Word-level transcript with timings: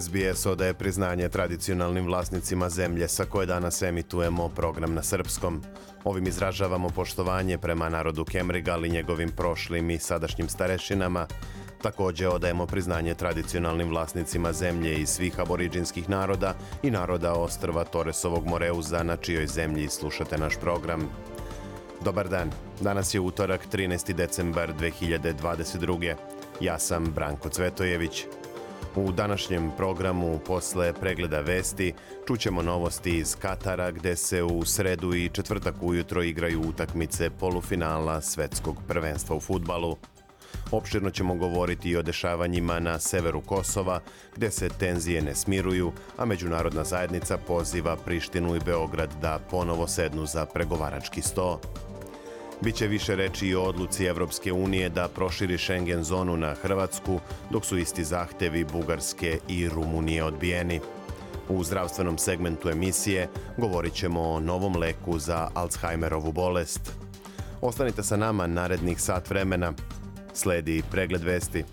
SBS 0.00 0.46
odaje 0.46 0.74
priznanje 0.74 1.28
tradicionalnim 1.28 2.06
vlasnicima 2.06 2.68
zemlje 2.68 3.08
sa 3.08 3.24
koje 3.24 3.46
danas 3.46 3.82
emitujemo 3.82 4.48
program 4.48 4.94
na 4.94 5.02
srpskom. 5.02 5.62
Ovim 6.04 6.26
izražavamo 6.26 6.88
poštovanje 6.88 7.58
prema 7.58 7.88
narodu 7.88 8.24
Kemrigal 8.24 8.84
i 8.84 8.90
njegovim 8.90 9.30
prošlim 9.36 9.90
i 9.90 9.98
sadašnjim 9.98 10.48
starešinama. 10.48 11.26
Takođe 11.82 12.28
odajemo 12.28 12.66
priznanje 12.66 13.14
tradicionalnim 13.14 13.88
vlasnicima 13.88 14.52
zemlje 14.52 14.94
i 14.94 15.06
svih 15.06 15.40
aboriđinskih 15.40 16.08
naroda 16.08 16.54
i 16.82 16.90
naroda 16.90 17.32
ostrva 17.32 17.84
Toresovog 17.84 18.46
Moreuza 18.46 19.02
na 19.02 19.16
čijoj 19.16 19.46
zemlji 19.46 19.88
slušate 19.88 20.38
naš 20.38 20.56
program. 20.60 21.08
Dobar 22.04 22.28
dan, 22.28 22.50
danas 22.80 23.14
je 23.14 23.20
utorak 23.20 23.66
13. 23.72 24.12
decembar 24.12 24.72
2022. 24.80 26.14
Ja 26.60 26.78
sam 26.78 27.04
Branko 27.04 27.48
Cvetojević. 27.48 28.26
U 28.96 29.12
današnjem 29.12 29.70
programu 29.76 30.38
posle 30.46 30.92
pregleda 30.92 31.40
vesti 31.40 31.92
čućemo 32.26 32.62
novosti 32.62 33.18
iz 33.18 33.36
Katara 33.36 33.90
gde 33.90 34.16
se 34.16 34.42
u 34.42 34.64
sredu 34.64 35.14
i 35.14 35.28
četvrtak 35.32 35.74
ujutro 35.80 36.22
igraju 36.22 36.60
utakmice 36.68 37.30
polufinala 37.30 38.20
svetskog 38.20 38.76
prvenstva 38.88 39.36
u 39.36 39.40
futbalu. 39.40 39.96
Opširno 40.70 41.10
ćemo 41.10 41.34
govoriti 41.34 41.90
i 41.90 41.96
o 41.96 42.02
dešavanjima 42.02 42.80
na 42.80 42.98
severu 42.98 43.40
Kosova, 43.40 44.00
gde 44.36 44.50
se 44.50 44.68
tenzije 44.68 45.22
ne 45.22 45.34
smiruju, 45.34 45.92
a 46.16 46.24
međunarodna 46.24 46.84
zajednica 46.84 47.38
poziva 47.38 47.96
Prištinu 47.96 48.56
i 48.56 48.60
Beograd 48.66 49.10
da 49.20 49.38
ponovo 49.50 49.86
sednu 49.86 50.26
za 50.26 50.46
pregovarački 50.46 51.22
sto. 51.22 51.60
Biće 52.64 52.86
više 52.86 53.16
reči 53.16 53.46
i 53.46 53.54
o 53.54 53.62
odluci 53.62 54.04
Evropske 54.04 54.52
unije 54.52 54.88
da 54.88 55.08
proširi 55.08 55.58
Schengen 55.58 56.04
zonu 56.04 56.36
na 56.36 56.54
Hrvatsku, 56.54 57.20
dok 57.50 57.64
su 57.64 57.78
isti 57.78 58.04
zahtevi 58.04 58.64
Bugarske 58.64 59.38
i 59.48 59.68
Rumunije 59.68 60.24
odbijeni. 60.24 60.80
U 61.48 61.64
zdravstvenom 61.64 62.18
segmentu 62.18 62.68
emisije 62.68 63.28
govorit 63.58 63.94
ćemo 63.94 64.20
o 64.20 64.40
novom 64.40 64.76
leku 64.76 65.18
za 65.18 65.48
Alzheimerovu 65.54 66.32
bolest. 66.32 66.92
Ostanite 67.60 68.02
sa 68.02 68.16
nama 68.16 68.46
narednih 68.46 69.00
sat 69.00 69.30
vremena. 69.30 69.72
Sledi 70.34 70.82
pregled 70.90 71.22
vesti. 71.22 71.64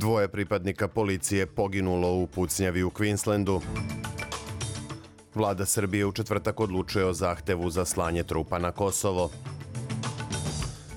Dvoje 0.00 0.28
pripadnika 0.28 0.88
policije 0.88 1.46
poginulo 1.46 2.14
u 2.14 2.26
pucnjavi 2.26 2.82
u 2.82 2.90
Queenslandu. 2.90 3.60
Vlada 5.34 5.66
Srbije 5.66 6.06
u 6.06 6.12
četvrtak 6.12 6.60
odlučuje 6.60 7.04
o 7.04 7.12
zahtevu 7.12 7.70
za 7.70 7.84
slanje 7.84 8.22
trupa 8.22 8.58
na 8.58 8.72
Kosovo. 8.72 9.30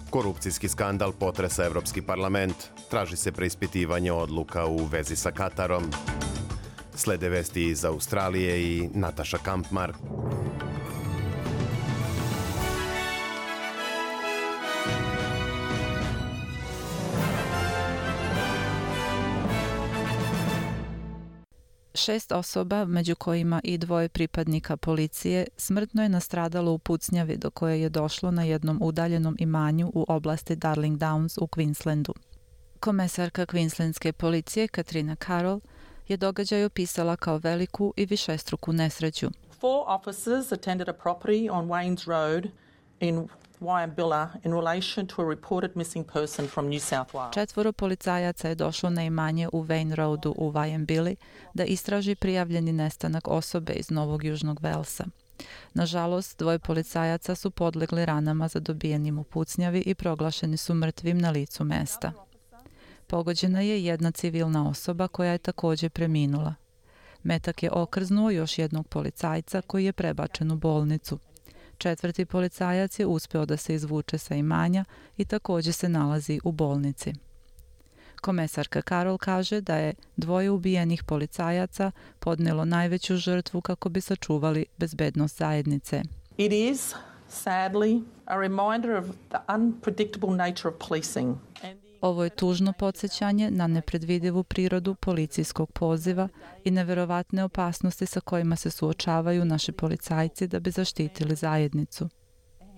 Korupcijski 0.09 0.69
skandal 0.69 1.11
potresa 1.11 1.65
Evropski 1.65 2.01
parlament. 2.01 2.55
Traži 2.89 3.15
se 3.15 3.31
preispitivanje 3.31 4.11
odluka 4.11 4.65
u 4.65 4.85
vezi 4.85 5.15
sa 5.15 5.31
Katarom. 5.31 5.83
Slede 6.95 7.29
vesti 7.29 7.63
iz 7.63 7.85
Australije 7.85 8.61
i 8.63 8.89
Nataša 8.93 9.37
Kampmar. 9.37 9.93
Šest 22.05 22.31
osoba, 22.31 22.85
među 22.85 23.15
kojima 23.15 23.61
i 23.63 23.77
dvoje 23.77 24.09
pripadnika 24.09 24.77
policije, 24.77 25.47
smrtno 25.57 26.03
je 26.03 26.09
nastradalo 26.09 26.71
u 26.71 26.77
pucnjavi 26.77 27.37
do 27.37 27.49
koje 27.49 27.81
je 27.81 27.89
došlo 27.89 28.31
na 28.31 28.43
jednom 28.43 28.79
udaljenom 28.81 29.35
imanju 29.39 29.91
u 29.93 30.05
oblasti 30.07 30.55
Darling 30.55 30.99
Downs 30.99 31.41
u 31.41 31.47
Queenslandu. 31.47 32.11
Komesarka 32.79 33.45
Queenslandske 33.45 34.11
policije 34.11 34.67
Katrina 34.67 35.15
Carroll 35.15 35.61
je 36.07 36.17
događaj 36.17 36.65
opisala 36.65 37.15
kao 37.15 37.37
veliku 37.37 37.93
i 37.97 38.05
višestruku 38.05 38.73
nesreću. 38.73 39.29
Four 39.59 39.83
officers 39.87 40.51
attended 40.51 40.89
a 40.89 40.93
property 40.93 41.49
on 41.51 41.67
Waynes 41.67 42.07
Road 42.07 42.47
in 42.99 43.27
Wyambilla 43.63 44.29
in 44.43 44.51
relation 44.51 45.07
to 45.07 45.21
a 45.21 45.25
reported 45.25 45.71
missing 45.75 46.05
person 46.13 46.47
from 46.47 46.69
New 46.69 46.79
South 46.79 47.13
Wales. 47.13 47.33
Četvoro 47.33 47.71
policajaca 47.71 48.49
je 48.49 48.55
došlo 48.55 48.89
na 48.89 49.03
imanje 49.03 49.49
u 49.53 49.63
Wayne 49.63 49.95
Roadu 49.95 50.33
u 50.37 50.51
Wyambilli 50.51 51.15
da 51.53 51.63
istraži 51.63 52.15
prijavljeni 52.15 52.73
nestanak 52.73 53.27
osobe 53.27 53.73
iz 53.73 53.89
Novog 53.89 54.23
Južnog 54.23 54.59
Velsa. 54.61 55.05
Nažalost, 55.73 56.39
dvoje 56.39 56.59
policajaca 56.59 57.35
su 57.35 57.51
podlegli 57.51 58.05
ranama 58.05 58.47
zadobijenim 58.47 59.19
u 59.19 59.23
pucnjavi 59.23 59.83
i 59.85 59.95
proglašeni 59.95 60.57
su 60.57 60.73
mrtvim 60.73 61.17
na 61.17 61.29
licu 61.29 61.63
mesta. 61.63 62.11
Pogođena 63.07 63.61
je 63.61 63.85
jedna 63.85 64.11
civilna 64.11 64.69
osoba 64.69 65.07
koja 65.07 65.31
je 65.31 65.37
takođe 65.37 65.89
preminula. 65.89 66.55
Metak 67.23 67.63
je 67.63 67.71
okrznuo 67.71 68.29
još 68.29 68.57
jednog 68.57 68.87
policajca 68.87 69.61
koji 69.61 69.85
je 69.85 69.93
prebačen 69.93 70.51
u 70.51 70.55
bolnicu. 70.55 71.19
Četvrti 71.77 72.25
policajac 72.25 72.99
je 72.99 73.05
uspeo 73.05 73.45
da 73.45 73.57
se 73.57 73.75
izvuče 73.75 74.17
sa 74.17 74.35
imanja 74.35 74.85
i 75.17 75.25
takođe 75.25 75.71
se 75.71 75.89
nalazi 75.89 76.39
u 76.43 76.51
bolnici. 76.51 77.13
Komesarka 78.21 78.81
Karol 78.81 79.17
kaže 79.17 79.61
da 79.61 79.75
je 79.75 79.93
dvoje 80.17 80.51
ubijenih 80.51 81.03
policajaca 81.03 81.91
podnelo 82.19 82.65
najveću 82.65 83.15
žrtvu 83.15 83.61
kako 83.61 83.89
bi 83.89 84.01
sačuvali 84.01 84.65
bezbednost 84.77 85.37
zajednice. 85.37 86.01
It 86.37 86.51
is, 86.51 86.93
sadly, 87.29 88.03
a 88.25 88.37
reminder 88.37 88.91
of 88.91 89.05
the 89.29 89.53
unpredictable 89.55 90.29
nature 90.29 90.69
of 90.69 90.75
policing. 90.87 91.37
Ovo 92.03 92.23
je 92.23 92.29
tužno 92.29 92.73
podsjećanje 92.73 93.51
na 93.51 93.67
nepredvidivu 93.67 94.43
prirodu 94.43 94.95
policijskog 94.95 95.71
poziva 95.71 96.29
i 96.63 96.71
neverovatne 96.71 97.43
opasnosti 97.43 98.05
sa 98.05 98.19
kojima 98.19 98.55
se 98.55 98.71
suočavaju 98.71 99.45
naši 99.45 99.71
policajci 99.71 100.47
da 100.47 100.59
bi 100.59 100.71
zaštitili 100.71 101.35
zajednicu. 101.35 102.09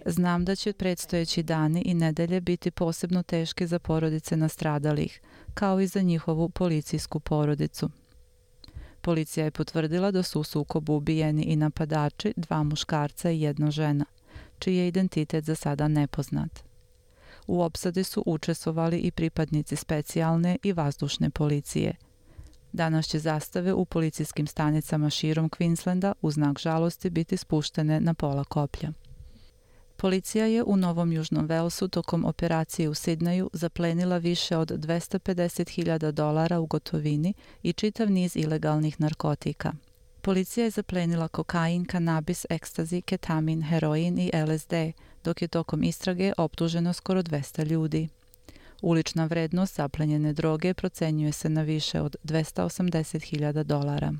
Znam 0.06 0.46
da 0.46 0.56
će 0.56 0.74
predstojeći 0.74 1.44
dani 1.44 1.82
i 1.82 1.94
nedelje 1.94 2.42
biti 2.42 2.72
posebno 2.72 3.24
teški 3.24 3.68
za 3.68 3.80
porodice 3.80 4.38
nastradalih, 4.38 5.22
kao 5.54 5.80
i 5.80 5.88
za 5.88 6.02
njihovu 6.02 6.50
policijsku 6.50 7.20
porodicu. 7.20 7.90
Policija 9.02 9.44
je 9.44 9.52
potvrdila 9.52 10.12
da 10.12 10.24
su 10.24 10.40
u 10.40 10.44
sukobu 10.44 10.96
ubijeni 10.96 11.44
i 11.44 11.56
napadači, 11.56 12.34
dva 12.38 12.64
muškarca 12.64 13.32
i 13.32 13.42
jedna 13.42 13.72
žena, 13.72 14.06
čiji 14.60 14.76
je 14.76 14.88
identitet 14.88 15.44
za 15.44 15.56
sada 15.56 15.88
nepoznat. 15.88 16.75
U 17.48 17.62
opsadi 17.62 18.04
su 18.04 18.24
učestvovali 18.26 19.00
i 19.00 19.12
pripadnici 19.12 19.76
specijalne 19.76 20.58
i 20.64 20.74
vazdušne 20.74 21.30
policije. 21.30 21.96
Danas 22.72 23.08
će 23.08 23.20
zastave 23.20 23.74
u 23.74 23.86
policijskim 23.86 24.48
stanicama 24.48 25.10
širom 25.10 25.50
Queenslanda 25.50 26.14
u 26.22 26.32
znak 26.32 26.60
žalosti 26.60 27.10
biti 27.10 27.38
spuštene 27.38 28.00
na 28.00 28.14
pola 28.14 28.44
koplja. 28.44 28.92
Policija 29.98 30.46
je 30.46 30.64
u 30.64 30.78
Novom 30.78 31.12
Južnom 31.12 31.46
Velsu 31.46 31.88
tokom 31.88 32.26
operacije 32.26 32.90
u 32.90 32.94
Sidneju 32.94 33.50
zaplenila 33.54 34.18
više 34.18 34.58
od 34.58 34.72
250.000 34.72 36.12
dolara 36.12 36.60
u 36.60 36.66
gotovini 36.66 37.34
i 37.64 37.74
čitav 37.74 38.12
niz 38.12 38.36
ilegalnih 38.36 39.02
narkotika. 39.02 39.74
Policija 40.22 40.64
je 40.64 40.70
zaplenila 40.70 41.28
kokain, 41.28 41.86
kanabis, 41.86 42.46
ekstazi, 42.50 43.02
ketamin, 43.02 43.62
heroin 43.62 44.20
i 44.20 44.32
LSD, 44.48 44.74
dok 45.26 45.42
je 45.42 45.48
tokom 45.48 45.84
istrage 45.84 46.34
optuženo 46.38 46.94
skoro 46.94 47.22
200 47.22 47.66
ljudi. 47.66 48.08
Ulična 48.82 49.26
vrednost 49.26 49.76
zaplenjene 49.76 50.34
droge 50.34 50.74
procenjuje 50.74 51.32
se 51.32 51.50
na 51.50 51.62
više 51.62 52.02
od 52.02 52.16
280.000 52.24 53.64
dolara. 53.64 54.14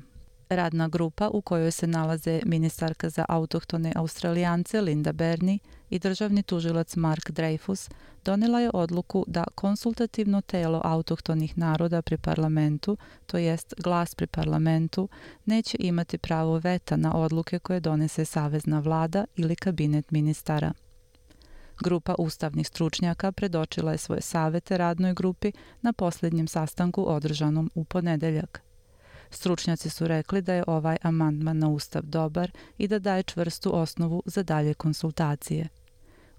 Radna 0.48 0.88
grupa 0.88 1.28
u 1.28 1.40
kojoj 1.40 1.70
se 1.70 1.86
nalaze 1.86 2.40
ministarka 2.44 3.10
za 3.10 3.24
autohtone 3.28 3.92
Australijance 3.96 4.80
Linda 4.80 5.12
Berni 5.12 5.58
i 5.90 5.98
državni 5.98 6.42
tužilac 6.42 6.96
Mark 6.96 7.30
Dreyfus 7.30 7.90
donela 8.24 8.60
je 8.60 8.70
odluku 8.74 9.24
da 9.26 9.44
konsultativno 9.54 10.40
telo 10.40 10.80
autohtonih 10.84 11.58
naroda 11.58 12.02
pri 12.02 12.18
parlamentu, 12.18 12.96
to 13.26 13.38
jest 13.38 13.74
glas 13.84 14.14
pri 14.14 14.26
parlamentu, 14.26 15.08
neće 15.44 15.76
imati 15.80 16.18
pravo 16.18 16.58
veta 16.58 16.96
na 16.96 17.14
odluke 17.14 17.58
koje 17.58 17.80
donese 17.80 18.24
savezna 18.24 18.80
vlada 18.80 19.24
ili 19.36 19.56
kabinet 19.56 20.10
ministara. 20.10 20.72
Grupa 21.82 22.14
ustavnih 22.18 22.66
stručnjaka 22.66 23.32
predočila 23.32 23.92
je 23.92 23.98
svoje 23.98 24.20
savete 24.20 24.78
radnoj 24.78 25.14
grupi 25.14 25.52
na 25.82 25.92
posljednjem 25.92 26.48
sastanku 26.48 27.10
održanom 27.10 27.70
u 27.74 27.84
ponedeljak. 27.84 28.62
Stručnjaci 29.30 29.90
su 29.90 30.06
rekli 30.06 30.42
da 30.42 30.54
je 30.54 30.64
ovaj 30.66 30.96
amandman 31.02 31.58
na 31.58 31.68
ustav 31.68 32.02
dobar 32.02 32.50
i 32.78 32.88
da 32.88 32.98
daje 32.98 33.22
čvrstu 33.22 33.76
osnovu 33.76 34.22
za 34.26 34.42
dalje 34.42 34.74
konsultacije. 34.74 35.68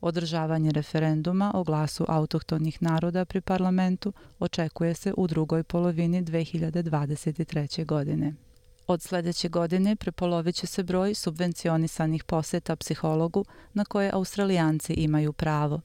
Održavanje 0.01 0.71
referenduma 0.71 1.51
o 1.55 1.63
glasu 1.63 2.05
autohtonih 2.07 2.81
naroda 2.81 3.25
pri 3.25 3.41
parlamentu 3.41 4.13
očekuje 4.39 4.93
se 4.93 5.13
u 5.17 5.27
drugoj 5.27 5.63
polovini 5.63 6.23
2023. 6.23 7.85
godine. 7.85 8.46
Od 8.87 9.01
sljedeće 9.01 9.49
godine 9.49 9.95
prepolovit 9.95 10.55
će 10.55 10.67
se 10.67 10.83
broj 10.83 11.13
subvencionisanih 11.13 12.23
poseta 12.23 12.75
psihologu 12.75 13.45
na 13.73 13.85
koje 13.85 14.11
australijanci 14.13 14.93
imaju 14.93 15.33
pravo. 15.33 15.81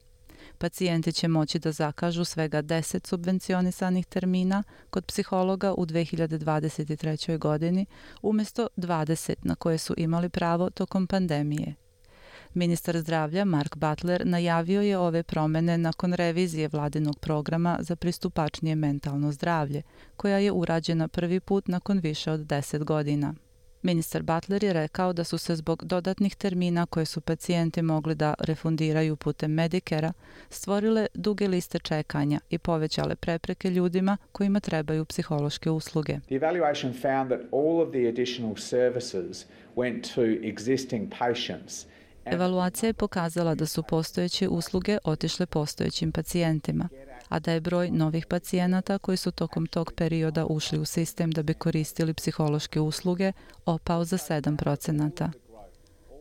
Pacijenti 0.59 1.13
će 1.13 1.29
moći 1.29 1.59
da 1.59 1.73
zakažu 1.73 2.25
svega 2.25 2.63
10 2.63 3.07
subvencionisanih 3.07 4.07
termina 4.07 4.63
kod 4.91 5.05
psihologa 5.05 5.75
u 5.75 5.87
2023. 5.87 7.39
godini 7.39 7.87
umjesto 8.23 8.69
20 8.77 9.35
na 9.43 9.55
koje 9.55 9.79
su 9.79 9.95
imali 9.97 10.29
pravo 10.29 10.71
tokom 10.71 11.07
pandemije. 11.07 11.75
Ministar 12.55 12.99
zdravlja 12.99 13.45
Mark 13.45 13.77
Butler 13.77 14.27
najavio 14.27 14.83
je 14.83 14.99
ove 14.99 15.23
promene 15.23 15.79
nakon 15.79 16.13
revizije 16.13 16.69
vladinog 16.69 17.19
programa 17.19 17.79
za 17.81 17.97
pristupačnije 17.97 18.75
mentalno 18.77 19.33
zdravlje, 19.33 19.83
koja 20.17 20.39
je 20.39 20.53
urađena 20.53 21.09
prvi 21.09 21.41
put 21.41 21.69
nakon 21.69 21.99
više 21.99 22.31
od 22.31 22.41
10 22.41 22.85
godina. 22.85 23.35
Ministar 23.83 24.23
Butler 24.23 24.65
je 24.65 24.73
rekao 24.73 25.13
da 25.13 25.25
su 25.25 25.39
se 25.39 25.57
zbog 25.57 25.85
dodatnih 25.85 26.35
termina 26.35 26.87
koje 26.87 27.07
su 27.07 27.21
pacijenti 27.21 27.83
mogli 27.83 28.15
da 28.15 28.35
refundiraju 28.39 29.17
putem 29.17 29.53
Medikera 29.53 30.13
stvorile 30.51 31.07
duge 31.15 31.49
liste 31.49 31.79
čekanja 31.79 32.41
i 32.51 32.59
povećale 32.59 33.15
prepreke 33.15 33.71
ljudima 33.71 34.17
kojima 34.33 34.61
trebaju 34.61 35.05
psihološke 35.05 35.71
usluge. 35.71 36.19
The 36.27 36.35
evaluation 36.35 36.93
found 36.93 37.31
that 37.31 37.41
all 37.53 37.81
of 37.81 37.91
the 37.91 38.09
additional 38.09 38.57
services 38.57 39.47
went 39.77 40.15
to 40.15 40.23
existing 40.49 41.13
patients 41.19 41.87
Evaluacija 42.25 42.89
je 42.89 42.95
pokazala 42.95 43.55
da 43.55 43.67
su 43.67 43.83
postojeće 43.83 44.49
usluge 44.49 44.99
otišle 45.05 45.47
postojećim 45.47 46.13
pacijentima, 46.13 46.89
a 47.29 47.39
da 47.39 47.53
je 47.53 47.61
broj 47.61 47.91
novih 47.91 48.27
pacijenata 48.27 48.99
koji 48.99 49.17
su 49.17 49.31
tokom 49.31 49.67
tog 49.67 49.93
perioda 49.97 50.47
ušli 50.47 50.79
u 50.79 50.85
sistem 50.85 51.31
da 51.31 51.43
bi 51.43 51.55
koristili 51.55 52.15
psihološke 52.15 52.81
usluge 52.81 53.33
opao 53.67 54.05
za 54.05 54.17
7%. 54.17 55.31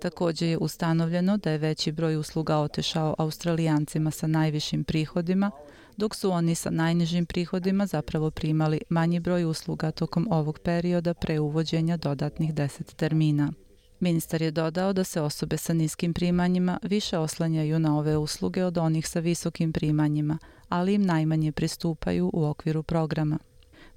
Također 0.02 0.50
je 0.50 0.58
ustanovljeno 0.58 1.38
da 1.38 1.52
je 1.52 1.58
veći 1.58 1.92
broj 1.92 2.16
usluga 2.16 2.58
otišao 2.58 3.16
Australijancima 3.18 4.12
sa 4.12 4.28
najvišim 4.28 4.84
prihodima, 4.84 5.52
dok 5.98 6.16
su 6.16 6.32
oni 6.32 6.56
sa 6.56 6.70
najnižim 6.70 7.26
prihodima 7.26 7.86
zapravo 7.86 8.32
primali 8.32 8.82
manji 8.90 9.20
broj 9.20 9.46
usluga 9.46 9.92
tokom 9.92 10.28
ovog 10.32 10.60
perioda 10.60 11.14
pre 11.14 11.40
uvođenja 11.40 11.98
dodatnih 11.98 12.54
10 12.54 12.96
termina. 12.96 13.54
Ministar 14.02 14.42
je 14.42 14.52
dodao 14.52 14.94
da 14.94 15.04
se 15.04 15.22
osobe 15.22 15.58
sa 15.58 15.74
niskim 15.74 16.14
primanjima 16.14 16.80
više 16.84 17.18
oslanjaju 17.18 17.80
na 17.80 17.98
ove 17.98 18.18
usluge 18.18 18.66
od 18.66 18.78
onih 18.78 19.08
sa 19.08 19.20
visokim 19.20 19.74
primanjima, 19.74 20.38
ali 20.70 20.94
im 20.94 21.02
najmanje 21.02 21.52
pristupaju 21.52 22.30
u 22.34 22.46
okviru 22.46 22.84
programa. 22.84 23.40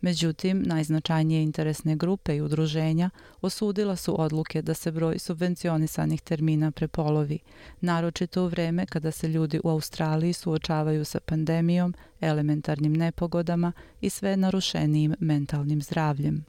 Međutim, 0.01 0.63
najznačajnije 0.67 1.43
interesne 1.43 1.97
grupe 1.97 2.37
i 2.37 2.41
udruženja 2.41 3.11
osudila 3.41 3.97
su 3.97 4.21
odluke 4.21 4.63
da 4.63 4.75
se 4.75 4.93
broj 4.93 5.19
subvencionisanih 5.19 6.21
termina 6.23 6.71
prepolovi, 6.71 7.39
naročito 7.81 8.45
u 8.45 8.49
vreme 8.49 8.87
kada 8.87 9.11
se 9.11 9.29
ljudi 9.29 9.61
u 9.65 9.69
Australiji 9.69 10.33
suočavaju 10.33 11.05
sa 11.05 11.21
pandemijom, 11.21 11.95
elementarnim 12.21 12.93
nepogodama 12.93 13.73
i 14.01 14.11
sve 14.11 14.37
narušenijim 14.37 15.15
mentalnim 15.21 15.83
zdravljem. 15.83 16.45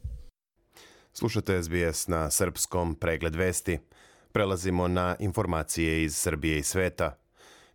Slušate 1.17 1.63
SBS 1.63 2.07
na 2.07 2.31
srpskom 2.31 2.95
pregled 2.95 3.35
vesti. 3.35 3.79
Prelazimo 4.31 4.87
na 4.87 5.15
informacije 5.19 6.03
iz 6.03 6.15
Srbije 6.15 6.59
i 6.59 6.63
sveta. 6.63 7.17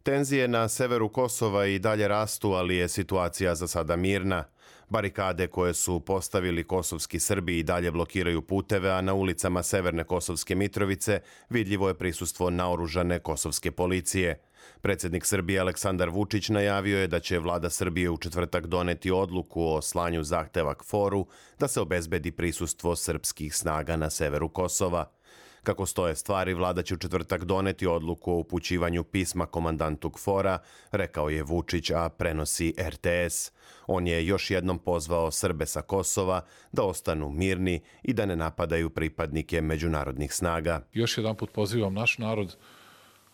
Tenzije 0.03 0.49
na 0.49 0.69
severu 0.69 1.09
Kosova 1.09 1.67
i 1.67 1.79
dalje 1.79 2.09
rastu, 2.09 2.53
ali 2.53 2.77
je 2.77 2.89
situacija 2.89 3.55
za 3.55 3.67
sada 3.67 3.97
mirna. 3.97 4.45
Barikade 4.89 5.47
koje 5.47 5.75
su 5.75 6.01
postavili 6.01 6.65
kosovski 6.65 7.21
Srbi 7.21 7.59
i 7.59 7.63
dalje 7.63 7.91
blokiraju 7.91 8.43
puteve, 8.43 8.91
a 8.91 9.01
na 9.01 9.15
ulicama 9.15 9.63
Severne 9.63 10.05
Kosovske 10.05 10.55
Mitrovice 10.55 11.21
vidljivo 11.51 11.89
je 11.89 11.95
prisustvo 11.95 12.51
naoružane 12.51 13.19
kosovske 13.19 13.71
policije. 13.71 14.41
Predsjednik 14.81 15.25
Srbije 15.25 15.61
Aleksandar 15.61 16.09
Vučić 16.09 16.49
najavio 16.49 16.99
je 16.99 17.07
da 17.07 17.21
će 17.21 17.39
vlada 17.39 17.71
Srbije 17.71 18.11
u 18.11 18.19
četvrtak 18.19 18.67
doneti 18.67 19.11
odluku 19.11 19.65
o 19.65 19.83
slanju 19.83 20.23
zahteva 20.23 20.75
KFOR-u 20.75 21.27
da 21.59 21.69
se 21.69 21.81
obezbedi 21.81 22.31
prisustvo 22.31 22.97
srpskih 22.97 23.55
snaga 23.55 23.97
na 23.97 24.11
severu 24.11 24.49
Kosova. 24.49 25.11
Kako 25.63 25.87
stoje 25.87 26.17
stvari, 26.17 26.55
vlada 26.55 26.83
će 26.83 26.95
u 26.95 26.97
četvrtak 26.97 27.45
doneti 27.45 27.87
odluku 27.87 28.33
o 28.33 28.39
upućivanju 28.39 29.05
pisma 29.05 29.47
komandantu 29.47 30.11
KFOR-a, 30.11 30.59
rekao 30.91 31.29
je 31.29 31.43
Vučić, 31.43 31.91
a 31.91 32.09
prenosi 32.09 32.75
RTS. 32.79 33.53
On 33.87 34.07
je 34.07 34.27
još 34.27 34.51
jednom 34.51 34.79
pozvao 34.79 35.31
Srbe 35.31 35.67
sa 35.67 35.83
Kosova 35.83 36.45
da 36.73 36.83
ostanu 36.83 37.31
mirni 37.31 37.81
i 38.03 38.13
da 38.13 38.27
ne 38.27 38.37
napadaju 38.37 38.91
pripadnike 38.91 39.61
međunarodnih 39.61 40.35
snaga. 40.35 40.81
Još 40.93 41.19
jedan 41.19 41.37
put 41.37 41.53
pozivam 41.53 41.95
naš 41.95 42.19
narod 42.19 42.57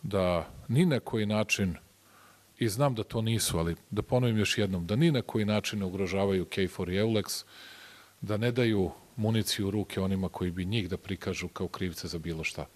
da 0.02 0.48
ni 0.68 0.86
na 0.86 1.00
koji 1.00 1.26
način 1.26 1.74
i 2.58 2.68
znam 2.68 2.94
da 2.94 3.02
to 3.02 3.20
nisu, 3.22 3.58
ali 3.58 3.76
da 3.90 4.02
ponovim 4.02 4.38
još 4.38 4.58
jednom, 4.58 4.86
da 4.86 4.96
ni 4.96 5.10
na 5.10 5.22
koji 5.22 5.44
način 5.44 5.78
ne 5.78 5.84
ugrožavaju 5.84 6.44
KFOR 6.44 6.88
i 6.88 6.98
EULEX, 6.98 7.44
da 8.20 8.36
ne 8.36 8.52
daju 8.52 8.90
municiju 9.16 9.68
u 9.68 9.70
ruke 9.70 10.00
onima 10.00 10.28
koji 10.28 10.50
bi 10.50 10.64
njih 10.64 10.88
da 10.88 10.96
prikažu 10.96 11.48
kao 11.48 11.68
krivce 11.68 12.08
za 12.08 12.18
bilo 12.18 12.44
šta. 12.44 12.66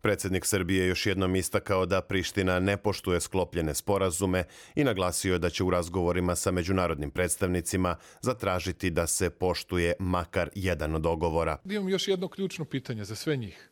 Predsjednik 0.00 0.46
Srbije 0.46 0.86
još 0.86 1.06
jednom 1.06 1.36
istakao 1.36 1.86
da 1.86 2.00
Priština 2.00 2.60
ne 2.60 2.76
poštuje 2.76 3.20
sklopljene 3.20 3.74
sporazume 3.74 4.44
i 4.74 4.84
naglasio 4.84 5.32
je 5.32 5.38
da 5.38 5.50
će 5.50 5.64
u 5.64 5.70
razgovorima 5.70 6.36
sa 6.36 6.50
međunarodnim 6.50 7.10
predstavnicima 7.10 7.96
zatražiti 8.20 8.90
da 8.90 9.06
se 9.06 9.30
poštuje 9.30 9.94
makar 9.98 10.50
jedan 10.54 10.94
od 10.94 11.02
dogovora. 11.02 11.58
Imam 11.64 11.88
još 11.88 12.08
jedno 12.08 12.28
ključno 12.28 12.64
pitanje 12.64 13.04
za 13.04 13.14
sve 13.14 13.36
njih. 13.36 13.70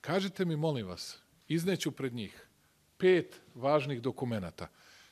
Kažite 0.00 0.44
mi, 0.44 0.56
molim 0.56 0.86
vas, 0.86 1.18
izneću 1.48 1.90
pred 1.90 2.14
njih 2.14 2.48
pet 3.02 3.40
važnih 3.54 4.02
dokumenata. 4.02 4.68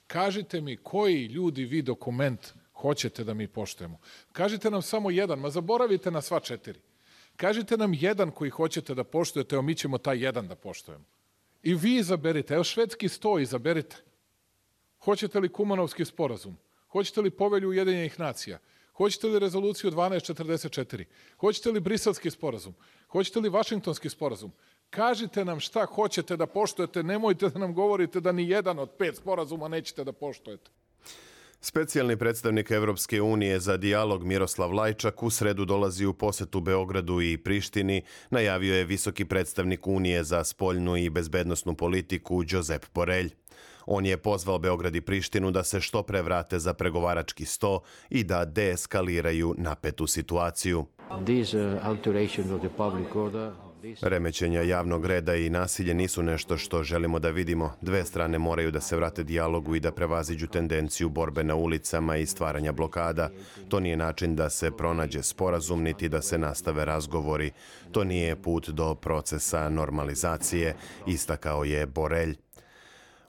Kažite 0.07 0.61
mi 0.61 0.77
koji 0.77 1.27
ljudi 1.27 1.65
vi 1.65 1.83
dokument 1.83 2.53
hoćete 2.81 3.25
da 3.25 3.35
mi 3.35 3.49
poštujemo. 3.49 3.99
Kažite 4.33 4.71
nam 4.71 4.83
samo 4.83 5.11
jedan, 5.11 5.39
ma 5.39 5.51
zaboravite 5.51 6.11
na 6.11 6.21
sva 6.21 6.41
četiri. 6.41 6.81
Kažite 7.37 7.77
nam 7.77 7.95
jedan 7.95 8.31
koji 8.31 8.51
hoćete 8.51 8.95
da 8.95 9.05
poštujete, 9.05 9.55
evo 9.57 9.63
mi 9.63 9.75
ćemo 9.75 9.99
taj 9.99 10.25
jedan 10.25 10.49
da 10.49 10.55
poštujemo. 10.55 11.05
I 11.63 11.75
vi 11.75 11.97
izaberite, 11.97 12.55
evo 12.55 12.65
švedski 12.65 13.09
sto 13.09 13.39
izaberite. 13.39 13.97
Hoćete 15.05 15.41
li 15.41 15.53
Kumanovski 15.53 16.05
sporazum? 16.05 16.57
Hoćete 16.89 17.21
li 17.21 17.31
povelju 17.31 17.69
Ujedinjenih 17.69 18.21
nacija? 18.21 18.59
Hoćete 18.93 19.27
li 19.27 19.39
rezoluciju 19.39 19.91
1244? 19.91 21.05
Hoćete 21.37 21.71
li 21.71 21.81
Briselski 21.81 22.31
sporazum? 22.31 22.75
Hoćete 23.09 23.41
li 23.41 23.49
Vašingtonski 23.49 24.09
sporazum? 24.09 24.53
Kažite 24.91 25.45
nam 25.45 25.61
šta 25.61 25.87
hoćete 25.87 26.37
da 26.37 26.47
poštujete, 26.47 27.03
nemojte 27.03 27.49
da 27.49 27.59
nam 27.59 27.75
govorite 27.75 28.21
da 28.21 28.33
ni 28.33 28.49
jedan 28.49 28.79
od 28.79 28.91
pet 28.99 29.17
sporazuma 29.17 29.69
nećete 29.69 30.05
da 30.05 30.13
poštujete. 30.13 30.71
Specijalni 31.63 32.17
predstavnik 32.17 32.71
Evropske 32.71 33.23
unije 33.23 33.61
za 33.61 33.77
dijalog 33.77 34.25
Miroslav 34.25 34.73
Lajčak 34.73 35.23
u 35.23 35.31
sredu 35.31 35.65
dolazi 35.65 36.07
u 36.07 36.13
posetu 36.13 36.61
Beogradu 36.61 37.21
i 37.21 37.39
Prištini, 37.39 38.03
najavio 38.31 38.75
je 38.75 38.85
visoki 38.85 39.25
predstavnik 39.25 39.87
Unije 39.87 40.25
za 40.25 40.45
spoljnu 40.45 40.97
i 40.97 41.11
bezbednostnu 41.11 41.75
politiku 41.75 42.43
Josep 42.49 42.87
Borelj. 42.95 43.31
On 43.87 44.07
je 44.07 44.17
pozvao 44.17 44.59
Beograd 44.59 44.97
i 44.97 45.01
Prištinu 45.01 45.51
da 45.51 45.65
se 45.65 45.81
što 45.81 46.03
pre 46.03 46.23
vrate 46.23 46.59
za 46.59 46.75
pregovarački 46.75 47.45
sto 47.45 47.81
i 48.11 48.25
da 48.25 48.45
deeskaliraju 48.45 49.55
napetu 49.59 50.07
situaciju. 50.07 50.87
These, 51.27 51.59
uh, 51.59 51.87
Remećenja 54.03 54.63
javnog 54.63 55.07
reda 55.07 55.35
i 55.35 55.51
nasilje 55.51 55.95
nisu 55.95 56.23
nešto 56.23 56.57
što 56.57 56.83
želimo 56.83 57.19
da 57.19 57.31
vidimo. 57.31 57.73
Dve 57.81 58.05
strane 58.05 58.39
moraju 58.39 58.71
da 58.71 58.81
se 58.81 58.97
vrate 58.97 59.25
dijalogu 59.25 59.75
i 59.75 59.81
da 59.81 59.93
prevaziđu 59.93 60.47
tendenciju 60.47 61.09
borbe 61.09 61.45
na 61.45 61.55
ulicama 61.55 62.17
i 62.17 62.27
stvaranja 62.27 62.73
blokada. 62.73 63.31
To 63.69 63.81
nije 63.81 63.97
način 63.97 64.37
da 64.37 64.51
se 64.51 64.71
pronađe 64.71 65.23
sporazum 65.23 65.83
niti 65.83 66.09
da 66.09 66.23
se 66.23 66.39
nastave 66.39 66.85
razgovori. 66.85 67.51
To 67.93 68.05
nije 68.05 68.37
put 68.37 68.69
do 68.69 68.95
procesa 68.95 69.69
normalizacije, 69.69 70.75
istakao 71.07 71.65
je 71.65 71.87
Borelj. 71.87 72.37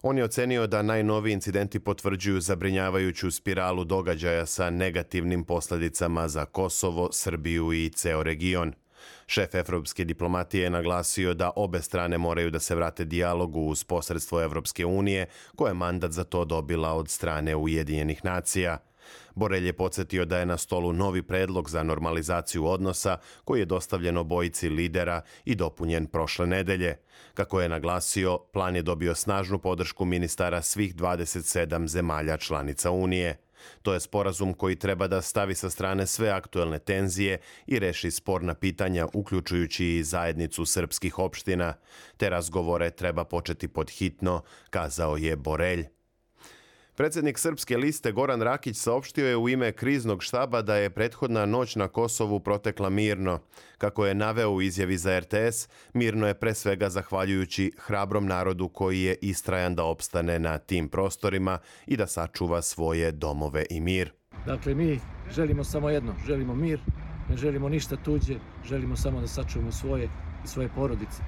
On 0.01 0.17
je 0.17 0.23
ocenio 0.23 0.67
da 0.67 0.81
najnoviji 0.81 1.33
incidenti 1.33 1.79
potvrđuju 1.79 2.41
zabrinjavajuću 2.41 3.31
spiralu 3.31 3.83
događaja 3.83 4.45
sa 4.45 4.69
negativnim 4.69 5.43
posledicama 5.43 6.27
za 6.27 6.45
Kosovo, 6.45 7.09
Srbiju 7.11 7.73
i 7.73 7.89
ceo 7.89 8.23
region. 8.23 8.73
Šef 9.31 9.55
evropske 9.55 10.03
diplomatije 10.03 10.63
je 10.63 10.69
naglasio 10.69 11.33
da 11.33 11.51
obe 11.55 11.81
strane 11.81 12.17
moraju 12.17 12.51
da 12.51 12.59
se 12.59 12.75
vrate 12.75 13.05
dijalogu 13.05 13.59
uz 13.59 13.83
posredstvo 13.83 14.41
Evropske 14.41 14.85
unije, 14.85 15.25
koja 15.55 15.69
je 15.69 15.73
mandat 15.73 16.11
za 16.11 16.23
to 16.23 16.45
dobila 16.45 16.93
od 16.93 17.09
strane 17.09 17.55
Ujedinjenih 17.55 18.25
nacija. 18.25 18.77
Borelj 19.35 19.65
je 19.65 19.73
podsjetio 19.73 20.25
da 20.25 20.37
je 20.37 20.45
na 20.45 20.57
stolu 20.57 20.93
novi 20.93 21.23
predlog 21.23 21.69
za 21.69 21.83
normalizaciju 21.83 22.65
odnosa 22.65 23.17
koji 23.43 23.59
je 23.59 23.65
dostavljen 23.65 24.17
obojici 24.17 24.69
lidera 24.69 25.21
i 25.45 25.55
dopunjen 25.55 26.05
prošle 26.05 26.47
nedelje. 26.47 26.97
Kako 27.33 27.61
je 27.61 27.69
naglasio, 27.69 28.37
plan 28.37 28.75
je 28.75 28.81
dobio 28.81 29.15
snažnu 29.15 29.59
podršku 29.59 30.05
ministara 30.05 30.61
svih 30.61 30.95
27 30.95 31.87
zemalja 31.87 32.37
članica 32.37 32.91
Unije. 32.91 33.37
To 33.81 33.93
je 33.93 33.99
sporazum 33.99 34.53
koji 34.53 34.75
treba 34.75 35.07
da 35.07 35.21
stavi 35.21 35.55
sa 35.55 35.69
strane 35.69 36.07
sve 36.07 36.29
aktuelne 36.29 36.79
tenzije 36.79 37.39
i 37.67 37.79
reši 37.79 38.11
sporna 38.11 38.53
pitanja, 38.53 39.07
uključujući 39.13 39.85
i 39.85 40.03
zajednicu 40.03 40.65
srpskih 40.65 41.19
opština. 41.19 41.73
Te 42.17 42.29
razgovore 42.29 42.91
treba 42.91 43.23
početi 43.23 43.67
pod 43.67 43.89
hitno, 43.89 44.41
kazao 44.69 45.17
je 45.17 45.35
Borelj. 45.35 46.00
Predsjednik 47.01 47.39
Srpske 47.39 47.77
liste 47.77 48.11
Goran 48.11 48.41
Rakić 48.41 48.77
saopštio 48.77 49.27
je 49.27 49.37
u 49.37 49.49
ime 49.49 49.71
kriznog 49.71 50.23
štaba 50.23 50.61
da 50.61 50.75
je 50.75 50.89
prethodna 50.89 51.45
noć 51.45 51.75
na 51.75 51.87
Kosovu 51.87 52.39
protekla 52.39 52.89
mirno. 52.89 53.39
Kako 53.77 54.05
je 54.05 54.15
naveo 54.15 54.49
u 54.49 54.61
izjavi 54.61 54.97
za 54.97 55.19
RTS, 55.19 55.69
mirno 55.93 56.27
je 56.27 56.33
pre 56.33 56.53
svega 56.53 56.89
zahvaljujući 56.89 57.71
hrabrom 57.77 58.25
narodu 58.25 58.67
koji 58.69 59.01
je 59.01 59.17
istrajan 59.21 59.75
da 59.75 59.83
opstane 59.83 60.39
na 60.39 60.57
tim 60.57 60.89
prostorima 60.89 61.59
i 61.87 61.97
da 61.97 62.07
sačuva 62.07 62.61
svoje 62.61 63.11
domove 63.11 63.65
i 63.69 63.79
mir. 63.79 64.11
Dakle, 64.45 64.75
mi 64.75 64.99
želimo 65.35 65.63
samo 65.63 65.89
jedno, 65.89 66.15
želimo 66.25 66.55
mir, 66.55 66.79
ne 67.29 67.37
želimo 67.37 67.69
ništa 67.69 67.95
tuđe, 67.95 68.35
želimo 68.65 68.95
samo 68.95 69.21
da 69.21 69.27
sačuvamo 69.27 69.71
svoje 69.71 70.09
i 70.45 70.47
svoje 70.47 70.69
porodice. 70.75 71.23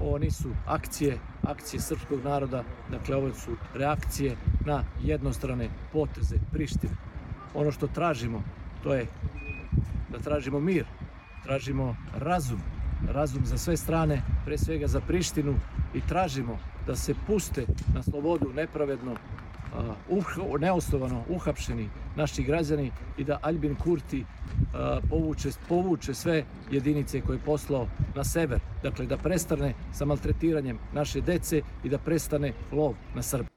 Ovo 0.00 0.18
nisu 0.18 0.48
akcije, 0.66 1.18
akcije 1.42 1.80
srpskog 1.80 2.24
naroda, 2.24 2.64
dakle 2.90 3.16
ovo 3.16 3.34
su 3.34 3.56
reakcije 3.74 4.36
na 4.66 4.84
jednostrane 5.02 5.68
poteze 5.92 6.36
Prištine. 6.52 6.92
Ono 7.54 7.72
što 7.72 7.86
tražimo, 7.86 8.42
to 8.82 8.94
je 8.94 9.06
da 10.08 10.18
tražimo 10.18 10.60
mir, 10.60 10.84
tražimo 11.42 11.96
razum, 12.14 12.60
razum 13.12 13.46
za 13.46 13.58
sve 13.58 13.76
strane, 13.76 14.22
pre 14.44 14.58
svega 14.58 14.86
za 14.86 15.00
Prištinu 15.00 15.54
i 15.94 16.00
tražimo 16.00 16.58
da 16.86 16.96
se 16.96 17.14
puste 17.26 17.66
na 17.94 18.02
slobodu 18.02 18.52
nepravedno 18.54 19.16
uh, 20.08 20.60
neosnovano 20.60 21.24
uhapšeni 21.28 21.88
naši 22.16 22.42
građani 22.42 22.92
i 23.18 23.24
da 23.24 23.38
Albin 23.42 23.74
Kurti 23.74 24.20
uh, 24.20 25.08
povuče, 25.08 25.48
povuče 25.68 26.14
sve 26.14 26.44
jedinice 26.70 27.20
koje 27.20 27.36
je 27.36 27.44
poslao 27.44 27.86
na 28.14 28.24
sever. 28.24 28.60
Dakle, 28.82 29.06
da 29.06 29.16
prestane 29.16 29.74
sa 29.92 30.04
maltretiranjem 30.04 30.78
naše 30.92 31.20
dece 31.20 31.62
i 31.84 31.88
da 31.88 31.98
prestane 31.98 32.52
lov 32.72 32.94
na 33.14 33.22
Srbe. 33.22 33.48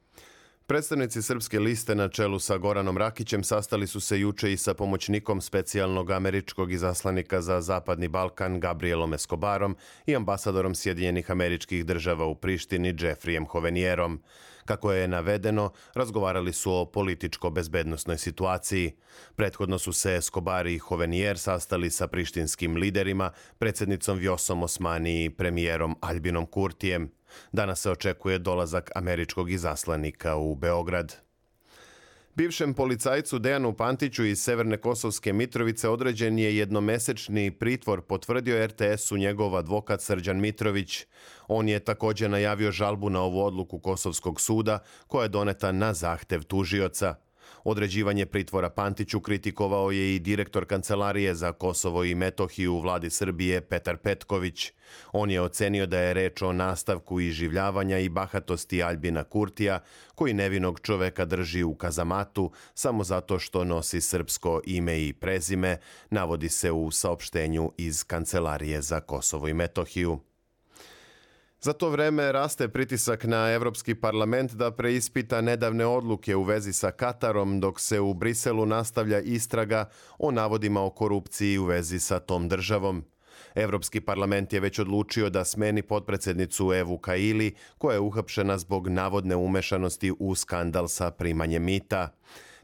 Predstavnici 0.67 1.22
Srpske 1.22 1.60
liste 1.60 1.96
na 1.96 2.08
čelu 2.10 2.39
sa 2.39 2.58
Goranom 2.58 2.98
Rakićem 2.98 3.43
sastali 3.43 3.88
su 3.88 4.00
se 4.00 4.20
juče 4.20 4.53
i 4.53 4.58
sa 4.58 4.74
pomoćnikom 4.74 5.41
specijalnog 5.41 6.12
američkog 6.12 6.72
izaslanika 6.72 7.41
za 7.41 7.62
Zapadni 7.62 8.08
Balkan 8.08 8.60
Gabrielom 8.60 9.13
Escobarom 9.13 9.75
i 10.05 10.15
ambasadorom 10.15 10.75
Sjedinjenih 10.75 11.32
američkih 11.32 11.86
država 11.86 12.25
u 12.25 12.36
Prištini 12.36 12.96
Jeffrijem 13.00 13.46
Hovenierom. 13.46 14.22
Kako 14.65 14.91
je 14.91 15.08
navedeno, 15.08 15.72
razgovarali 15.93 16.53
su 16.53 16.74
o 16.74 16.86
političko-bezbednostnoj 16.86 18.17
situaciji. 18.17 18.91
Prethodno 19.36 19.79
su 19.79 19.93
se 19.93 20.15
Escobar 20.15 20.67
i 20.67 20.77
Hovenier 20.77 21.39
sastali 21.39 21.89
sa 21.89 22.08
prištinskim 22.08 22.75
liderima, 22.75 23.32
predsjednicom 23.58 24.17
Vjosom 24.17 24.63
Osmani 24.63 25.25
i 25.25 25.29
premijerom 25.29 25.96
Albinom 26.01 26.46
Kurtijem. 26.46 27.12
Danas 27.51 27.82
se 27.82 27.91
očekuje 27.91 28.39
dolazak 28.39 28.91
američkog 28.96 29.51
izaslanika 29.51 30.36
u 30.36 30.55
Beograd. 30.55 31.23
Bivšem 32.36 32.74
policajcu 32.74 33.40
Dejanu 33.40 33.74
Pantiću 33.74 34.25
iz 34.25 34.42
Severne 34.42 34.78
Kosovske 34.78 35.34
Mitrovice 35.34 35.90
određen 35.90 36.40
je 36.40 36.58
jednomesečni 36.58 37.52
pritvor, 37.52 38.02
potvrdio 38.02 38.68
RTS-u 38.68 39.18
njegov 39.18 39.56
advokat 39.56 40.02
Srđan 40.02 40.40
Mitrović. 40.40 41.06
On 41.48 41.70
je 41.70 41.80
također 41.80 42.30
najavio 42.30 42.72
žalbu 42.72 43.10
na 43.10 43.22
ovu 43.22 43.46
odluku 43.46 43.80
Kosovskog 43.80 44.42
suda, 44.42 44.80
koja 45.08 45.24
je 45.24 45.30
doneta 45.30 45.72
na 45.72 45.94
zahtev 45.94 46.44
tužioca. 46.44 47.16
Određivanje 47.63 48.25
pritvora 48.25 48.69
Pantiću 48.69 49.19
kritikovao 49.19 49.91
je 49.91 50.15
i 50.15 50.19
direktor 50.19 50.65
Kancelarije 50.65 51.36
za 51.36 51.51
Kosovo 51.51 52.03
i 52.03 52.15
Metohiju 52.15 52.74
u 52.74 52.79
vladi 52.79 53.10
Srbije 53.10 53.62
Petar 53.62 53.98
Petković. 53.98 54.72
On 55.12 55.31
je 55.31 55.41
ocenio 55.41 55.86
da 55.86 56.00
je 56.00 56.13
reč 56.13 56.41
o 56.41 56.53
nastavku 56.53 57.19
iživljavanja 57.19 58.00
i 58.00 58.10
bahatosti 58.10 58.83
Albina 58.83 59.24
Kurtija, 59.24 59.79
koji 60.15 60.33
nevinog 60.33 60.79
čoveka 60.79 61.25
drži 61.25 61.63
u 61.63 61.75
kazamatu 61.75 62.51
samo 62.74 63.03
zato 63.03 63.39
što 63.39 63.63
nosi 63.63 64.01
srpsko 64.01 64.62
ime 64.65 65.01
i 65.01 65.13
prezime, 65.13 65.77
navodi 66.10 66.50
se 66.50 66.72
u 66.72 66.91
saopštenju 66.91 67.72
iz 67.77 68.03
Kancelarije 68.03 68.81
za 68.81 69.00
Kosovo 69.00 69.48
i 69.48 69.53
Metohiju. 69.53 70.33
Za 71.63 71.74
to 71.74 71.89
vreme 71.89 72.32
raste 72.32 72.67
pritisak 72.67 73.24
na 73.24 73.51
Evropski 73.51 73.96
parlament 73.96 74.51
da 74.51 74.72
preispita 74.72 75.41
nedavne 75.41 75.86
odluke 75.86 76.36
u 76.36 76.43
vezi 76.43 76.74
sa 76.74 76.91
Katarom, 76.91 77.60
dok 77.60 77.79
se 77.79 78.00
u 78.00 78.13
Briselu 78.13 78.65
nastavlja 78.65 79.20
istraga 79.20 79.89
o 80.20 80.32
navodima 80.32 80.82
o 80.82 80.89
korupciji 80.89 81.58
u 81.58 81.65
vezi 81.65 82.00
sa 82.00 82.20
tom 82.20 82.50
državom. 82.50 83.03
Evropski 83.55 84.01
parlament 84.01 84.53
je 84.53 84.60
već 84.60 84.79
odlučio 84.79 85.29
da 85.29 85.46
smeni 85.46 85.82
potpredsednicu 85.82 86.74
Evu 86.74 86.98
Kaili, 86.98 87.55
koja 87.77 87.93
je 87.93 88.00
uhapšena 88.00 88.58
zbog 88.58 88.88
navodne 88.88 89.36
umešanosti 89.36 90.13
u 90.20 90.36
skandal 90.36 90.88
sa 90.88 91.12
primanjem 91.12 91.63
mita. 91.63 92.10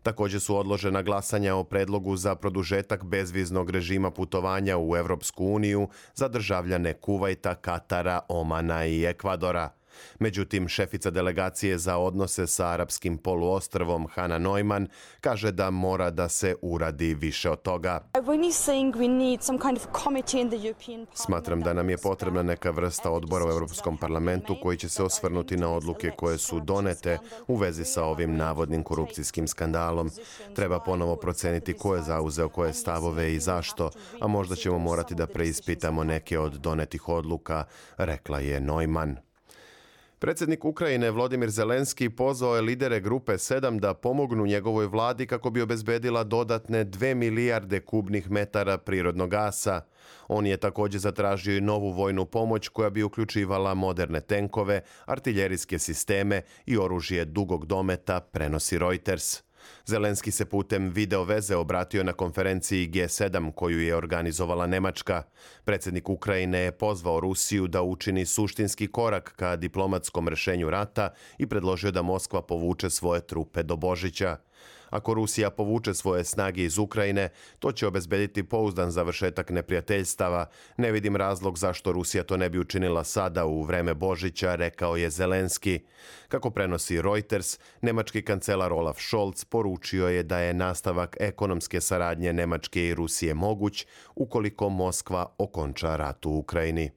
Također 0.03 0.41
su 0.41 0.57
odložena 0.57 1.01
glasanja 1.01 1.55
o 1.55 1.63
predlogu 1.63 2.15
za 2.15 2.35
produžetak 2.35 3.03
bezviznog 3.03 3.69
režima 3.69 4.11
putovanja 4.11 4.77
u 4.77 4.95
Evropsku 4.95 5.45
uniju 5.45 5.87
za 6.15 6.27
državljane 6.27 6.93
Kuvajta, 6.93 7.55
Katara, 7.55 8.19
Omana 8.27 8.85
i 8.85 9.05
Ekvadora. 9.05 9.78
Međutim, 10.19 10.67
šefica 10.67 11.09
delegacije 11.09 11.77
za 11.77 11.97
odnose 11.97 12.47
sa 12.47 12.67
arapskim 12.67 13.17
poluostrvom 13.17 14.07
Hana 14.07 14.37
Neumann 14.37 14.87
kaže 15.21 15.51
da 15.51 15.69
mora 15.69 16.09
da 16.09 16.29
se 16.29 16.55
uradi 16.61 17.13
više 17.13 17.49
od 17.49 17.61
toga. 17.61 17.99
Smatram 21.13 21.61
da 21.61 21.73
nam 21.73 21.89
je 21.89 21.97
potrebna 21.97 22.43
neka 22.43 22.71
vrsta 22.71 23.11
odbora 23.11 23.45
u 23.45 23.49
Europskom 23.49 23.97
parlamentu 23.97 24.55
koji 24.63 24.77
će 24.77 24.89
se 24.89 25.03
osvrnuti 25.03 25.57
na 25.57 25.69
odluke 25.69 26.11
koje 26.17 26.37
su 26.37 26.59
donete 26.59 27.17
u 27.47 27.55
vezi 27.55 27.85
sa 27.85 28.03
ovim 28.03 28.35
navodnim 28.35 28.83
korupcijskim 28.83 29.47
skandalom. 29.47 30.11
Treba 30.55 30.79
ponovo 30.79 31.15
proceniti 31.15 31.73
ko 31.73 31.95
je 31.95 32.01
zauzeo 32.01 32.49
koje 32.49 32.73
stavove 32.73 33.33
i 33.33 33.39
zašto, 33.39 33.89
a 34.21 34.27
možda 34.27 34.55
ćemo 34.55 34.77
morati 34.79 35.15
da 35.15 35.27
preispitamo 35.27 36.03
neke 36.03 36.39
od 36.39 36.53
donetih 36.53 37.09
odluka, 37.09 37.63
rekla 37.97 38.39
je 38.39 38.59
Neumann. 38.59 39.28
Predsjednik 40.21 40.65
Ukrajine 40.65 41.11
Vladimir 41.11 41.49
Zelenski 41.49 42.09
pozvao 42.09 42.55
je 42.55 42.61
lidere 42.61 42.99
grupe 42.99 43.33
7 43.33 43.79
da 43.79 43.93
pomognu 43.93 44.45
njegovoj 44.45 44.85
vladi 44.85 45.27
kako 45.27 45.49
bi 45.49 45.61
obezbedila 45.61 46.23
dodatne 46.23 46.85
2 46.85 47.13
milijarde 47.13 47.79
kubnih 47.79 48.31
metara 48.31 48.77
prirodnog 48.77 49.29
gasa. 49.29 49.81
On 50.27 50.45
je 50.45 50.57
također 50.57 51.01
zatražio 51.01 51.57
i 51.57 51.61
novu 51.61 51.91
vojnu 51.91 52.25
pomoć 52.25 52.67
koja 52.67 52.89
bi 52.89 53.03
uključivala 53.03 53.73
moderne 53.73 54.21
tenkove, 54.21 54.81
artiljerijske 55.05 55.79
sisteme 55.79 56.41
i 56.65 56.77
oružje 56.77 57.25
dugog 57.25 57.65
dometa, 57.65 58.19
prenosi 58.19 58.77
Reuters. 58.77 59.48
Zelenski 59.85 60.31
se 60.31 60.45
putem 60.45 60.89
video 60.89 61.23
veze 61.23 61.55
obratio 61.55 62.03
na 62.03 62.13
konferenciji 62.13 62.89
G7 62.89 63.51
koju 63.51 63.81
je 63.81 63.95
organizovala 63.95 64.67
Nemačka. 64.67 65.23
Predsjednik 65.63 66.09
Ukrajine 66.09 66.59
je 66.59 66.71
pozvao 66.71 67.19
Rusiju 67.19 67.67
da 67.67 67.81
učini 67.81 68.25
suštinski 68.25 68.87
korak 68.87 69.33
ka 69.35 69.55
diplomatskom 69.55 70.27
rešenju 70.27 70.69
rata 70.69 71.09
i 71.37 71.47
predložio 71.47 71.91
da 71.91 72.01
Moskva 72.01 72.41
povuče 72.41 72.89
svoje 72.89 73.21
trupe 73.27 73.63
do 73.63 73.75
Božića. 73.75 74.37
Ako 74.89 75.13
Rusija 75.13 75.49
povuče 75.49 75.93
svoje 75.93 76.23
snage 76.23 76.63
iz 76.63 76.77
Ukrajine, 76.77 77.29
to 77.59 77.71
će 77.71 77.87
obezbediti 77.87 78.43
pouzdan 78.43 78.91
završetak 78.91 79.49
neprijateljstava. 79.49 80.45
Ne 80.77 80.91
vidim 80.91 81.15
razlog 81.15 81.57
zašto 81.57 81.91
Rusija 81.91 82.23
to 82.23 82.37
ne 82.37 82.49
bi 82.49 82.59
učinila 82.59 83.03
sada 83.03 83.45
u 83.45 83.63
vreme 83.63 83.93
Božića, 83.93 84.55
rekao 84.55 84.95
je 84.95 85.09
Zelenski. 85.09 85.79
Kako 86.27 86.49
prenosi 86.49 87.01
Reuters, 87.01 87.59
nemački 87.81 88.21
kancelar 88.21 88.73
Olaf 88.73 88.97
Scholz 88.99 89.45
poručio 89.45 90.07
je 90.07 90.23
da 90.23 90.39
je 90.39 90.53
nastavak 90.53 91.17
ekonomske 91.19 91.81
saradnje 91.81 92.33
Nemačke 92.33 92.87
i 92.87 92.93
Rusije 92.93 93.33
moguć 93.33 93.85
ukoliko 94.15 94.69
Moskva 94.69 95.35
okonča 95.37 95.95
rat 95.95 96.25
u 96.25 96.31
Ukrajini. 96.31 96.91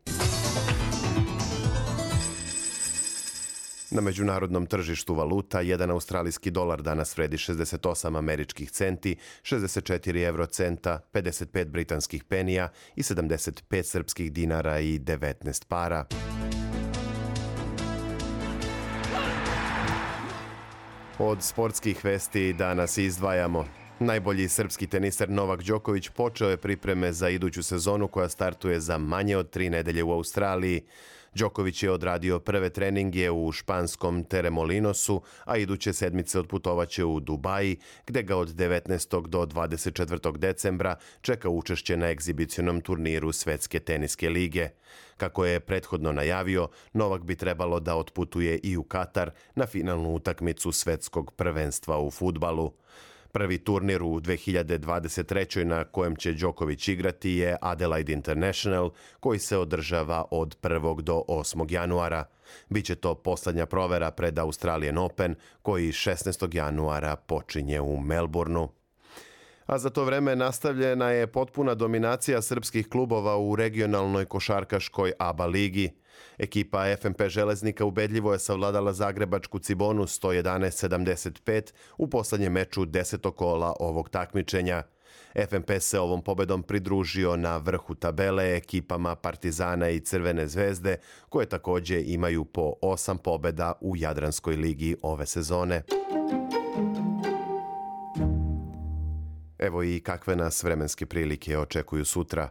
Na 3.95 4.01
međunarodnom 4.01 4.67
tržištu 4.67 5.15
valuta 5.15 5.61
jedan 5.61 5.91
australijski 5.91 6.51
dolar 6.51 6.83
danas 6.83 7.17
vredi 7.17 7.37
68 7.37 8.19
američkih 8.19 8.71
centi, 8.71 9.17
64 9.43 10.27
eurocenta, 10.27 11.01
55 11.13 11.65
britanskih 11.65 12.25
penija 12.25 12.69
i 12.97 13.03
75 13.03 13.83
srpskih 13.83 14.33
dinara 14.33 14.81
i 14.81 14.99
19 14.99 15.65
para. 15.69 16.05
Od 21.19 21.43
sportskih 21.43 22.05
vesti 22.05 22.53
danas 22.53 22.99
izdvajamo. 22.99 23.65
Najbolji 24.01 24.49
srpski 24.49 24.87
teniser 24.87 25.31
Novak 25.31 25.63
Đoković 25.63 26.09
počeo 26.09 26.51
je 26.51 26.57
pripreme 26.57 27.13
za 27.13 27.29
iduću 27.29 27.63
sezonu 27.63 28.09
koja 28.09 28.29
startuje 28.29 28.81
za 28.81 28.99
manje 28.99 29.37
od 29.37 29.51
tri 29.51 29.71
nedelje 29.71 30.03
u 30.03 30.13
Australiji. 30.13 30.83
Đoković 31.35 31.83
je 31.83 31.91
odradio 31.91 32.39
prve 32.39 32.71
treninge 32.71 33.31
u 33.31 33.53
španskom 33.53 34.25
Teremolinosu, 34.25 35.23
a 35.45 35.57
iduće 35.57 35.93
sedmice 35.93 36.39
odputovaće 36.39 37.05
u 37.05 37.21
Dubaji, 37.21 37.77
gde 38.07 38.23
ga 38.23 38.37
od 38.37 38.49
19. 38.49 39.27
do 39.27 39.47
24. 39.47 40.37
decembra 40.37 40.97
čeka 41.21 41.49
učešće 41.49 41.97
na 41.97 42.11
egzibicionom 42.11 42.81
turniru 42.81 43.33
Svetske 43.33 43.81
teniske 43.81 44.31
lige. 44.31 44.69
Kako 45.17 45.45
je 45.45 45.61
prethodno 45.61 46.13
najavio, 46.13 46.69
Novak 46.93 47.23
bi 47.23 47.37
trebalo 47.37 47.81
da 47.81 47.97
otputuje 47.97 48.59
i 48.63 48.77
u 48.77 48.83
Katar 48.83 49.31
na 49.55 49.67
finalnu 49.67 50.15
utakmicu 50.15 50.73
svetskog 50.73 51.33
prvenstva 51.33 51.99
u 51.99 52.11
futbalu. 52.11 52.73
Prvi 53.33 53.59
turnir 53.59 54.03
u 54.03 54.21
2023. 54.21 55.65
na 55.65 55.85
kojem 55.85 56.17
će 56.17 56.33
Đoković 56.33 56.89
igrati 56.89 57.31
je 57.31 57.57
Adelaide 57.61 58.13
International, 58.13 58.91
koji 59.21 59.39
se 59.39 59.59
održava 59.59 60.25
od 60.31 60.57
1. 60.63 61.01
do 61.01 61.23
8. 61.29 61.73
januara. 61.73 62.25
Biće 62.69 62.95
to 62.95 63.15
poslednja 63.15 63.67
provera 63.67 64.11
pred 64.11 64.39
Australian 64.39 64.99
Open, 64.99 65.35
koji 65.63 65.93
16. 65.93 66.57
januara 66.57 67.17
počinje 67.17 67.81
u 67.81 68.01
Melbourneu 68.01 68.69
a 69.67 69.79
za 69.79 69.91
to 69.91 70.05
vreme 70.05 70.37
nastavljena 70.37 71.11
je 71.11 71.27
potpuna 71.27 71.75
dominacija 71.75 72.43
srpskih 72.43 72.89
klubova 72.89 73.39
u 73.39 73.57
regionalnoj 73.57 74.25
košarkaškoj 74.25 75.13
ABA 75.19 75.47
ligi. 75.47 75.91
Ekipa 76.39 76.97
FMP 76.97 77.23
Železnika 77.29 77.85
ubedljivo 77.85 78.33
je 78.33 78.39
savladala 78.39 78.93
Zagrebačku 78.93 79.59
Cibonu 79.59 80.03
111-75 80.03 81.73
u 81.99 82.11
poslednjem 82.11 82.53
meču 82.53 82.85
desetog 82.85 83.37
kola 83.37 83.75
ovog 83.81 84.09
takmičenja. 84.09 84.83
FMP 85.49 85.71
se 85.81 86.01
ovom 86.01 86.23
pobedom 86.23 86.63
pridružio 86.63 87.37
na 87.37 87.57
vrhu 87.57 87.95
tabele 87.95 88.57
ekipama 88.57 89.15
Partizana 89.15 89.89
i 89.89 90.01
Crvene 90.01 90.47
zvezde, 90.47 90.97
koje 91.29 91.47
takođe 91.47 92.03
imaju 92.03 92.45
po 92.45 92.73
osam 92.83 93.19
pobeda 93.19 93.73
u 93.81 93.97
Jadranskoj 93.97 94.57
ligi 94.57 94.97
ove 95.03 95.27
sezone. 95.27 95.83
Evo 99.59 99.83
i 99.83 100.01
kakve 100.01 100.37
nas 100.37 100.63
vremenske 100.63 101.07
prilike 101.07 101.59
očekuju 101.59 102.05
sutra. 102.05 102.49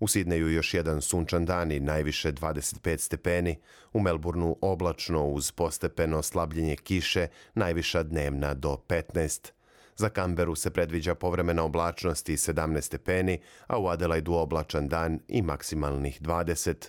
U 0.00 0.08
Sidneju 0.08 0.50
još 0.50 0.74
jedan 0.74 1.00
sunčan 1.00 1.44
dan 1.44 1.72
i 1.72 1.80
najviše 1.80 2.32
25 2.32 2.98
stepeni, 2.98 3.58
u 3.92 4.00
Melbourneu 4.00 4.56
oblačno 4.60 5.26
uz 5.26 5.52
postepeno 5.52 6.22
slabljenje 6.22 6.76
kiše, 6.76 7.26
najviša 7.54 8.02
dnevna 8.02 8.54
do 8.54 8.76
15. 8.88 9.50
Za 9.96 10.08
Kamberu 10.08 10.54
se 10.54 10.70
predviđa 10.70 11.14
povremena 11.14 11.64
oblačnost 11.64 12.28
i 12.28 12.36
17 12.36 12.80
stepeni, 12.80 13.40
a 13.66 13.78
u 13.78 13.88
Adelaidu 13.88 14.32
oblačan 14.32 14.88
dan 14.88 15.20
i 15.28 15.42
maksimalnih 15.42 16.22
20. 16.22 16.88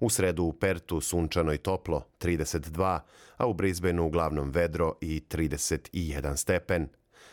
U 0.00 0.10
sredu 0.10 0.44
u 0.44 0.52
Pertu 0.52 1.00
sunčano 1.00 1.52
i 1.52 1.58
toplo, 1.58 2.06
32, 2.20 3.00
a 3.36 3.46
u 3.46 3.54
Brisbaneu 3.54 4.06
uglavnom 4.06 4.50
vedro 4.50 4.94
i 5.00 5.22
31 5.28 6.36
stepen. 6.36 6.88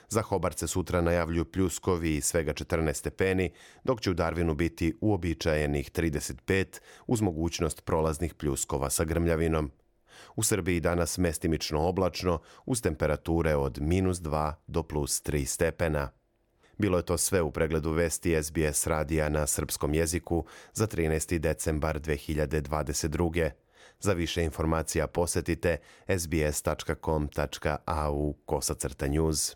Za 0.09 0.21
Hobarce 0.21 0.67
sutra 0.67 1.01
najavljuju 1.01 1.45
pljuskovi 1.45 2.15
i 2.15 2.21
svega 2.21 2.53
14 2.53 2.93
stepeni, 2.93 3.51
dok 3.83 4.01
će 4.01 4.11
u 4.11 4.13
Darwinu 4.13 4.55
biti 4.55 4.97
uobičajenih 5.01 5.91
35 5.91 6.79
uz 7.07 7.21
mogućnost 7.21 7.85
prolaznih 7.85 8.33
pljuskova 8.33 8.89
sa 8.89 9.03
grmljavinom. 9.03 9.71
U 10.35 10.43
Srbiji 10.43 10.79
danas 10.79 11.17
mestimično 11.17 11.81
oblačno 11.81 12.39
uz 12.65 12.81
temperature 12.81 13.55
od 13.55 13.82
minus 13.82 14.17
2 14.17 14.53
do 14.67 14.84
plus 14.84 15.23
3 15.23 15.45
stepena. 15.45 16.10
Bilo 16.77 16.97
je 16.97 17.05
to 17.05 17.17
sve 17.17 17.41
u 17.41 17.51
pregledu 17.51 17.91
vesti 17.91 18.43
SBS 18.43 18.88
radija 18.88 19.29
na 19.29 19.47
srpskom 19.47 19.93
jeziku 19.93 20.45
za 20.73 20.88
13. 20.88 21.38
decembar 21.38 21.99
2022. 21.99 23.66
Za 23.99 24.13
više 24.13 24.43
informacija 24.43 25.07
posetite 25.07 25.77
sbs.com.au 26.17 27.33
kosacrta 28.45 29.07
news. 29.07 29.55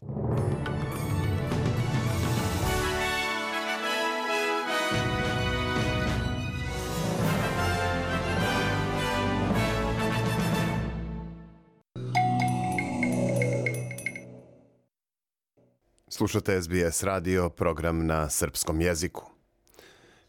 Slušate 16.22 16.62
SBS 16.62 17.04
radio, 17.04 17.50
program 17.50 18.06
na 18.06 18.30
srpskom 18.30 18.82
jeziku. 18.82 19.31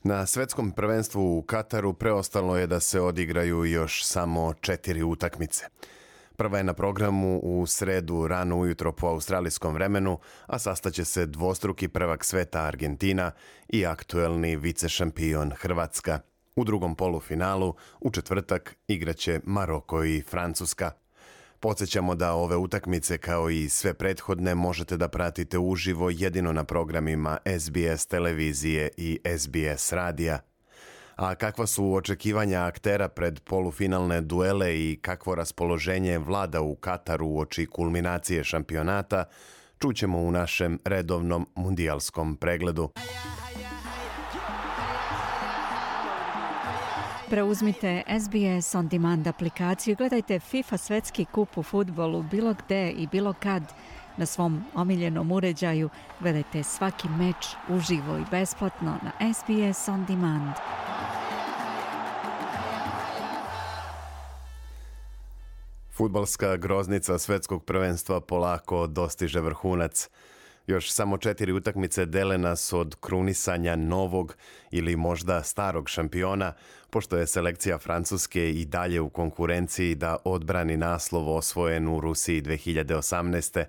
Na 0.04 0.26
svetskom 0.26 0.72
prvenstvu 0.72 1.38
u 1.38 1.42
Kataru 1.42 1.92
preostalo 1.92 2.56
je 2.56 2.66
da 2.66 2.80
se 2.80 3.00
odigraju 3.00 3.64
još 3.64 4.04
samo 4.04 4.54
četiri 4.60 5.02
utakmice. 5.02 5.64
Prva 6.36 6.58
je 6.58 6.64
na 6.64 6.72
programu 6.72 7.38
u 7.38 7.66
sredu 7.66 8.26
rano 8.26 8.58
ujutro 8.58 8.92
po 8.92 9.06
australijskom 9.06 9.74
vremenu, 9.74 10.18
a 10.46 10.58
sastaće 10.58 11.04
se 11.04 11.26
dvostruki 11.26 11.88
prvak 11.88 12.24
sveta 12.24 12.62
Argentina 12.62 13.30
i 13.68 13.86
aktuelni 13.86 14.56
vicešampion 14.56 15.50
Hrvatska. 15.50 16.20
U 16.56 16.64
drugom 16.64 16.94
polufinalu, 16.94 17.74
u 18.00 18.10
četvrtak, 18.10 18.76
igraće 18.88 19.40
Maroko 19.44 20.04
i 20.04 20.22
Francuska. 20.22 21.01
Podsećamo 21.62 22.14
da 22.14 22.32
ove 22.32 22.56
utakmice 22.56 23.18
kao 23.18 23.50
i 23.50 23.68
sve 23.68 23.94
prethodne 23.94 24.54
možete 24.54 24.96
da 24.96 25.08
pratite 25.08 25.58
uživo 25.58 26.10
jedino 26.10 26.52
na 26.52 26.64
programima 26.64 27.38
SBS 27.58 28.06
televizije 28.06 28.90
i 28.96 29.20
SBS 29.38 29.92
radija. 29.92 30.38
A 31.16 31.34
kakva 31.34 31.66
su 31.66 31.94
očekivanja 31.94 32.64
aktera 32.64 33.08
pred 33.08 33.40
polufinalne 33.40 34.20
duele 34.20 34.76
i 34.76 34.98
kakvo 35.02 35.34
raspoloženje 35.34 36.18
vlada 36.18 36.60
u 36.60 36.74
Kataru 36.74 37.26
u 37.26 37.38
oči 37.38 37.66
kulminacije 37.66 38.44
šampionata, 38.44 39.24
čućemo 39.78 40.18
u 40.18 40.30
našem 40.30 40.78
redovnom 40.84 41.48
mundijalskom 41.54 42.36
pregledu. 42.36 42.90
Preuzmite 47.32 48.02
SBS 48.20 48.74
On 48.74 48.88
Demand 48.88 49.26
aplikaciju 49.26 49.92
i 49.92 49.94
gledajte 49.94 50.40
FIFA 50.40 50.76
svetski 50.76 51.24
kup 51.24 51.58
u 51.58 51.62
futbolu 51.62 52.22
bilo 52.22 52.54
gde 52.54 52.90
i 52.90 53.06
bilo 53.06 53.34
kad 53.42 53.62
na 54.16 54.26
svom 54.26 54.64
omiljenom 54.74 55.32
uređaju. 55.32 55.90
Gledajte 56.20 56.62
svaki 56.62 57.08
meč 57.08 57.36
uživo 57.68 58.18
i 58.18 58.24
besplatno 58.30 58.98
na 59.02 59.32
SBS 59.34 59.88
On 59.88 60.04
Demand. 60.04 60.52
Futbalska 65.96 66.56
groznica 66.56 67.18
svetskog 67.18 67.64
prvenstva 67.64 68.20
polako 68.20 68.86
dostiže 68.86 69.40
vrhunac. 69.40 70.08
Još 70.66 70.92
samo 70.92 71.18
četiri 71.18 71.52
utakmice 71.52 72.06
dele 72.06 72.38
nas 72.38 72.72
od 72.72 72.96
krunisanja 73.00 73.76
novog 73.76 74.36
ili 74.70 74.96
možda 74.96 75.42
starog 75.42 75.88
šampiona, 75.88 76.52
pošto 76.90 77.16
je 77.16 77.26
selekcija 77.26 77.78
Francuske 77.78 78.50
i 78.50 78.64
dalje 78.64 79.00
u 79.00 79.08
konkurenciji 79.08 79.94
da 79.94 80.16
odbrani 80.24 80.76
naslov 80.76 81.36
osvojen 81.36 81.88
u 81.88 82.00
Rusiji 82.00 82.42
2018. 82.42 83.64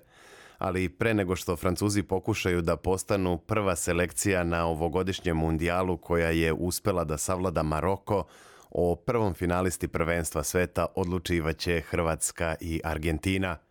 Ali 0.58 0.88
pre 0.88 1.14
nego 1.14 1.36
što 1.36 1.56
Francuzi 1.56 2.02
pokušaju 2.02 2.62
da 2.62 2.76
postanu 2.76 3.38
prva 3.38 3.76
selekcija 3.76 4.44
na 4.44 4.66
ovogodišnjem 4.66 5.36
mundijalu 5.36 5.96
koja 5.96 6.30
je 6.30 6.52
uspela 6.52 7.04
da 7.04 7.18
savlada 7.18 7.62
Maroko, 7.62 8.24
o 8.70 8.96
prvom 8.96 9.34
finalisti 9.34 9.88
prvenstva 9.88 10.42
sveta 10.42 10.86
odlučivaće 10.94 11.80
Hrvatska 11.80 12.54
i 12.60 12.80
Argentina– 12.84 13.56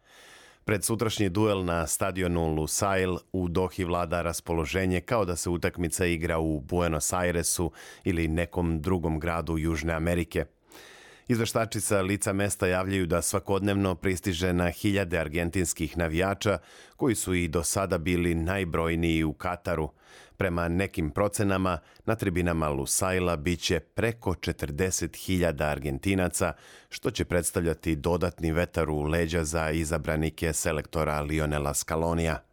Pred 0.66 0.84
sutrašnji 0.84 1.30
duel 1.30 1.66
na 1.66 1.88
stadionu 1.88 2.56
Lusail 2.56 3.18
u 3.32 3.48
Dohi 3.48 3.84
vlada 3.84 4.22
raspoloženje 4.22 5.02
kao 5.02 5.26
da 5.26 5.36
se 5.36 5.50
utakmica 5.50 6.06
igra 6.06 6.40
u 6.40 6.60
Buenos 6.60 7.14
Airesu 7.14 7.72
ili 8.04 8.28
nekom 8.28 8.82
drugom 8.82 9.20
gradu 9.20 9.58
Južne 9.58 9.94
Amerike. 9.94 10.46
Izveštači 11.28 11.80
lica 12.04 12.34
mesta 12.34 12.68
javljaju 12.68 13.06
da 13.06 13.22
svakodnevno 13.22 13.96
pristiže 13.96 14.54
na 14.54 14.70
hiljade 14.70 15.18
argentinskih 15.20 15.98
navijača 15.98 16.58
koji 16.98 17.16
su 17.16 17.34
i 17.34 17.48
do 17.48 17.64
sada 17.64 17.98
bili 17.98 18.36
najbrojniji 18.36 19.24
u 19.24 19.34
Kataru. 19.34 19.90
Prema 20.38 20.68
nekim 20.68 21.12
procenama, 21.12 21.80
na 22.06 22.16
tribinama 22.16 22.70
Lusaila 22.70 23.36
biće 23.36 23.80
preko 23.80 24.34
40.000 24.34 25.64
Argentinaca, 25.64 26.54
što 26.90 27.12
će 27.12 27.26
predstavljati 27.26 27.96
dodatni 27.96 28.52
vetar 28.52 28.90
u 28.90 29.02
leđa 29.02 29.44
za 29.44 29.72
izabranike 29.72 30.54
selektora 30.54 31.22
Lionela 31.22 31.74
Scalonija. 31.74 32.44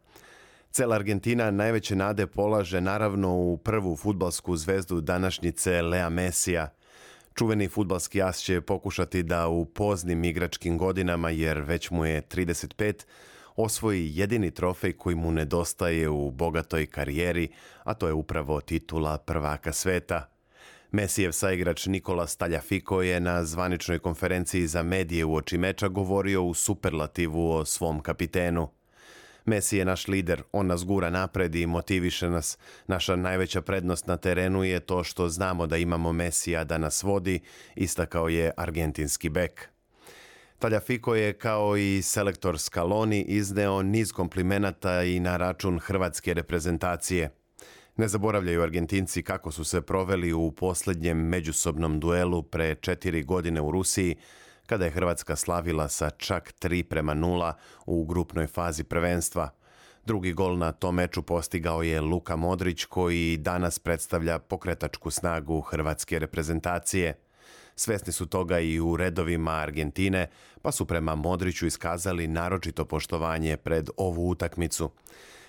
Cela 0.71 0.95
Argentina 0.95 1.51
najveće 1.51 1.95
nade 1.95 2.27
polaže 2.27 2.81
naravno 2.81 3.35
u 3.35 3.57
prvu 3.57 3.95
futbalsku 3.95 4.57
zvezdu 4.57 5.01
današnjice 5.01 5.81
Lea 5.81 6.09
Mesija– 6.09 6.69
Čuveni 7.35 7.67
futbalski 7.67 8.21
as 8.21 8.37
će 8.37 8.61
pokušati 8.61 9.23
da 9.23 9.47
u 9.47 9.65
poznim 9.65 10.23
igračkim 10.23 10.77
godinama, 10.77 11.29
jer 11.29 11.59
već 11.59 11.89
mu 11.89 12.05
je 12.05 12.21
35, 12.21 13.05
osvoji 13.55 14.11
jedini 14.15 14.51
trofej 14.51 14.93
koji 14.93 15.15
mu 15.15 15.31
nedostaje 15.31 16.09
u 16.09 16.31
bogatoj 16.31 16.85
karijeri, 16.85 17.49
a 17.83 17.93
to 17.93 18.07
je 18.07 18.13
upravo 18.13 18.61
titula 18.61 19.17
prvaka 19.17 19.73
sveta. 19.73 20.29
Mesijev 20.91 21.31
saigrač 21.31 21.85
Nikola 21.85 22.27
Staljafiko 22.27 23.01
je 23.01 23.19
na 23.19 23.45
zvaničnoj 23.45 23.99
konferenciji 23.99 24.67
za 24.67 24.83
medije 24.83 25.25
u 25.25 25.35
oči 25.35 25.57
meča 25.57 25.87
govorio 25.87 26.43
u 26.43 26.53
superlativu 26.53 27.51
o 27.51 27.65
svom 27.65 27.99
kapitenu– 27.99 28.69
Messi 29.45 29.77
je 29.77 29.85
naš 29.85 30.07
lider, 30.07 30.43
on 30.51 30.67
nas 30.67 30.85
gura 30.85 31.09
napred 31.09 31.55
i 31.55 31.65
motiviše 31.65 32.29
nas. 32.29 32.57
Naša 32.87 33.15
najveća 33.15 33.61
prednost 33.61 34.07
na 34.07 34.17
terenu 34.17 34.63
je 34.63 34.79
to 34.79 35.03
što 35.03 35.29
znamo 35.29 35.67
da 35.67 35.77
imamo 35.77 36.13
Mesija 36.13 36.63
da 36.63 36.77
nas 36.77 37.03
vodi, 37.03 37.39
istakao 37.75 38.29
je 38.29 38.51
argentinski 38.57 39.29
bek. 39.29 39.69
Taljafiko 40.61 41.15
je 41.15 41.33
kao 41.33 41.77
i 41.77 42.01
selektor 42.01 42.59
Scaloni 42.59 43.21
izneo 43.21 43.81
niz 43.81 44.11
komplimenata 44.11 45.03
i 45.03 45.19
na 45.19 45.37
račun 45.37 45.79
hrvatske 45.79 46.33
reprezentacije. 46.33 47.29
Ne 47.97 48.07
zaboravljaju 48.07 48.61
Argentinci 48.61 49.23
kako 49.23 49.51
su 49.51 49.63
se 49.63 49.81
proveli 49.81 50.33
u 50.33 50.51
posljednjem 50.51 51.17
međusobnom 51.17 51.99
duelu 51.99 52.43
pre 52.43 52.75
četiri 52.75 53.23
godine 53.23 53.61
u 53.61 53.71
Rusiji, 53.71 54.15
kada 54.65 54.85
je 54.85 54.91
Hrvatska 54.91 55.35
slavila 55.35 55.89
sa 55.89 56.09
čak 56.09 56.53
3 56.61 56.83
prema 56.83 57.15
0 57.15 57.53
u 57.85 58.05
grupnoj 58.05 58.47
fazi 58.47 58.83
prvenstva. 58.83 59.49
Drugi 60.05 60.33
gol 60.33 60.57
na 60.57 60.71
tom 60.71 60.95
meču 60.95 61.21
postigao 61.21 61.83
je 61.83 62.01
Luka 62.01 62.35
Modrić 62.35 62.85
koji 62.85 63.37
danas 63.37 63.79
predstavlja 63.79 64.39
pokretačku 64.39 65.11
snagu 65.11 65.61
hrvatske 65.61 66.19
reprezentacije. 66.19 67.30
Svesni 67.75 68.13
su 68.13 68.25
toga 68.25 68.59
i 68.59 68.79
u 68.79 68.97
redovima 68.97 69.51
Argentine, 69.51 70.27
pa 70.61 70.71
su 70.71 70.85
prema 70.85 71.15
Modriću 71.15 71.65
iskazali 71.65 72.27
naročito 72.27 72.85
poštovanje 72.85 73.57
pred 73.57 73.89
ovu 73.97 74.29
utakmicu. 74.29 74.91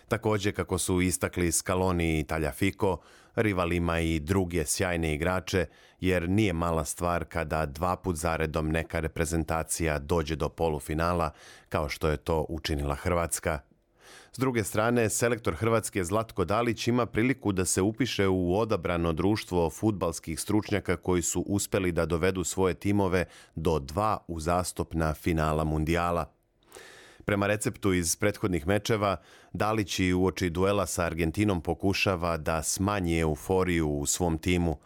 Također, 0.08 0.56
kako 0.56 0.78
su 0.78 1.00
istakli 1.00 1.52
Scaloni 1.52 2.18
i 2.18 2.24
Taljafiko, 2.24 2.98
rival 3.34 3.72
ima 3.72 4.00
i 4.00 4.20
druge 4.20 4.64
sjajne 4.64 5.14
igrače, 5.14 5.66
jer 6.00 6.28
nije 6.28 6.52
mala 6.52 6.84
stvar 6.84 7.24
kada 7.24 7.66
dva 7.66 7.96
put 7.96 8.16
zaredom 8.16 8.70
neka 8.70 9.00
reprezentacija 9.00 9.98
dođe 9.98 10.36
do 10.36 10.48
polufinala, 10.48 11.30
kao 11.68 11.88
što 11.88 12.08
je 12.08 12.16
to 12.16 12.46
učinila 12.48 12.94
Hrvatska. 12.94 13.58
S 14.34 14.38
druge 14.38 14.64
strane, 14.64 15.10
selektor 15.10 15.54
Hrvatske 15.54 16.04
Zlatko 16.04 16.44
Dalić 16.44 16.88
ima 16.88 17.06
priliku 17.06 17.52
da 17.52 17.64
se 17.64 17.82
upiše 17.82 18.28
u 18.28 18.58
odabrano 18.58 19.12
društvo 19.12 19.70
futbalskih 19.70 20.40
stručnjaka 20.40 20.96
koji 20.96 21.22
su 21.22 21.40
uspeli 21.40 21.92
da 21.92 22.06
dovedu 22.06 22.44
svoje 22.44 22.74
timove 22.74 23.24
do 23.54 23.78
dva 23.78 24.18
uzastopna 24.28 25.14
finala 25.14 25.64
mundijala. 25.64 26.32
Prema 27.24 27.46
receptu 27.46 27.92
iz 27.92 28.16
prethodnih 28.16 28.66
mečeva, 28.66 29.16
Dalić 29.52 29.98
i 29.98 30.12
uoči 30.12 30.50
duela 30.50 30.86
sa 30.86 31.04
Argentinom 31.04 31.60
pokušava 31.60 32.36
da 32.36 32.62
smanji 32.62 33.18
euforiju 33.18 33.88
u 33.88 34.06
svom 34.06 34.38
timu. 34.38 34.78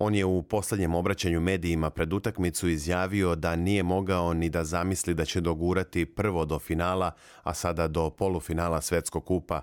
On 0.00 0.14
je 0.14 0.24
u 0.24 0.42
posljednjem 0.42 0.94
obraćanju 0.94 1.40
medijima 1.40 1.90
pred 1.90 2.12
utakmicu 2.12 2.68
izjavio 2.68 3.34
da 3.34 3.56
nije 3.56 3.82
mogao 3.82 4.34
ni 4.34 4.48
da 4.50 4.64
zamisli 4.64 5.14
da 5.14 5.24
će 5.24 5.40
dogurati 5.40 6.06
prvo 6.06 6.44
do 6.44 6.58
finala, 6.58 7.10
a 7.42 7.54
sada 7.54 7.88
do 7.88 8.10
polufinala 8.10 8.80
svetskog 8.80 9.24
kupa. 9.24 9.62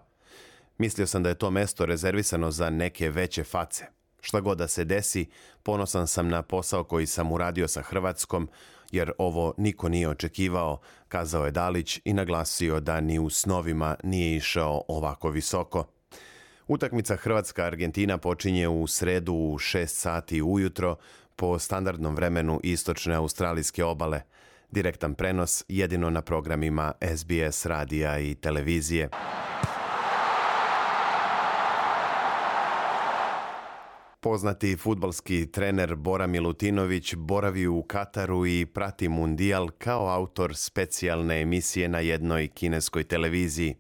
Mislio 0.78 1.08
sam 1.08 1.24
da 1.24 1.30
je 1.30 1.36
to 1.36 1.52
mesto 1.52 1.86
rezervisano 1.86 2.52
za 2.52 2.70
neke 2.70 3.10
veće 3.10 3.44
face. 3.44 3.86
Šta 4.22 4.40
god 4.40 4.58
da 4.58 4.68
se 4.68 4.86
desi, 4.86 5.26
ponosan 5.64 6.08
sam 6.08 6.28
na 6.28 6.42
posao 6.42 6.84
koji 6.84 7.06
sam 7.06 7.32
uradio 7.32 7.68
sa 7.68 7.82
Hrvatskom, 7.82 8.50
jer 8.92 9.12
ovo 9.18 9.54
niko 9.58 9.90
nije 9.90 10.10
očekivao, 10.10 10.80
kazao 11.08 11.46
je 11.46 11.52
Dalić 11.52 12.00
i 12.06 12.14
naglasio 12.14 12.80
da 12.80 13.02
ni 13.02 13.20
u 13.20 13.30
snovima 13.30 13.96
nije 14.04 14.36
išao 14.38 14.84
ovako 14.88 15.30
visoko. 15.30 15.95
Utakmica 16.68 17.16
Hrvatska-Argentina 17.16 18.18
počinje 18.18 18.68
u 18.68 18.88
sredu 18.88 19.34
u 19.34 19.58
6 19.58 19.88
sati 19.88 20.42
ujutro 20.42 20.96
po 21.36 21.60
standardnom 21.60 22.16
vremenu 22.16 22.60
istočne 22.64 23.16
australijske 23.16 23.84
obale. 23.84 24.22
Direktan 24.72 25.14
prenos 25.16 25.66
jedino 25.68 26.10
na 26.10 26.22
programima 26.22 26.94
SBS 27.18 27.66
radija 27.66 28.20
i 28.20 28.36
televizije. 28.36 29.10
Poznati 34.20 34.78
futbalski 34.78 35.52
trener 35.52 35.96
Bora 35.96 36.28
Milutinović 36.28 37.16
boravi 37.16 37.68
u 37.68 37.84
Kataru 37.84 38.46
i 38.46 38.66
prati 38.66 39.10
mundijal 39.10 39.70
kao 39.70 40.08
autor 40.08 40.56
specijalne 40.56 41.42
emisije 41.42 41.88
na 41.88 42.00
jednoj 42.00 42.48
kineskoj 42.48 43.04
televiziji. 43.04 43.76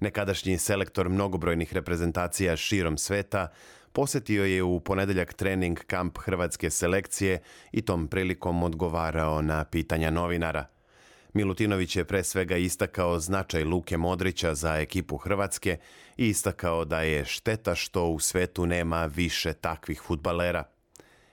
Nekadašnji 0.00 0.58
selektor 0.58 1.08
mnogobrojnih 1.08 1.72
reprezentacija 1.72 2.56
širom 2.56 2.98
sveta 2.98 3.48
posjetio 3.92 4.44
je 4.44 4.62
u 4.62 4.80
ponedeljak 4.80 5.34
trening 5.34 5.78
kamp 5.86 6.18
hrvatske 6.18 6.70
selekcije 6.70 7.38
i 7.72 7.82
tom 7.82 8.08
prilikom 8.08 8.62
odgovarao 8.62 9.42
na 9.42 9.64
pitanja 9.64 10.10
novinara– 10.10 10.66
Milutinović 11.32 11.96
je 11.96 12.04
pre 12.04 12.24
svega 12.24 12.56
istakao 12.56 13.20
značaj 13.20 13.64
Luke 13.64 13.96
Modrića 13.96 14.54
za 14.54 14.76
ekipu 14.76 15.16
Hrvatske 15.16 15.78
i 16.16 16.28
istakao 16.28 16.84
da 16.84 17.00
je 17.00 17.24
šteta 17.24 17.74
što 17.74 18.06
u 18.06 18.18
svetu 18.18 18.66
nema 18.66 19.04
više 19.04 19.52
takvih 19.52 20.02
futbalera. 20.06 20.64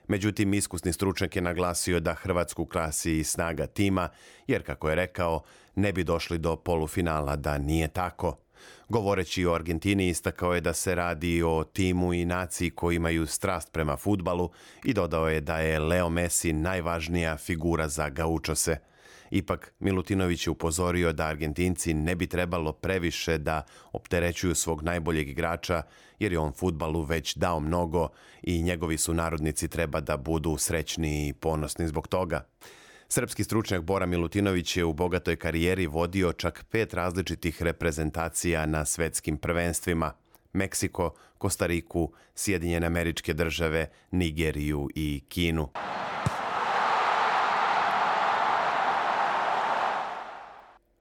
Međutim, 0.08 0.54
iskusni 0.54 0.94
stručnjak 0.94 1.36
je 1.36 1.42
naglasio 1.42 2.00
da 2.00 2.14
Hrvatsku 2.14 2.66
krasi 2.66 3.18
i 3.20 3.24
snaga 3.24 3.68
tima, 3.68 4.10
jer, 4.48 4.66
kako 4.66 4.90
je 4.90 4.96
rekao, 4.96 5.44
ne 5.76 5.94
bi 5.94 6.04
došli 6.04 6.38
do 6.38 6.56
polufinala 6.56 7.36
da 7.36 7.58
nije 7.58 7.88
tako. 7.88 8.38
Govoreći 8.90 9.46
o 9.46 9.54
Argentini 9.54 10.08
istakao 10.08 10.54
je 10.54 10.62
da 10.62 10.74
se 10.74 10.96
radi 10.96 11.44
o 11.44 11.64
timu 11.64 12.14
i 12.14 12.26
naciji 12.26 12.70
koji 12.70 12.96
imaju 12.96 13.26
strast 13.28 13.72
prema 13.72 13.98
futbalu 13.98 14.50
i 14.84 14.94
dodao 14.94 15.30
je 15.30 15.42
da 15.42 15.58
je 15.58 15.80
Leo 15.80 16.10
Messi 16.10 16.54
najvažnija 16.54 17.38
figura 17.38 17.88
za 17.88 18.10
gaučose. 18.10 18.78
Ipak, 19.32 19.74
Milutinović 19.80 20.48
je 20.48 20.52
upozorio 20.52 21.14
da 21.14 21.26
Argentinci 21.26 21.94
ne 21.94 22.16
bi 22.16 22.28
trebalo 22.28 22.72
previše 22.72 23.38
da 23.38 23.66
opterećuju 23.92 24.56
svog 24.56 24.84
najboljeg 24.84 25.30
igrača, 25.30 25.82
jer 26.20 26.32
je 26.32 26.40
on 26.40 26.54
futbalu 26.54 27.02
već 27.02 27.36
dao 27.36 27.60
mnogo 27.60 28.10
i 28.44 28.62
njegovi 28.62 28.98
su 28.98 29.14
narodnici 29.14 29.68
treba 29.68 30.00
da 30.00 30.18
budu 30.18 30.58
srećni 30.58 31.28
i 31.28 31.34
ponosni 31.34 31.88
zbog 31.88 32.08
toga. 32.08 32.46
Srpski 33.10 33.44
stručnjak 33.44 33.82
Bora 33.82 34.06
Milutinović 34.06 34.78
je 34.78 34.86
u 34.86 34.94
bogatoj 34.94 35.36
karijeri 35.36 35.88
vodio 35.88 36.34
čak 36.34 36.66
pet 36.72 36.94
različitih 36.94 37.62
reprezentacija 37.64 38.66
na 38.66 38.86
svetskim 38.86 39.38
prvenstvima. 39.38 40.14
Meksiko, 40.54 41.14
Kostariku, 41.38 42.14
Sjedinjene 42.36 42.88
američke 42.88 43.34
države, 43.34 43.88
Nigeriju 44.12 44.90
i 44.96 45.24
Kinu. 45.30 45.70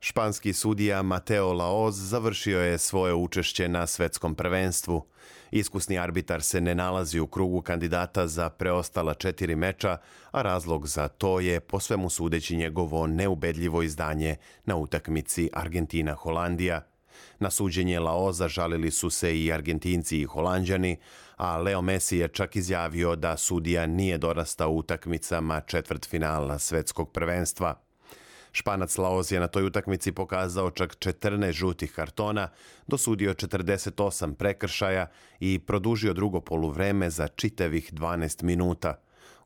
Španski 0.00 0.52
sudija 0.52 1.02
Mateo 1.02 1.52
Laoz 1.52 1.94
završio 1.96 2.60
je 2.60 2.78
svoje 2.78 3.14
učešće 3.14 3.68
na 3.68 3.86
svetskom 3.86 4.34
prvenstvu. 4.34 5.06
Iskusni 5.50 5.98
arbitar 5.98 6.42
se 6.42 6.61
ne 6.61 6.74
nalazi 6.74 7.20
u 7.20 7.26
krugu 7.26 7.62
kandidata 7.62 8.26
za 8.26 8.50
preostala 8.50 9.14
četiri 9.14 9.56
meča, 9.56 9.98
a 10.30 10.42
razlog 10.42 10.87
za 10.87 11.09
to 11.09 11.40
je 11.40 11.61
po 11.61 11.80
svemu 11.80 12.11
sudeći 12.11 12.56
njegovo 12.56 13.06
neubedljivo 13.06 13.82
izdanje 13.82 14.37
na 14.64 14.76
utakmici 14.76 15.50
Argentina-Holandija. 15.52 16.80
Na 17.38 17.50
suđenje 17.50 18.00
Laoza 18.00 18.48
žalili 18.48 18.90
su 18.90 19.11
se 19.11 19.40
i 19.40 19.52
Argentinci 19.52 20.20
i 20.20 20.24
Holandjani, 20.24 20.96
a 21.37 21.59
Leo 21.59 21.82
Messi 21.82 22.16
je 22.16 22.28
čak 22.28 22.56
izjavio 22.56 23.16
da 23.16 23.37
sudija 23.37 23.87
nije 23.87 24.18
dorastao 24.18 24.70
utakmicama 24.70 25.61
četvrtfinala 25.61 26.59
svetskog 26.59 27.12
prvenstva. 27.12 27.86
Španac 28.56 28.98
Laoz 28.98 29.32
je 29.32 29.40
na 29.40 29.48
toj 29.48 29.66
utakmici 29.66 30.12
pokazao 30.12 30.70
čak 30.70 30.96
14 30.96 31.52
žutih 31.52 31.92
kartona, 31.92 32.48
dosudio 32.86 33.34
48 33.34 34.34
prekršaja 34.34 35.06
i 35.40 35.58
produžio 35.58 36.14
drugo 36.14 36.40
poluvreme 36.40 37.10
za 37.10 37.28
čitavih 37.28 37.92
12 37.92 38.42
minuta. 38.42 38.94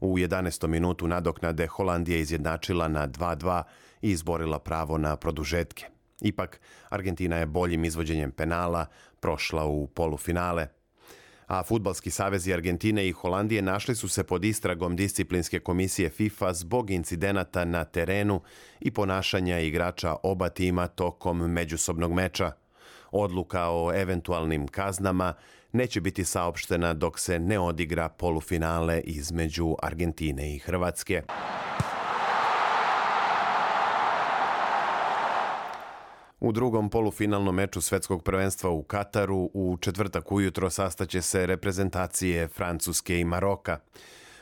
U 0.01 0.19
11. 0.19 0.67
minutu 0.67 1.09
nadoknade 1.09 1.67
Holandija 1.67 2.19
izjednačila 2.19 2.89
na 2.89 3.09
2-2 3.09 3.63
i 4.03 4.11
izborila 4.11 4.59
pravo 4.59 4.99
na 4.99 5.17
produžetke. 5.17 5.87
Ipak, 6.21 6.61
Argentina 6.89 7.37
je 7.37 7.47
boljim 7.47 7.85
izvođenjem 7.85 8.31
penala 8.31 8.87
prošla 9.21 9.65
u 9.65 9.87
polufinale– 9.87 10.69
a 11.51 11.63
Futbalski 11.63 12.11
savezi 12.11 12.53
Argentine 12.53 13.09
i 13.09 13.13
Holandije 13.13 13.63
našli 13.63 13.95
su 13.95 14.09
se 14.09 14.25
pod 14.25 14.45
istragom 14.45 14.97
disciplinske 14.97 15.61
komisije 15.61 16.11
FIFA 16.11 16.53
zbog 16.53 16.91
incidenata 16.91 17.65
na 17.65 17.85
terenu 17.85 18.41
i 18.81 18.91
ponašanja 18.91 19.59
igrača 19.59 20.17
oba 20.23 20.49
tima 20.49 20.87
tokom 20.87 21.53
međusobnog 21.53 22.13
meča. 22.13 22.53
Odluka 23.13 23.71
o 23.71 23.93
eventualnim 23.95 24.69
kaznama 24.69 25.35
neće 25.73 26.01
biti 26.01 26.25
saopštena 26.25 26.95
dok 26.95 27.19
se 27.19 27.39
ne 27.39 27.59
odigra 27.59 28.09
polufinale 28.09 29.01
između 29.01 29.77
Argentine 29.83 30.55
i 30.55 30.59
Hrvatske. 30.59 31.23
U 36.41 36.53
drugom 36.53 36.91
polufinalnom 36.91 37.55
meču 37.55 37.81
svetskog 37.81 38.23
prvenstva 38.23 38.71
u 38.71 38.83
Kataru 38.83 39.51
u 39.55 39.77
četvrtak 39.81 40.33
ujutro 40.33 40.71
sastaće 40.71 41.23
se 41.23 41.47
reprezentacije 41.47 42.49
Francuske 42.49 43.21
i 43.21 43.25
Maroka. 43.25 43.79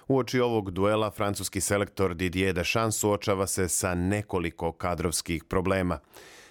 Uoči 0.08 0.40
ovog 0.40 0.70
duela 0.70 1.10
francuski 1.10 1.60
selektor 1.60 2.14
Didier 2.14 2.54
Deschamps 2.54 2.96
suočava 2.96 3.46
se 3.46 3.68
sa 3.68 3.94
nekoliko 3.94 4.72
kadrovskih 4.72 5.44
problema. 5.44 5.98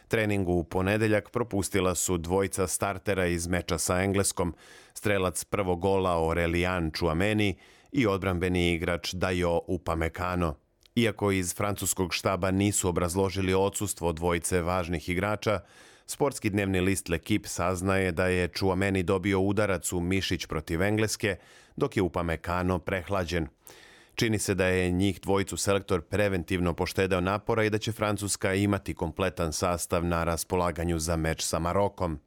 Treningu 0.07 0.53
u 0.53 0.63
ponedeljak 0.63 1.29
propustila 1.29 1.95
su 1.95 2.17
dvojca 2.17 2.67
startera 2.67 3.25
iz 3.25 3.47
meča 3.47 3.77
sa 3.77 4.01
Engleskom, 4.01 4.55
strelac 4.93 5.43
prvog 5.43 5.79
gola 5.79 6.11
Aurelian 6.11 6.91
Chouameni 6.91 7.57
i 7.91 8.07
odbrambeni 8.07 8.73
igrač 8.73 9.13
Dajo 9.13 9.61
Upamecano. 9.67 10.55
Iako 10.97 11.31
iz 11.31 11.55
francuskog 11.55 12.13
štaba 12.13 12.51
nisu 12.51 12.89
obrazložili 12.89 13.53
odsustvo 13.53 14.13
dvojice 14.13 14.61
važnih 14.61 15.09
igrača, 15.09 15.59
sportski 16.07 16.49
dnevni 16.49 16.81
list 16.81 17.09
L'Equipe 17.09 17.47
saznaje 17.47 18.11
da 18.11 18.27
je 18.27 18.47
Čuameni 18.47 19.03
dobio 19.03 19.39
udarac 19.39 19.93
u 19.93 19.99
mišić 19.99 20.45
protiv 20.45 20.81
Engleske, 20.81 21.35
dok 21.75 21.97
je 21.97 22.03
Upamecano 22.03 22.79
prehlađen. 22.79 23.47
Čini 24.15 24.39
se 24.39 24.55
da 24.55 24.65
je 24.65 24.91
njih 24.91 25.21
dvojicu 25.21 25.57
selektor 25.57 26.01
preventivno 26.01 26.73
poštedeo 26.73 27.21
napora 27.21 27.63
i 27.63 27.69
da 27.69 27.77
će 27.77 27.91
Francuska 27.91 28.53
imati 28.53 28.93
kompletan 28.93 29.53
sastav 29.53 30.05
na 30.05 30.23
raspolaganju 30.23 30.99
za 30.99 31.15
meč 31.15 31.43
sa 31.43 31.59
Marokom. 31.59 32.19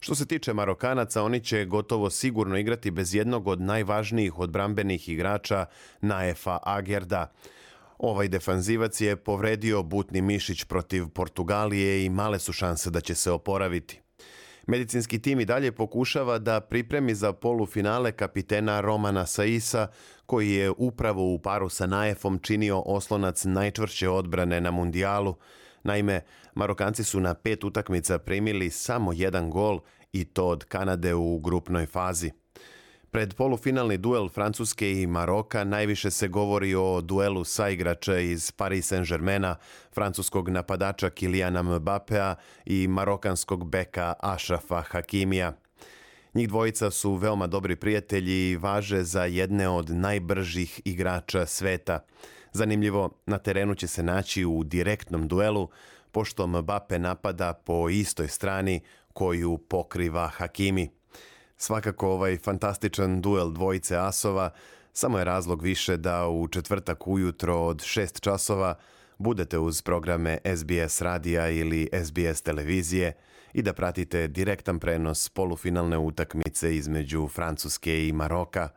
Što 0.00 0.14
se 0.14 0.26
tiče 0.26 0.52
Marokanaca, 0.52 1.22
oni 1.22 1.40
će 1.40 1.64
gotovo 1.64 2.10
sigurno 2.10 2.56
igrati 2.56 2.90
bez 2.90 3.14
jednog 3.14 3.48
od 3.48 3.60
najvažnijih 3.60 4.38
odbrambenih 4.38 5.08
igrača 5.08 5.66
Naefa 6.00 6.58
Agerda, 6.62 7.32
Ovaj 7.98 8.28
defanzivac 8.28 9.00
je 9.00 9.16
povredio 9.16 9.82
butni 9.82 10.20
mišić 10.20 10.64
protiv 10.64 11.08
Portugalije 11.08 12.04
i 12.04 12.10
male 12.10 12.38
su 12.38 12.52
šanse 12.52 12.90
da 12.90 13.00
će 13.00 13.14
se 13.14 13.30
oporaviti. 13.30 14.00
Medicinski 14.66 15.22
tim 15.22 15.40
i 15.40 15.44
dalje 15.44 15.72
pokušava 15.72 16.38
da 16.38 16.60
pripremi 16.60 17.14
za 17.14 17.32
polufinale 17.32 18.12
kapitena 18.12 18.80
Romana 18.80 19.26
Saisa, 19.26 19.88
koji 20.26 20.50
je 20.50 20.70
upravo 20.70 21.34
u 21.34 21.38
paru 21.38 21.68
sa 21.68 21.86
Naefom 21.86 22.38
činio 22.38 22.82
oslonac 22.86 23.44
najčvršće 23.44 24.08
odbrane 24.08 24.60
na 24.60 24.70
mundijalu. 24.70 25.34
Naime, 25.82 26.20
Marokanci 26.54 27.04
su 27.04 27.20
na 27.20 27.34
pet 27.34 27.64
utakmica 27.64 28.18
primili 28.18 28.70
samo 28.70 29.12
jedan 29.12 29.50
gol 29.50 29.80
i 30.12 30.24
to 30.24 30.48
od 30.48 30.64
Kanade 30.64 31.14
u 31.14 31.38
grupnoj 31.38 31.86
fazi. 31.86 32.30
Pred 33.16 33.34
polufinalni 33.34 33.96
duel 33.96 34.28
Francuske 34.28 34.92
i 34.92 35.06
Maroka 35.06 35.64
najviše 35.64 36.10
se 36.10 36.28
govori 36.28 36.74
o 36.74 37.00
duelu 37.00 37.44
saigrača 37.44 38.18
iz 38.18 38.52
Paris 38.52 38.92
Saint-Germaina, 38.92 39.54
francuskog 39.94 40.48
napadača 40.48 41.10
Kilijana 41.10 41.62
Mbappea 41.62 42.34
i 42.64 42.88
marokanskog 42.88 43.70
beka 43.70 44.14
Ašrafa 44.20 44.80
Hakimija. 44.80 45.52
Njih 46.34 46.48
dvojica 46.48 46.90
su 46.90 47.14
veoma 47.14 47.46
dobri 47.46 47.76
prijatelji 47.76 48.50
i 48.50 48.56
važe 48.56 49.02
za 49.02 49.24
jedne 49.24 49.68
od 49.68 49.90
najbržih 49.90 50.80
igrača 50.84 51.46
sveta. 51.46 52.00
Zanimljivo, 52.52 53.10
na 53.26 53.38
terenu 53.38 53.74
će 53.74 53.86
se 53.86 54.02
naći 54.02 54.44
u 54.44 54.64
direktnom 54.64 55.28
duelu, 55.28 55.68
pošto 56.12 56.46
Mbappe 56.46 56.98
napada 56.98 57.52
po 57.52 57.88
istoj 57.88 58.28
strani 58.28 58.80
koju 59.12 59.58
pokriva 59.58 60.28
Hakimi. 60.28 60.95
Svakako 61.56 62.08
ovaj 62.08 62.38
fantastičan 62.38 63.20
duel 63.20 63.52
dvojice 63.52 63.96
asova 63.96 64.50
samo 64.92 65.18
je 65.18 65.24
razlog 65.24 65.62
više 65.62 65.96
da 65.96 66.28
u 66.28 66.48
četvrtak 66.48 67.06
ujutro 67.06 67.56
od 67.66 67.76
6 67.76 68.20
časova 68.20 68.74
budete 69.18 69.58
uz 69.58 69.82
programe 69.82 70.38
SBS 70.56 71.00
radija 71.00 71.48
ili 71.48 71.88
SBS 72.04 72.42
televizije 72.42 73.12
i 73.52 73.62
da 73.62 73.72
pratite 73.72 74.28
direktan 74.28 74.78
prenos 74.78 75.28
polufinalne 75.28 75.98
utakmice 75.98 76.76
između 76.76 77.28
Francuske 77.28 78.08
i 78.08 78.12
Maroka. 78.12 78.68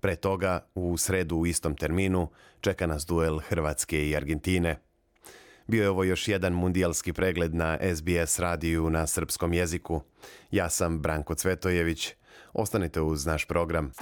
Pre 0.00 0.16
toga, 0.16 0.66
u 0.74 0.96
sredu 0.96 1.36
u 1.36 1.46
istom 1.46 1.76
terminu, 1.76 2.28
čeka 2.60 2.86
nas 2.86 3.06
duel 3.06 3.38
Hrvatske 3.38 4.08
i 4.08 4.16
Argentine. 4.16 4.83
Bio 5.66 5.82
je 5.82 5.90
ovo 5.90 6.04
još 6.04 6.28
jedan 6.28 6.52
mundijalski 6.52 7.12
pregled 7.12 7.54
na 7.54 7.78
SBS 7.96 8.38
radiju 8.38 8.90
na 8.90 9.06
srpskom 9.06 9.52
jeziku. 9.52 10.00
Ja 10.50 10.70
sam 10.70 11.00
Branko 11.00 11.34
Cvetojević. 11.34 12.12
Ostanite 12.52 13.00
uz 13.00 13.26
naš 13.26 13.44
program. 13.44 13.92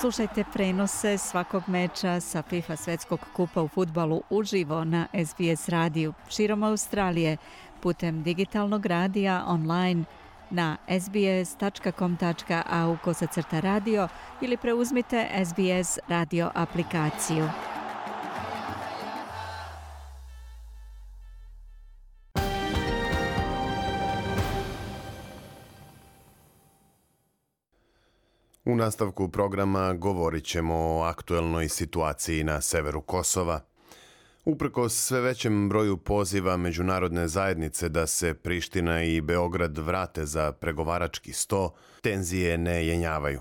Slušajte 0.00 0.44
prenose 0.52 1.18
svakog 1.18 1.62
meča 1.66 2.20
sa 2.20 2.42
FIFA 2.42 2.76
svetskog 2.76 3.20
kupa 3.36 3.62
u 3.62 3.68
futbalu 3.68 4.22
uživo 4.30 4.84
na 4.84 5.06
SBS 5.26 5.68
radiju 5.68 6.14
širom 6.28 6.62
Australije 6.62 7.36
putem 7.82 8.22
digitalnog 8.22 8.86
radija 8.86 9.44
online 9.46 10.04
na 10.50 10.76
sbs.com.au 11.00 12.96
kosacrta 13.04 13.60
radio 13.60 14.08
ili 14.40 14.56
preuzmite 14.56 15.28
SBS 15.44 15.98
radio 16.08 16.50
aplikaciju. 16.54 17.48
U 28.68 28.76
nastavku 28.76 29.28
programa 29.28 29.94
govorit 29.94 30.44
ćemo 30.44 30.74
o 30.74 31.02
aktuelnoj 31.02 31.68
situaciji 31.68 32.44
na 32.44 32.60
severu 32.60 33.00
Kosova. 33.00 33.60
Uprko 34.44 34.88
sve 34.88 35.20
većem 35.20 35.68
broju 35.68 35.96
poziva 35.96 36.56
međunarodne 36.56 37.28
zajednice 37.28 37.88
da 37.88 38.06
se 38.06 38.34
Priština 38.34 39.02
i 39.02 39.20
Beograd 39.20 39.78
vrate 39.78 40.26
za 40.26 40.52
pregovarački 40.52 41.32
sto, 41.32 41.74
tenzije 42.02 42.58
ne 42.58 42.86
jenjavaju. 42.86 43.40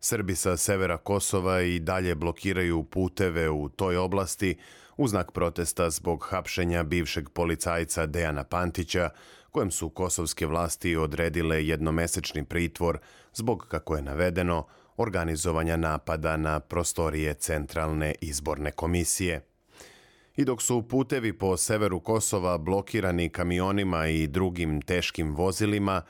Srbi 0.00 0.34
sa 0.34 0.56
severa 0.56 0.96
Kosova 0.96 1.60
i 1.60 1.78
dalje 1.78 2.14
blokiraju 2.14 2.84
puteve 2.84 3.50
u 3.50 3.68
toj 3.68 3.96
oblasti 3.96 4.56
u 4.96 5.08
znak 5.08 5.32
protesta 5.32 5.90
zbog 5.90 6.26
hapšenja 6.30 6.82
bivšeg 6.82 7.28
policajca 7.28 8.06
Dejana 8.06 8.44
Pantića, 8.44 9.10
kojem 9.58 9.70
su 9.70 9.88
kosovske 9.90 10.46
vlasti 10.46 10.96
odredile 10.96 11.66
jednomesečni 11.66 12.44
pritvor 12.44 12.98
zbog, 13.34 13.66
kako 13.68 13.96
je 13.96 14.02
navedeno, 14.02 14.66
organizovanja 14.96 15.76
napada 15.76 16.36
na 16.36 16.60
prostorije 16.60 17.34
Centralne 17.34 18.14
izborne 18.20 18.70
komisije. 18.70 19.40
I 20.36 20.44
dok 20.44 20.62
su 20.62 20.88
putevi 20.88 21.32
po 21.32 21.56
severu 21.56 22.00
Kosova 22.00 22.58
blokirani 22.58 23.28
kamionima 23.28 24.06
i 24.06 24.26
drugim 24.26 24.82
teškim 24.82 25.34
vozilima, 25.34 26.02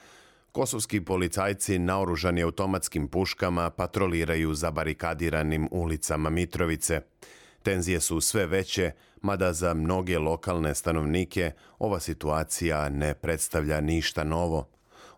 kosovski 0.52 1.00
policajci 1.00 1.78
naoružani 1.78 2.42
automatskim 2.42 3.08
puškama 3.08 3.70
patroliraju 3.70 4.54
za 4.54 4.70
barikadiranim 4.70 5.68
ulicama 5.70 6.30
Mitrovice. 6.30 7.00
Tenzije 7.62 8.00
su 8.00 8.20
sve 8.20 8.46
veće, 8.46 8.92
mada 9.22 9.52
za 9.52 9.74
mnoge 9.74 10.18
lokalne 10.18 10.74
stanovnike 10.74 11.52
ova 11.78 12.00
situacija 12.00 12.88
ne 12.88 13.14
predstavlja 13.14 13.80
ništa 13.80 14.24
novo. 14.24 14.68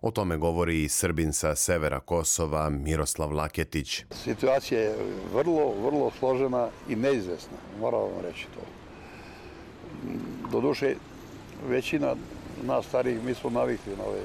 O 0.00 0.10
tome 0.10 0.36
govori 0.36 0.84
i 0.84 0.88
Srbin 0.88 1.32
sa 1.32 1.54
severa 1.56 2.00
Kosova 2.00 2.70
Miroslav 2.70 3.32
Laketić. 3.32 4.04
Situacija 4.10 4.80
je 4.80 4.96
vrlo, 5.34 5.74
vrlo 5.84 6.10
složena 6.18 6.68
i 6.88 6.96
neizvesna, 6.96 7.56
moram 7.80 8.00
vam 8.00 8.20
reći 8.22 8.46
to. 8.54 8.60
Doduše, 10.50 10.94
većina 11.68 12.14
nas 12.62 12.86
starijih, 12.86 13.24
mi 13.24 13.34
smo 13.34 13.50
navikli 13.50 13.96
na, 13.96 14.04
ove, 14.04 14.22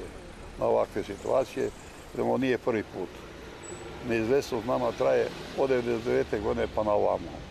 na 0.58 0.66
ovakve 0.66 1.04
situacije, 1.04 1.70
jer 2.14 2.20
ovo 2.20 2.38
nije 2.38 2.58
prvi 2.58 2.82
put. 2.82 3.08
Neizvesnost 4.08 4.66
nama 4.66 4.92
traje 4.92 5.28
od 5.58 5.70
99. 5.70 6.42
godine 6.42 6.66
pa 6.74 6.82
na 6.82 6.92
ovamo. 6.92 7.45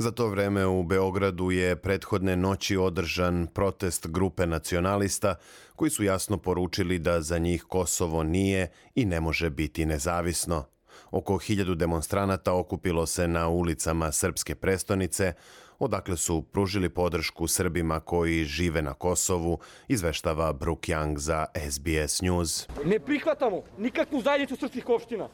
Za 0.00 0.10
to 0.10 0.28
vreme 0.28 0.66
u 0.66 0.82
Beogradu 0.82 1.50
je 1.50 1.76
prethodne 1.76 2.36
noći 2.36 2.76
održan 2.76 3.46
protest 3.54 4.06
grupe 4.06 4.46
nacionalista 4.46 5.34
koji 5.76 5.90
su 5.90 6.04
jasno 6.04 6.36
poručili 6.36 6.98
da 6.98 7.20
za 7.20 7.38
njih 7.38 7.64
Kosovo 7.68 8.22
nije 8.22 8.70
i 8.94 9.04
ne 9.04 9.20
može 9.20 9.50
biti 9.50 9.86
nezavisno. 9.86 10.64
Oko 11.10 11.38
hiljadu 11.38 11.74
demonstranata 11.74 12.54
okupilo 12.54 13.06
se 13.06 13.28
na 13.28 13.48
ulicama 13.48 14.12
srpske 14.12 14.54
prestonice, 14.54 15.32
odakle 15.78 16.16
su 16.16 16.42
pružili 16.42 16.88
podršku 16.88 17.46
Srbima 17.46 18.00
koji 18.00 18.44
žive 18.44 18.82
na 18.82 18.94
Kosovu, 18.94 19.58
izveštava 19.88 20.52
Brook 20.52 20.80
Young 20.80 21.16
za 21.16 21.46
SBS 21.70 22.22
News. 22.22 22.68
Ne 22.84 23.00
prihvatamo 23.00 23.62
nikakvu 23.78 24.22
zajednicu 24.22 24.56
srpskih 24.56 24.88
opština. 24.88 25.28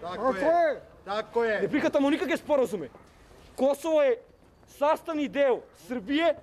Tako 0.00 0.34
je. 0.36 0.82
Tako 1.04 1.44
je. 1.44 1.62
Ne 1.62 1.68
prihvatamo 1.68 2.10
nikakve 2.10 2.36
sporazume. 2.36 2.88
Kosovo 3.56 4.02
je 4.02 4.16
sastavni 4.78 5.28
deo 5.28 5.60
Srbije, 5.88 6.34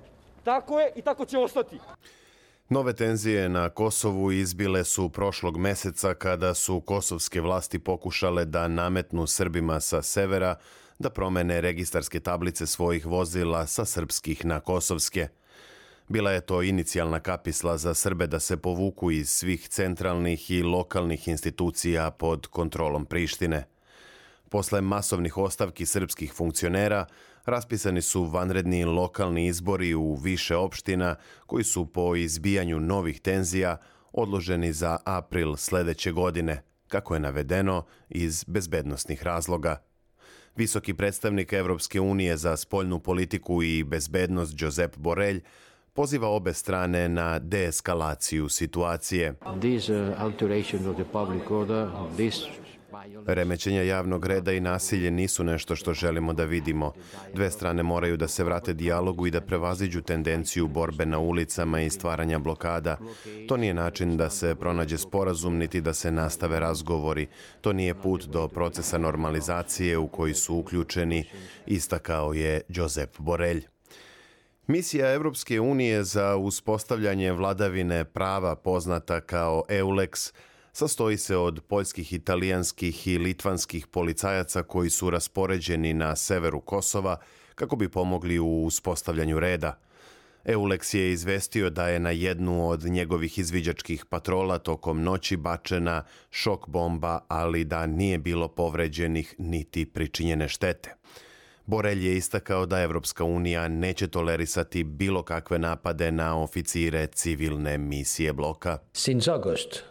tako 0.44 0.80
je 0.80 0.92
i 0.96 1.02
tako 1.02 1.26
će 1.26 1.38
ostati. 1.38 1.80
Nove 2.70 2.94
tenzije 2.94 3.50
na 3.50 3.70
Kosovu 3.70 4.32
izbile 4.32 4.84
su 4.84 5.10
prošlog 5.10 5.58
meseca 5.58 6.14
kada 6.14 6.54
su 6.54 6.82
kosovske 6.82 7.42
vlasti 7.42 7.80
pokušale 7.80 8.46
da 8.46 8.68
nametnu 8.68 9.28
Srbima 9.28 9.80
sa 9.80 10.02
severa 10.02 10.56
da 11.00 11.10
promene 11.10 11.62
registarske 11.62 12.20
tablice 12.20 12.68
svojih 12.68 13.06
vozila 13.06 13.68
sa 13.68 13.86
srpskih 13.86 14.46
na 14.46 14.60
kosovske. 14.60 15.28
Bila 16.08 16.32
je 16.32 16.42
to 16.42 16.62
inicijalna 16.62 17.20
kapisla 17.20 17.78
za 17.78 17.94
Srbe 17.94 18.28
da 18.28 18.40
se 18.40 18.58
povuku 18.58 19.12
iz 19.12 19.30
svih 19.30 19.68
centralnih 19.68 20.52
i 20.52 20.64
lokalnih 20.64 21.28
institucija 21.28 22.12
pod 22.12 22.48
kontrolom 22.48 23.06
Prištine. 23.06 23.73
Posle 24.54 24.82
masovnih 24.82 25.38
ostavki 25.38 25.86
srpskih 25.86 26.34
funkcionera, 26.34 27.06
raspisani 27.46 28.02
su 28.02 28.24
vanredni 28.24 28.86
lokalni 28.86 29.46
izbori 29.46 29.94
u 29.94 30.16
više 30.16 30.56
opština 30.56 31.16
koji 31.46 31.64
su 31.64 31.86
po 31.86 32.16
izbijanju 32.16 32.80
novih 32.80 33.22
tenzija 33.22 33.78
odloženi 34.12 34.74
za 34.74 34.98
april 35.06 35.56
sledeće 35.56 36.12
godine, 36.12 36.64
kako 36.88 37.14
je 37.14 37.20
navedeno 37.20 37.86
iz 38.10 38.44
bezbednostnih 38.44 39.24
razloga. 39.24 39.84
Visoki 40.56 40.94
predstavnik 40.94 41.54
Evropske 41.54 42.02
unije 42.02 42.38
za 42.38 42.58
spoljnu 42.58 43.00
politiku 43.00 43.64
i 43.64 43.84
bezbednost 43.84 44.62
Josep 44.62 44.98
Borelj 44.98 45.42
poziva 45.94 46.28
obe 46.28 46.54
strane 46.54 47.10
na 47.10 47.40
deeskalaciju 47.40 48.50
situacije. 48.50 49.34
This 49.60 49.90
uh, 49.90 49.96
alteration 50.18 50.88
of 50.88 50.96
the 50.96 51.06
public 51.12 51.52
order, 51.52 51.90
this 52.16 52.36
Remećenja 53.26 53.82
javnog 53.82 54.26
reda 54.26 54.52
i 54.52 54.60
nasilje 54.60 55.12
nisu 55.12 55.44
nešto 55.44 55.76
što 55.76 55.94
želimo 55.94 56.34
da 56.34 56.44
vidimo. 56.46 56.94
Dve 57.34 57.52
strane 57.52 57.84
moraju 57.84 58.18
da 58.18 58.28
se 58.28 58.44
vrate 58.44 58.74
dijalogu 58.74 59.28
i 59.28 59.32
da 59.32 59.42
prevaziđu 59.42 60.02
tendenciju 60.02 60.68
borbe 60.68 61.06
na 61.06 61.20
ulicama 61.20 61.82
i 61.82 61.90
stvaranja 61.90 62.40
blokada. 62.40 62.98
To 63.48 63.58
nije 63.58 63.74
način 63.74 64.18
da 64.18 64.30
se 64.30 64.56
pronađe 64.56 64.98
sporazum 64.98 65.58
niti 65.58 65.82
da 65.82 65.94
se 65.94 66.12
nastave 66.12 66.60
razgovori. 66.60 67.28
To 67.62 67.74
nije 67.74 67.94
put 67.94 68.26
do 68.26 68.48
procesa 68.48 68.98
normalizacije 68.98 69.98
u 69.98 70.08
koji 70.08 70.34
su 70.34 70.56
uključeni, 70.56 71.26
istakao 71.66 72.34
je 72.34 72.62
Josep 72.70 73.20
Borelj. 73.20 73.66
Misija 74.68 75.14
Evropske 75.14 75.60
unije 75.60 76.04
za 76.04 76.36
uspostavljanje 76.36 77.32
vladavine 77.32 78.06
prava 78.06 78.56
poznata 78.56 79.22
kao 79.22 79.64
EULEX 79.70 80.34
sastoji 80.74 81.18
se 81.18 81.38
od 81.38 81.62
poljskih, 81.68 82.14
italijanskih 82.14 83.08
i 83.08 83.18
litvanskih 83.18 83.88
policajaca 83.88 84.64
koji 84.64 84.90
su 84.90 85.10
raspoređeni 85.10 85.94
na 85.94 86.16
severu 86.16 86.62
Kosova 86.62 87.18
kako 87.56 87.76
bi 87.76 87.90
pomogli 87.90 88.40
u 88.40 88.64
uspostavljanju 88.66 89.40
reda. 89.40 89.80
Eulex 90.46 90.96
je 90.98 91.12
izvestio 91.12 91.70
da 91.70 91.88
je 91.88 92.00
na 92.00 92.10
jednu 92.10 92.70
od 92.70 92.84
njegovih 92.84 93.40
izviđačkih 93.40 94.06
patrola 94.06 94.60
tokom 94.60 95.04
noći 95.04 95.38
bačena 95.38 96.04
šok 96.32 96.70
bomba, 96.70 97.20
ali 97.28 97.64
da 97.64 97.88
nije 97.88 98.18
bilo 98.18 98.48
povređenih 98.48 99.36
niti 99.38 99.86
pričinjene 99.86 100.48
štete. 100.48 100.96
Borelj 101.66 102.08
je 102.08 102.18
istakao 102.18 102.66
da 102.66 102.82
Evropska 102.82 103.24
unija 103.24 103.68
neće 103.68 104.08
tolerisati 104.08 104.84
bilo 104.84 105.24
kakve 105.24 105.60
napade 105.60 106.12
na 106.12 106.42
oficire 106.42 107.08
civilne 107.08 107.78
misije 107.78 108.34
bloka. 108.34 108.78
Since 108.94 109.32
August, 109.32 109.84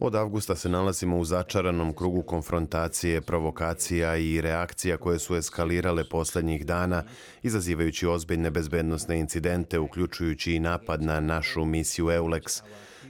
od 0.00 0.14
avgusta 0.14 0.56
se 0.56 0.68
nalazimo 0.68 1.18
u 1.18 1.24
začaranom 1.24 1.92
krugu 1.92 2.22
konfrontacije, 2.22 3.20
provokacija 3.20 4.16
i 4.16 4.40
reakcija 4.40 4.96
koje 4.96 5.18
su 5.18 5.36
eskalirale 5.36 6.08
poslednjih 6.08 6.66
dana, 6.66 7.04
izazivajući 7.42 8.06
ozbiljne 8.06 8.50
bezbednostne 8.50 9.18
incidente, 9.18 9.78
uključujući 9.78 10.52
i 10.52 10.58
napad 10.58 11.02
na 11.02 11.20
našu 11.20 11.64
misiju 11.64 12.06
EULEX, 12.06 12.62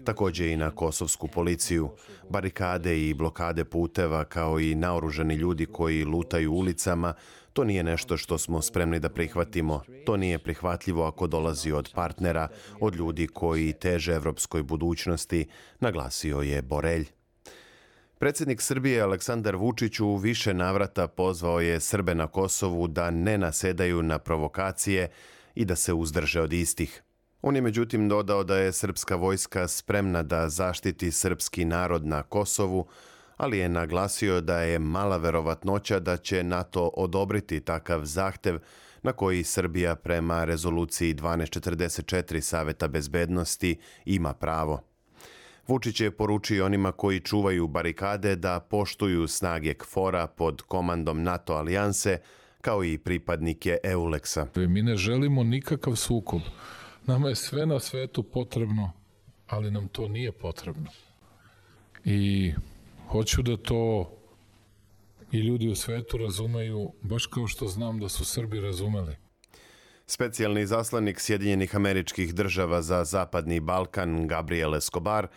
takođe 0.04 0.52
i 0.52 0.57
na 0.57 0.70
kosovsku 0.70 1.28
policiju, 1.28 1.90
barikade 2.30 3.09
i 3.09 3.14
blokade 3.14 3.64
puteva 3.64 4.24
kao 4.24 4.61
i 4.61 4.74
naoružani 4.74 5.35
ljudi 5.35 5.66
koji 5.66 6.04
lutaju 6.04 6.52
ulicama, 6.52 7.14
To 7.54 7.64
nije 7.64 7.82
nešto 7.82 8.16
što 8.16 8.38
smo 8.38 8.62
spremni 8.62 9.00
da 9.00 9.08
prihvatimo. 9.08 9.82
To 10.06 10.16
nije 10.16 10.38
prihvatljivo 10.38 11.04
ako 11.04 11.26
dolazi 11.26 11.72
od 11.72 11.90
partnera, 11.94 12.48
od 12.80 12.94
ljudi 12.94 13.26
koji 13.26 13.72
teže 13.72 14.12
evropskoj 14.12 14.62
budućnosti, 14.62 15.46
naglasio 15.80 16.40
je 16.40 16.62
Borelj. 16.62 17.06
Predsednik 18.18 18.62
Srbije 18.62 19.02
Aleksandar 19.02 19.56
Vučić 19.56 20.00
u 20.00 20.16
više 20.16 20.54
navrata 20.54 21.08
pozvao 21.08 21.60
je 21.60 21.80
Srbe 21.80 22.14
na 22.14 22.26
Kosovu 22.26 22.88
da 22.88 23.10
ne 23.10 23.38
nasedaju 23.38 24.02
na 24.02 24.18
provokacije 24.18 25.10
i 25.54 25.64
da 25.64 25.76
se 25.76 25.92
uzdrže 25.92 26.40
od 26.40 26.52
istih. 26.52 27.02
On 27.42 27.56
je 27.56 27.62
međutim 27.62 28.08
dodao 28.08 28.44
da 28.44 28.56
je 28.56 28.72
srpska 28.72 29.16
vojska 29.16 29.68
spremna 29.68 30.22
da 30.22 30.48
zaštiti 30.48 31.12
srpski 31.12 31.64
narod 31.64 32.06
na 32.06 32.22
Kosovu, 32.22 32.86
ali 33.37 33.59
je 33.59 33.68
naglasio 33.68 34.40
da 34.40 34.61
je 34.61 34.79
mala 34.79 35.16
verovatnoća 35.16 36.01
da 36.01 36.16
će 36.16 36.44
NATO 36.44 36.90
odobriti 36.97 37.61
takav 37.61 38.05
zahtev 38.05 38.59
na 39.03 39.12
koji 39.12 39.44
Srbija 39.44 39.97
prema 39.97 40.44
rezoluciji 40.44 41.14
1244 41.14 42.40
Saveta 42.40 42.88
bezbednosti 42.88 43.79
ima 44.05 44.35
pravo. 44.35 44.81
Vučić 45.68 46.01
je 46.01 46.11
poručio 46.11 46.66
onima 46.66 46.92
koji 46.92 47.20
čuvaju 47.20 47.68
barikade 47.68 48.37
da 48.37 48.61
poštuju 48.61 49.29
snage 49.29 49.75
KFOR-a 49.75 50.27
pod 50.27 50.62
komandom 50.62 51.23
NATO 51.23 51.53
alijanse, 51.53 52.18
kao 52.61 52.85
i 52.85 52.99
pripadnike 52.99 53.79
EULEX-a. 53.85 54.47
Mi 54.57 54.83
ne 54.83 54.97
želimo 54.97 55.42
nikakav 55.42 55.97
sukob. 55.97 56.40
Nama 57.07 57.29
je 57.29 57.35
sve 57.35 57.66
na 57.66 57.81
svetu 57.81 58.23
potrebno, 58.23 58.92
ali 59.47 59.70
nam 59.70 59.88
to 59.88 60.09
nije 60.09 60.33
potrebno. 60.33 60.90
I 62.05 62.53
Hoću 63.08 63.42
da 63.42 63.56
to 63.56 64.10
i 65.32 65.38
ljudi 65.38 65.68
u 65.68 65.74
svetu 65.74 66.18
razumeju, 66.18 66.92
baš 67.02 67.26
kao 67.26 67.46
što 67.46 67.68
znam 67.68 68.00
da 68.00 68.08
su 68.08 68.24
Srbi 68.24 68.60
razumeli. 68.60 69.16
Specijalni 70.06 70.66
zaslanik 70.66 71.20
Sjedinjenih 71.20 71.76
američkih 71.76 72.34
država 72.34 72.82
za 72.82 73.04
Zapadni 73.04 73.60
Balkan, 73.60 74.26
Gabriel 74.28 74.74
Escobar, 74.74 75.28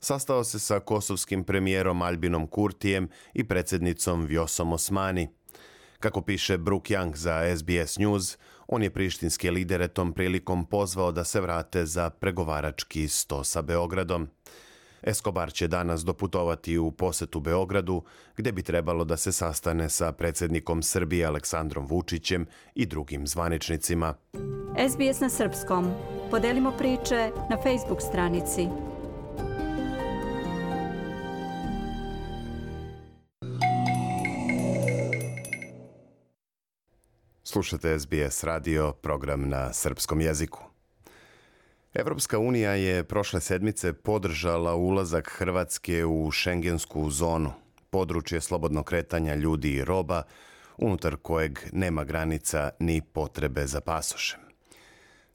sastao 0.00 0.44
se 0.44 0.58
sa 0.58 0.80
kosovskim 0.80 1.44
premijerom 1.44 2.02
Albinom 2.02 2.46
Kurtijem 2.46 3.08
i 3.34 3.44
predsednicom 3.44 4.26
Vjosom 4.26 4.72
Osmani. 4.72 5.28
Kako 6.00 6.22
piše 6.22 6.58
Brook 6.58 6.84
Young 6.84 7.14
za 7.14 7.56
SBS 7.56 7.98
News, 7.98 8.38
on 8.68 8.82
je 8.82 8.90
prištinske 8.90 9.50
lidere 9.50 9.88
tom 9.88 10.12
prilikom 10.12 10.66
pozvao 10.66 11.12
da 11.12 11.24
se 11.24 11.40
vrate 11.40 11.86
za 11.86 12.10
pregovarački 12.10 13.08
sto 13.08 13.44
sa 13.44 13.62
Beogradom. 13.62 14.28
Escobar 15.06 15.52
će 15.52 15.68
danas 15.68 16.04
doputovati 16.04 16.78
u 16.78 16.90
posetu 16.90 17.40
Beogradu, 17.40 18.02
gde 18.36 18.52
bi 18.52 18.62
trebalo 18.62 19.04
da 19.04 19.16
se 19.16 19.32
sastane 19.32 19.88
sa 19.88 20.12
predsednikom 20.12 20.82
Srbije 20.82 21.26
Aleksandrom 21.26 21.86
Vučićem 21.86 22.46
i 22.74 22.86
drugim 22.86 23.26
zvaničnicima. 23.26 24.14
SBS 24.90 25.20
na 25.20 25.28
srpskom. 25.28 25.90
Podelimo 26.30 26.72
priče 26.78 27.30
na 27.50 27.56
Facebook 27.62 28.02
stranici. 28.02 28.68
Slušate 37.44 37.98
SBS 37.98 38.44
radio, 38.44 38.92
program 38.92 39.48
na 39.48 39.72
srpskom 39.72 40.20
jeziku. 40.20 40.75
Evropska 41.98 42.38
unija 42.38 42.74
je 42.74 43.04
prošle 43.04 43.40
sedmice 43.40 43.92
podržala 43.92 44.74
ulazak 44.74 45.28
Hrvatske 45.38 46.04
u 46.04 46.30
šengensku 46.30 47.10
zonu, 47.10 47.52
područje 47.90 48.40
slobodnog 48.40 48.84
kretanja 48.84 49.34
ljudi 49.34 49.72
i 49.72 49.84
roba, 49.84 50.22
unutar 50.78 51.16
kojeg 51.16 51.58
nema 51.72 52.04
granica 52.04 52.70
ni 52.78 53.00
potrebe 53.00 53.66
za 53.66 53.80
pasošem. 53.80 54.40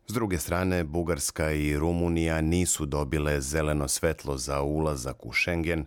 S 0.07 0.13
druge 0.13 0.37
strane, 0.37 0.83
Bugarska 0.83 1.51
i 1.51 1.77
Rumunija 1.77 2.41
nisu 2.41 2.85
dobile 2.85 3.41
zeleno 3.41 3.87
svetlo 3.87 4.37
za 4.37 4.61
ulazak 4.61 5.25
u 5.25 5.33
Schengen 5.33 5.85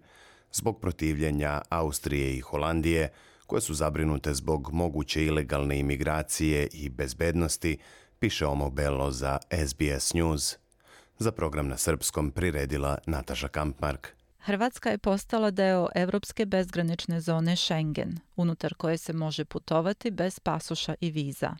zbog 0.52 0.80
protivljenja 0.80 1.62
Austrije 1.68 2.36
i 2.36 2.40
Holandije, 2.40 3.12
koje 3.46 3.60
su 3.60 3.74
zabrinute 3.74 4.34
zbog 4.34 4.72
moguće 4.72 5.24
ilegalne 5.24 5.78
imigracije 5.78 6.68
i 6.72 6.88
bezbednosti, 6.88 7.78
piše 8.18 8.46
Omo 8.46 8.70
Belo 8.70 9.10
za 9.10 9.38
SBS 9.66 10.14
News. 10.14 10.63
Za 11.18 11.32
program 11.32 11.68
na 11.68 11.76
srpskom 11.76 12.30
priredila 12.30 12.98
Nataša 13.06 13.48
Kampmark. 13.48 14.08
Hrvatska 14.38 14.90
je 14.90 14.98
postala 14.98 15.50
deo 15.50 15.88
Evropske 15.94 16.46
bezgranične 16.46 17.20
zone 17.20 17.56
Schengen, 17.56 18.18
unutar 18.36 18.74
koje 18.74 18.98
se 18.98 19.12
može 19.12 19.44
putovati 19.44 20.10
bez 20.10 20.40
pasoša 20.40 20.94
i 21.00 21.10
viza. 21.10 21.56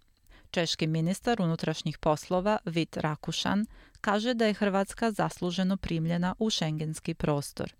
Češki 0.50 0.86
ministar 0.86 1.42
unutrašnjih 1.42 1.98
poslova 1.98 2.58
Vit 2.64 2.96
Rakušan 2.96 3.66
kaže 4.00 4.34
da 4.34 4.46
je 4.46 4.54
Hrvatska 4.54 5.10
zasluženo 5.10 5.76
primljena 5.76 6.34
u 6.38 6.50
šengenski 6.50 7.14
prostor. 7.14 7.72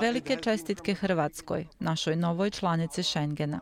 Velike 0.00 0.36
čestitke 0.36 0.94
Hrvatskoj, 0.94 1.66
našoj 1.78 2.16
novoj 2.16 2.50
članici 2.50 3.02
Schengena. 3.02 3.60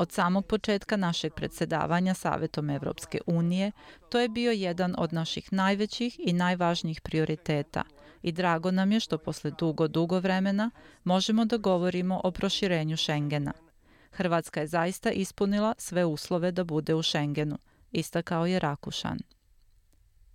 Od 0.00 0.12
samog 0.12 0.46
početka 0.46 0.96
našeg 0.96 1.34
predsjedavanja 1.34 2.14
Savetom 2.14 2.70
Evropske 2.70 3.18
unije 3.26 3.72
to 4.08 4.20
je 4.20 4.28
bio 4.28 4.52
jedan 4.52 4.94
od 4.98 5.12
naših 5.12 5.52
najvećih 5.52 6.16
i 6.18 6.32
najvažnijih 6.32 7.00
prioriteta 7.00 7.82
i 8.22 8.32
drago 8.32 8.70
nam 8.70 8.92
je 8.92 9.00
što 9.00 9.18
posle 9.18 9.50
dugo, 9.58 9.88
dugo 9.88 10.18
vremena 10.18 10.70
možemo 11.04 11.44
da 11.44 11.56
govorimo 11.56 12.20
o 12.24 12.30
proširenju 12.30 12.96
Schengena. 12.96 13.52
Hrvatska 14.12 14.60
je 14.60 14.66
zaista 14.66 15.10
ispunila 15.10 15.74
sve 15.78 16.04
uslove 16.04 16.52
da 16.52 16.64
bude 16.64 16.94
u 16.94 17.02
Schengenu, 17.02 17.58
istakao 17.92 18.46
je 18.46 18.58
Rakušan. 18.58 19.18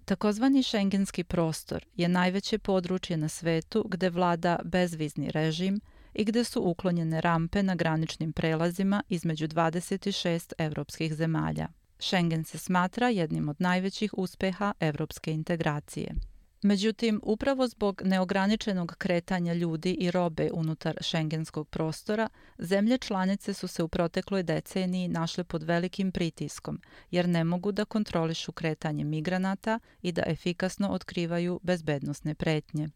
Takozvani 0.05 0.63
šengenski 0.63 1.23
prostor 1.23 1.85
je 1.95 2.07
najveće 2.07 2.57
područje 2.57 3.17
na 3.17 3.29
svetu 3.29 3.85
gde 3.89 4.09
vlada 4.09 4.59
bezvizni 4.63 5.31
režim– 5.31 5.79
i 6.15 6.25
gde 6.25 6.43
su 6.43 6.61
uklonjene 6.61 7.21
rampe 7.21 7.63
na 7.63 7.75
graničnim 7.75 8.33
prelazima 8.33 9.03
između 9.09 9.47
26 9.47 10.53
evropskih 10.57 11.13
zemalja. 11.13 11.67
Schengen 11.99 12.43
se 12.43 12.57
smatra 12.57 13.09
jednim 13.09 13.49
od 13.49 13.55
najvećih 13.59 14.13
uspeha 14.17 14.73
evropske 14.79 15.31
integracije. 15.31 16.15
Međutim, 16.61 17.19
upravo 17.23 17.67
zbog 17.67 18.01
neograničenog 18.05 18.95
kretanja 18.97 19.53
ljudi 19.53 19.91
i 19.91 20.11
robe 20.11 20.49
unutar 20.53 20.97
šengenskog 21.01 21.69
prostora, 21.69 22.29
zemlje 22.57 22.97
članice 22.97 23.53
su 23.53 23.67
se 23.67 23.83
u 23.83 23.87
protekloj 23.87 24.43
deceniji 24.43 25.07
našle 25.07 25.43
pod 25.43 25.63
velikim 25.63 26.11
pritiskom, 26.11 26.81
jer 27.11 27.29
ne 27.29 27.43
mogu 27.43 27.71
da 27.71 27.85
kontrolišu 27.85 28.51
kretanje 28.51 29.03
migranata 29.03 29.79
i 30.01 30.11
da 30.11 30.23
efikasno 30.25 30.89
otkrivaju 30.89 31.59
bezbednostne 31.63 32.35
pretnje. 32.35 32.89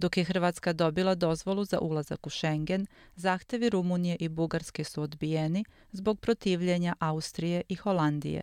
Dok 0.00 0.16
je 0.16 0.24
Hrvatska 0.24 0.72
dobila 0.72 1.14
dozvolu 1.14 1.64
za 1.64 1.78
ulazak 1.80 2.26
u 2.26 2.30
Schengen, 2.30 2.86
zahtevi 3.16 3.70
Rumunije 3.70 4.16
i 4.20 4.28
Bugarske 4.28 4.84
su 4.84 5.02
odbijeni 5.02 5.64
zbog 5.92 6.20
protivljenja 6.20 6.94
Austrije 6.98 7.62
i 7.68 7.74
Holandije. 7.74 8.42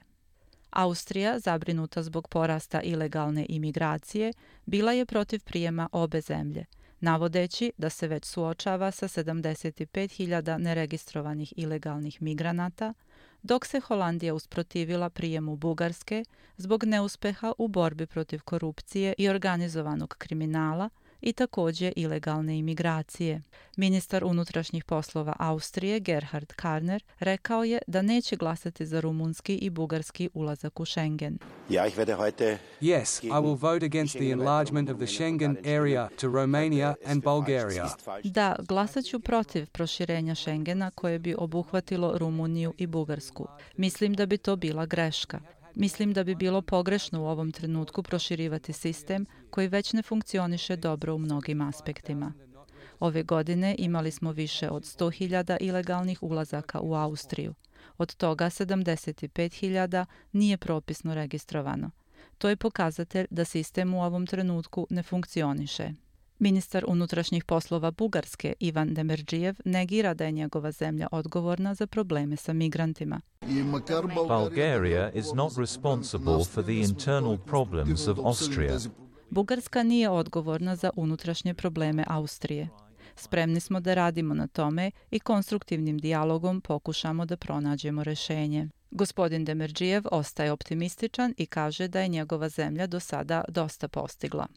Austrija, 0.70 1.40
zabrinuta 1.40 2.04
zbog 2.04 2.28
porasta 2.28 2.82
ilegalne 2.82 3.46
imigracije, 3.50 4.34
bila 4.66 4.92
je 4.92 5.06
protiv 5.06 5.44
prijema 5.44 5.90
obe 5.92 6.22
zemlje, 6.22 6.66
navodeći 7.00 7.72
da 7.78 7.90
se 7.90 8.08
već 8.08 8.26
suočava 8.26 8.92
sa 8.92 9.08
75.000 9.08 10.58
neregistrovanih 10.58 11.54
ilegalnih 11.56 12.22
migranata, 12.22 12.94
dok 13.42 13.66
se 13.66 13.80
Holandija 13.80 14.34
usprotivila 14.34 15.10
prijemu 15.10 15.56
Bugarske 15.56 16.26
zbog 16.58 16.84
neuspeha 16.84 17.54
u 17.58 17.68
borbi 17.68 18.06
protiv 18.06 18.42
korupcije 18.42 19.14
i 19.18 19.30
organizovanog 19.30 20.16
kriminala, 20.18 20.90
i 21.22 21.34
takođe 21.34 21.92
ilegalne 21.96 22.58
imigracije. 22.58 23.42
Ministar 23.78 24.24
unutrašnjih 24.24 24.84
poslova 24.84 25.36
Austrije 25.40 26.00
Gerhard 26.00 26.54
Karner 26.54 27.04
rekao 27.20 27.64
je 27.64 27.80
da 27.88 28.02
neće 28.02 28.36
glasati 28.36 28.86
za 28.86 29.00
rumunski 29.00 29.56
i 29.56 29.70
bugarski 29.70 30.30
ulazak 30.34 30.80
u 30.80 30.86
Schengen. 30.86 31.38
Yes, 31.70 33.24
I 33.24 33.30
will 33.30 33.62
vote 33.62 33.86
against 33.86 34.16
the 34.16 34.30
enlargement 34.30 34.90
of 34.90 34.98
the 34.98 35.08
Schengen 35.08 35.58
area 35.66 36.10
to 36.22 36.28
Romania 36.28 36.96
and 37.06 37.24
Bulgaria. 37.24 37.90
Da, 38.24 38.56
glasaću 38.68 39.20
protiv 39.20 39.68
proširenja 39.72 40.36
Schengena 40.36 40.92
koje 40.92 41.20
bi 41.20 41.36
obuhvatilo 41.38 42.18
Rumuniju 42.18 42.74
i 42.78 42.88
Bugarsku. 42.88 43.48
Mislim 43.78 44.14
da 44.14 44.26
bi 44.26 44.38
to 44.38 44.56
bila 44.56 44.86
greška. 44.86 45.40
Mislim 45.80 46.14
da 46.14 46.24
bi 46.24 46.36
bilo 46.36 46.62
pogrešno 46.62 47.22
u 47.22 47.26
ovom 47.26 47.52
trenutku 47.52 48.04
proširivati 48.04 48.74
sistem 48.74 49.26
koji 49.50 49.68
već 49.68 49.94
ne 49.94 50.02
funkcioniše 50.02 50.76
dobro 50.76 51.16
u 51.16 51.18
mnogim 51.18 51.62
aspektima. 51.62 52.34
Ove 53.00 53.24
godine 53.24 53.76
imali 53.78 54.12
smo 54.12 54.32
više 54.32 54.70
od 54.70 54.84
100.000 54.84 55.58
ilegalnih 55.60 56.24
ulazaka 56.24 56.80
u 56.80 56.94
Austriju. 56.94 57.54
Od 57.98 58.16
toga 58.16 58.46
75.000 58.46 60.06
nije 60.32 60.58
propisno 60.58 61.16
registrovano. 61.16 61.92
To 62.38 62.50
je 62.50 62.56
pokazatelj 62.56 63.28
da 63.30 63.46
sistem 63.46 63.94
u 63.94 64.04
ovom 64.04 64.28
trenutku 64.28 64.88
ne 64.90 65.04
funkcioniše. 65.04 65.94
Ministar 66.40 66.86
unutrašnjih 66.88 67.44
poslova 67.44 67.92
Bugarske 67.92 68.54
Ivan 68.60 68.94
Demerđijev 68.94 69.56
negira 69.66 70.14
da 70.14 70.26
je 70.26 70.32
njegova 70.32 70.72
zemlja 70.72 71.08
odgovorna 71.12 71.76
za 71.76 71.88
probleme 71.88 72.36
sa 72.36 72.54
migrantima. 72.54 73.22
Bulgaria 74.28 75.12
is 75.12 75.26
not 75.34 75.54
responsible 75.58 76.46
for 76.46 76.64
the 76.64 76.74
internal 76.74 77.38
problems 77.38 78.08
of 78.08 78.20
Austria. 78.20 78.78
Bugarska 79.30 79.84
nije 79.84 80.10
odgovorna 80.10 80.76
za 80.76 80.90
unutrašnje 80.96 81.54
probleme 81.54 82.04
Austrije. 82.08 82.70
Spremni 83.16 83.60
smo 83.60 83.80
da 83.80 83.94
radimo 83.94 84.34
na 84.34 84.48
tome 84.48 84.92
i 85.12 85.20
konstruktivnim 85.20 85.98
dijalogom 85.98 86.62
pokušamo 86.62 87.26
da 87.26 87.38
pronađemo 87.38 88.04
rešenje. 88.04 88.70
Gospodin 88.92 89.46
Demerđijev 89.46 90.04
ostaje 90.12 90.52
optimističan 90.52 91.34
i 91.38 91.46
kaže 91.46 91.88
da 91.88 92.02
je 92.02 92.08
njegova 92.08 92.50
zemlja 92.50 92.88
do 92.88 93.00
sada 93.00 93.44
dosta 93.48 93.88
postigla. 93.88 94.48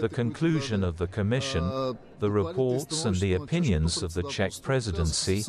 The 0.00 0.14
conclusion 0.16 0.84
of 0.84 0.94
the 0.96 1.06
commission, 1.14 1.70
the 2.18 2.28
reports 2.28 3.06
and 3.06 3.16
the 3.16 3.38
opinions 3.38 4.02
of 4.02 4.12
the 4.12 4.22
Czech 4.22 4.52
presidency 4.62 5.42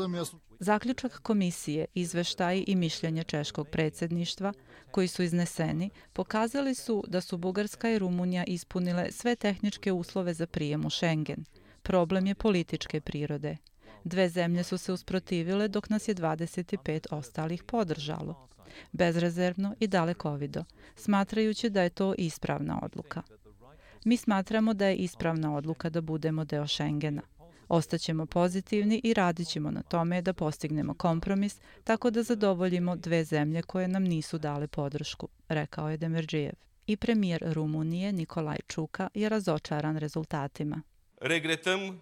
Zaključak 0.60 1.20
komisije, 1.20 1.86
izveštaji 1.94 2.64
i 2.68 2.76
mišljenje 2.76 3.24
češkog 3.24 3.68
predsjedništva 3.68 4.54
koji 4.92 5.08
su 5.08 5.24
izneseni 5.24 5.90
pokazali 6.14 6.76
su 6.76 7.04
da 7.08 7.22
su 7.22 7.38
Bugarska 7.38 7.90
i 7.90 8.00
Rumunija 8.00 8.44
ispunile 8.44 9.12
sve 9.12 9.36
tehničke 9.36 9.92
uslove 9.92 10.34
za 10.34 10.48
prijem 10.48 10.86
u 10.86 10.90
Schengen. 10.90 11.46
Problem 11.82 12.28
je 12.28 12.36
političke 12.36 13.02
prirode. 13.02 13.58
Dve 14.04 14.30
zemlje 14.30 14.64
su 14.64 14.78
se 14.78 14.94
usprotivile 14.94 15.68
dok 15.68 15.90
nas 15.90 16.08
je 16.08 16.16
25 16.16 17.08
ostalih 17.12 17.64
podržalo. 17.64 18.48
Bezrezervno 18.92 19.76
i 19.80 19.88
dalekovido, 19.88 20.64
smatrajući 20.96 21.70
da 21.70 21.82
je 21.82 21.90
to 21.90 22.14
ispravna 22.18 22.80
odluka. 22.84 23.22
Mi 24.06 24.18
smatramo 24.18 24.74
da 24.74 24.88
je 24.88 24.96
ispravna 24.96 25.56
odluka 25.56 25.90
da 25.90 26.02
budemo 26.02 26.46
deo 26.46 26.68
Schengena. 26.68 27.22
Ostaćemo 27.68 28.26
pozitivni 28.26 29.02
i 29.04 29.14
radit 29.14 29.48
ćemo 29.48 29.72
na 29.72 29.82
tome 29.82 30.22
da 30.22 30.34
postignemo 30.34 30.94
kompromis 30.94 31.60
tako 31.84 32.10
da 32.10 32.24
zadovoljimo 32.24 32.96
dve 32.96 33.24
zemlje 33.24 33.62
koje 33.62 33.88
nam 33.88 34.04
nisu 34.04 34.38
dale 34.38 34.68
podršku, 34.68 35.28
rekao 35.48 35.90
je 35.90 35.98
Demerđijev. 35.98 36.54
I 36.88 36.98
premijer 36.98 37.44
Rumunije 37.54 38.12
Nikolaj 38.12 38.58
Čuka 38.68 39.10
je 39.14 39.30
razočaran 39.30 39.98
rezultatima. 39.98 40.82
Regretam 41.22 42.02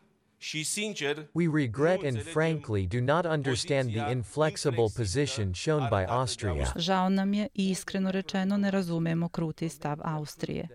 We 1.33 1.47
regret 1.47 2.03
and 2.03 2.17
frankly 2.33 2.87
do 2.87 3.01
not 3.01 3.25
understand 3.25 3.91
the 3.91 4.11
inflexible 4.11 4.89
position 4.97 5.53
shown 5.53 5.89
by 5.89 6.05
Austria. 6.09 6.73
Žao 6.75 7.09
nam 7.09 7.33
je 7.33 7.47
i 7.53 7.69
iskreno 7.69 8.11
rečeno 8.11 8.57
ne 8.57 8.71
razumemo 8.71 9.29
kruti 9.29 9.69
stav 9.69 9.97
Austrije. 10.03 10.67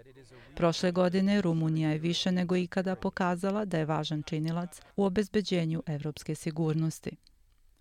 Prošle 0.57 0.93
godine 0.93 1.41
Rumunija 1.41 1.91
je 1.91 1.99
više 1.99 2.33
nego 2.33 2.57
ikada 2.57 2.95
pokazala 2.97 3.65
da 3.65 3.79
je 3.79 3.85
važan 3.85 4.23
činilac 4.23 4.81
u 4.97 5.05
obezbeđenju 5.05 5.83
evropske 5.87 6.35
sigurnosti. 6.35 7.17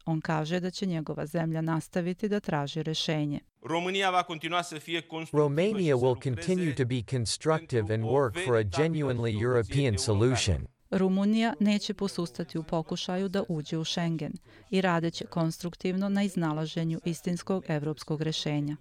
On 0.05 0.21
kaže 0.21 0.59
da 0.59 0.71
će 0.71 0.86
njegova 0.86 1.25
zemlja 1.25 1.61
nastaviti 1.61 2.29
da 2.29 2.39
traži 2.39 2.84
rešenje. 2.84 3.39
România 3.61 4.09
va 4.09 4.23
continua 4.23 4.61
să 4.61 4.79
fie 4.79 5.01
Romania 5.31 5.95
will 5.95 6.23
continue 6.23 6.73
to 6.73 6.86
be 6.86 7.01
constructive 7.01 7.93
and 7.93 8.03
work 8.03 8.45
for 8.45 8.55
a 8.55 8.63
genuinely 8.63 9.41
European 9.41 9.97
solution. 9.97 10.67
Rumunija 10.93 11.53
neće 11.59 11.93
posustati 11.93 12.57
u 12.57 12.63
pokušaju 12.63 13.29
da 13.29 13.43
uđe 13.49 13.77
u 13.77 13.85
Schengen 13.85 14.33
i 14.69 14.81
radeće 14.81 15.25
konstruktivno 15.25 16.09
na 16.09 16.23
iznalaženju 16.23 16.99
istinskog 17.05 17.63
evropskog 17.67 18.21
rešenja. 18.21 18.77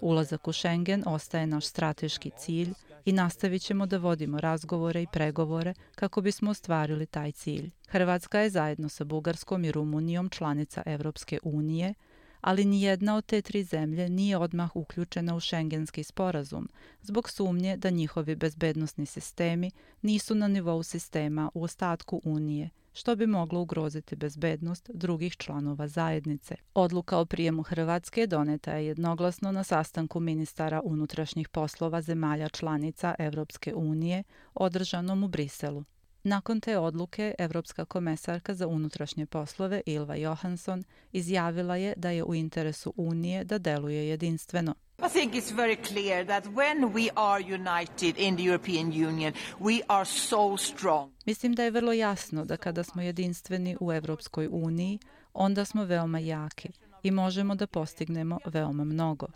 Ulazak 0.00 0.48
u 0.48 0.52
Schengen 0.52 1.02
ostaje 1.06 1.46
naš 1.46 1.66
strateški 1.66 2.30
cilj 2.38 2.72
i 3.04 3.12
nastavit 3.12 3.62
ćemo 3.62 3.86
da 3.86 3.98
vodimo 3.98 4.40
razgovore 4.40 5.02
i 5.02 5.06
pregovore 5.12 5.74
kako 5.94 6.20
bismo 6.20 6.50
ostvarili 6.50 7.06
taj 7.06 7.32
cilj. 7.32 7.70
Hrvatska 7.88 8.40
je 8.40 8.50
zajedno 8.50 8.88
sa 8.88 9.04
Bugarskom 9.04 9.64
i 9.64 9.72
Rumunijom 9.72 10.28
članica 10.28 10.82
Evropske 10.86 11.38
unije, 11.42 11.94
ali 12.40 12.64
ni 12.64 12.82
jedna 12.82 13.16
od 13.16 13.26
te 13.26 13.42
tri 13.42 13.64
zemlje 13.64 14.08
nije 14.08 14.36
odmah 14.36 14.76
uključena 14.76 15.36
u 15.36 15.40
šengenski 15.40 16.02
sporazum 16.02 16.68
zbog 17.02 17.30
sumnje 17.30 17.76
da 17.76 17.90
njihovi 17.90 18.36
bezbednostni 18.36 19.06
sistemi 19.06 19.70
nisu 20.02 20.34
na 20.34 20.48
nivou 20.48 20.82
sistema 20.82 21.50
u 21.54 21.62
ostatku 21.62 22.20
Unije, 22.24 22.70
što 22.92 23.16
bi 23.16 23.26
moglo 23.26 23.60
ugroziti 23.60 24.16
bezbednost 24.16 24.90
drugih 24.94 25.36
članova 25.36 25.88
zajednice. 25.88 26.54
Odluka 26.74 27.18
o 27.18 27.24
prijemu 27.24 27.62
Hrvatske 27.62 28.26
doneta 28.26 28.72
je 28.72 28.86
jednoglasno 28.86 29.52
na 29.52 29.64
sastanku 29.64 30.20
ministara 30.20 30.80
unutrašnjih 30.84 31.48
poslova 31.48 32.02
zemalja 32.02 32.48
članica 32.48 33.14
Evropske 33.18 33.74
unije 33.74 34.22
održanom 34.54 35.24
u 35.24 35.28
Briselu. 35.28 35.84
Nakon 36.22 36.60
te 36.60 36.78
odluke, 36.78 37.34
Evropska 37.38 37.84
komesarka 37.84 38.54
za 38.54 38.66
unutrašnje 38.66 39.26
poslove 39.26 39.80
Ilva 39.86 40.16
Johansson 40.16 40.84
izjavila 41.12 41.76
je 41.76 41.94
da 41.96 42.10
je 42.10 42.24
u 42.24 42.34
interesu 42.34 42.92
Unije 42.96 43.44
da 43.44 43.58
deluje 43.58 44.08
jedinstveno. 44.08 44.74
I 44.98 45.08
think 45.08 45.34
it's 45.34 45.54
very 45.56 45.76
clear 45.88 46.26
that 46.26 46.44
when 46.44 46.92
we 46.92 47.08
are 47.14 47.44
united 47.54 48.18
in 48.18 48.36
the 48.36 48.44
European 48.44 48.86
Union, 48.86 49.32
we 49.60 49.80
are 49.88 50.04
so 50.04 50.56
strong. 50.56 51.12
Mislim 51.26 51.54
da 51.54 51.62
je 51.62 51.70
vrlo 51.70 51.92
jasno 51.92 52.44
da 52.44 52.56
kada 52.56 52.84
smo 52.84 53.02
jedinstveni 53.02 53.76
u 53.80 53.92
Evropskoj 53.92 54.48
uniji, 54.52 54.98
onda 55.34 55.64
smo 55.64 55.84
veoma 55.84 56.18
jaki 56.18 56.68
i 57.02 57.10
možemo 57.10 57.54
da 57.54 57.66
postignemo 57.66 58.38
veoma 58.44 58.84
mnogo. 58.84 59.26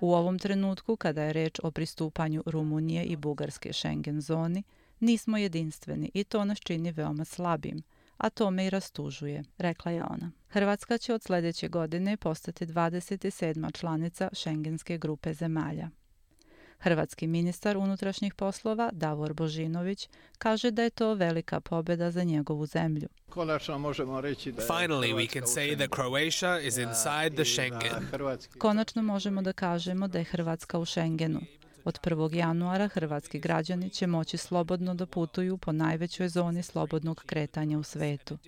U 0.00 0.14
ovom 0.14 0.38
trenutku, 0.38 0.96
kada 0.96 1.22
je 1.22 1.32
reč 1.32 1.60
o 1.62 1.70
pristupanju 1.70 2.42
Rumunije 2.46 3.04
i 3.04 3.16
Bugarske 3.16 3.72
Schengen 3.72 4.20
zoni, 4.20 4.62
nismo 5.00 5.36
jedinstveni 5.36 6.10
i 6.14 6.24
to 6.24 6.44
nas 6.44 6.58
čini 6.58 6.92
veoma 6.92 7.24
slabim, 7.24 7.82
a 8.16 8.30
to 8.30 8.50
me 8.50 8.66
i 8.66 8.70
rastužuje, 8.70 9.44
rekla 9.58 9.92
je 9.92 10.04
ona. 10.04 10.30
Hrvatska 10.48 10.98
će 10.98 11.14
od 11.14 11.22
sljedeće 11.22 11.68
godine 11.68 12.16
postati 12.16 12.66
27. 12.66 13.78
članica 13.78 14.28
Schengenske 14.32 14.98
grupe 14.98 15.34
zemalja. 15.34 15.90
Hrvatski 16.78 17.26
ministar 17.26 17.76
unutrašnjih 17.76 18.34
poslova 18.34 18.90
Davor 18.92 19.34
Božinović 19.34 20.08
kaže 20.38 20.70
da 20.70 20.82
je 20.82 20.90
to 20.90 21.14
velika 21.14 21.60
pobjeda 21.60 22.10
za 22.10 22.24
njegovu 22.24 22.66
zemlju. 22.66 23.08
Konačno 23.28 23.78
možemo 23.78 24.20
reći 24.20 24.52
da 24.52 24.62
Finally 24.62 25.14
we 25.14 25.32
can 25.32 25.42
say 25.42 25.76
that 25.76 25.90
Croatia 25.94 26.60
is 26.60 26.78
inside 26.78 27.30
the 27.34 27.44
Schengen. 27.44 28.38
Konačno 28.58 29.02
možemo 29.02 29.42
da 29.42 29.52
kažemo 29.52 30.08
da 30.08 30.18
je 30.18 30.24
Hrvatska 30.24 30.78
u 30.78 30.84
Schengenu. 30.84 31.40
Od 31.86 32.00
1. 32.00 32.34
januara 32.34 32.88
hrvatski 32.88 33.38
građani 33.38 33.90
će 33.90 34.06
moći 34.06 34.36
slobodno 34.36 34.94
da 34.94 35.06
putuju 35.06 35.58
po 35.58 35.72
najvećoj 35.72 36.28
zoni 36.28 36.62
slobodnog 36.62 37.22
kretanja 37.26 37.78
u 37.78 37.82
svetu. 37.82 38.38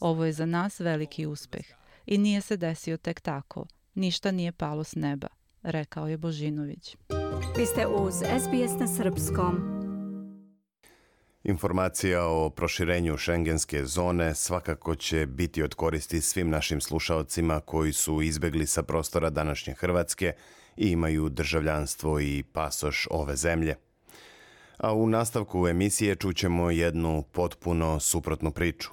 Ovo 0.00 0.24
je 0.24 0.32
za 0.32 0.46
nas 0.46 0.80
veliki 0.80 1.26
uspeh 1.26 1.66
i 2.06 2.18
nije 2.18 2.40
se 2.40 2.56
desio 2.56 2.96
tek 2.96 3.20
tako. 3.20 3.66
Ništa 3.94 4.30
nije 4.30 4.52
palo 4.52 4.84
s 4.84 4.94
neba, 4.94 5.26
rekao 5.62 6.08
je 6.08 6.16
Božinović. 6.16 6.96
Vi 7.56 7.66
ste 7.66 7.86
uz 7.86 8.14
SBS 8.14 8.80
na 8.80 8.86
Srpskom. 8.86 9.78
Informacija 11.44 12.24
o 12.24 12.50
proširenju 12.50 13.16
šengenske 13.16 13.84
zone 13.84 14.34
svakako 14.34 14.94
će 14.94 15.26
biti 15.26 15.62
od 15.62 15.74
koristi 15.74 16.20
svim 16.20 16.50
našim 16.50 16.80
slušalcima 16.80 17.60
koji 17.60 17.92
su 17.92 18.22
izbegli 18.22 18.66
sa 18.66 18.82
prostora 18.82 19.30
današnje 19.30 19.74
Hrvatske 19.74 20.32
imaju 20.78 21.28
državljanstvo 21.28 22.20
i 22.20 22.44
pasoš 22.52 23.06
ove 23.10 23.36
zemlje. 23.36 23.74
A 24.78 24.92
u 24.92 25.08
nastavku 25.08 25.68
emisije 25.68 26.16
čućemo 26.16 26.70
jednu 26.70 27.24
potpuno 27.32 28.00
suprotnu 28.00 28.50
priču. 28.50 28.90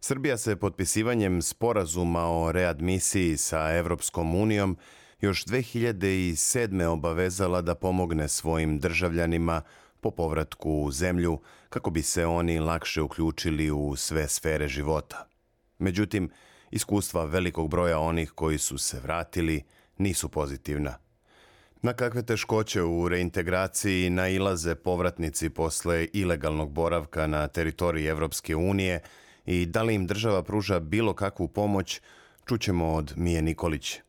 Srbija 0.00 0.36
se 0.38 0.56
potpisivanjem 0.56 1.42
sporazuma 1.42 2.26
o 2.26 2.52
readmisiji 2.52 3.36
sa 3.36 3.76
Evropskom 3.76 4.34
unijom 4.34 4.76
još 5.20 5.44
2007. 5.44 6.84
obavezala 6.84 7.62
da 7.62 7.74
pomogne 7.74 8.28
svojim 8.28 8.78
državljanima 8.78 9.62
po 10.00 10.10
povratku 10.10 10.70
u 10.70 10.90
zemlju 10.90 11.40
kako 11.68 11.90
bi 11.90 12.02
se 12.02 12.26
oni 12.26 12.58
lakše 12.58 13.02
uključili 13.02 13.70
u 13.70 13.96
sve 13.96 14.28
sfere 14.28 14.68
života. 14.68 15.26
Međutim, 15.78 16.30
iskustva 16.70 17.24
velikog 17.24 17.70
broja 17.70 17.98
onih 17.98 18.30
koji 18.30 18.58
su 18.58 18.78
se 18.78 19.00
vratili 19.00 19.62
nisu 19.98 20.28
pozitivna. 20.28 20.94
Na 21.82 21.92
kakve 21.92 22.22
teškoće 22.22 22.82
u 22.82 23.08
reintegraciji 23.08 24.10
nailaze 24.10 24.74
povratnici 24.74 25.50
posle 25.50 26.08
ilegalnog 26.12 26.70
boravka 26.70 27.26
na 27.26 27.48
teritoriji 27.48 28.06
Evropske 28.06 28.56
unije 28.56 29.00
i 29.46 29.66
da 29.66 29.82
li 29.82 29.94
im 29.94 30.06
država 30.06 30.42
pruža 30.42 30.80
bilo 30.80 31.14
kakvu 31.14 31.48
pomoć, 31.48 32.00
čućemo 32.46 32.94
od 32.94 33.12
Mije 33.16 33.42
Nikolić. 33.42 34.00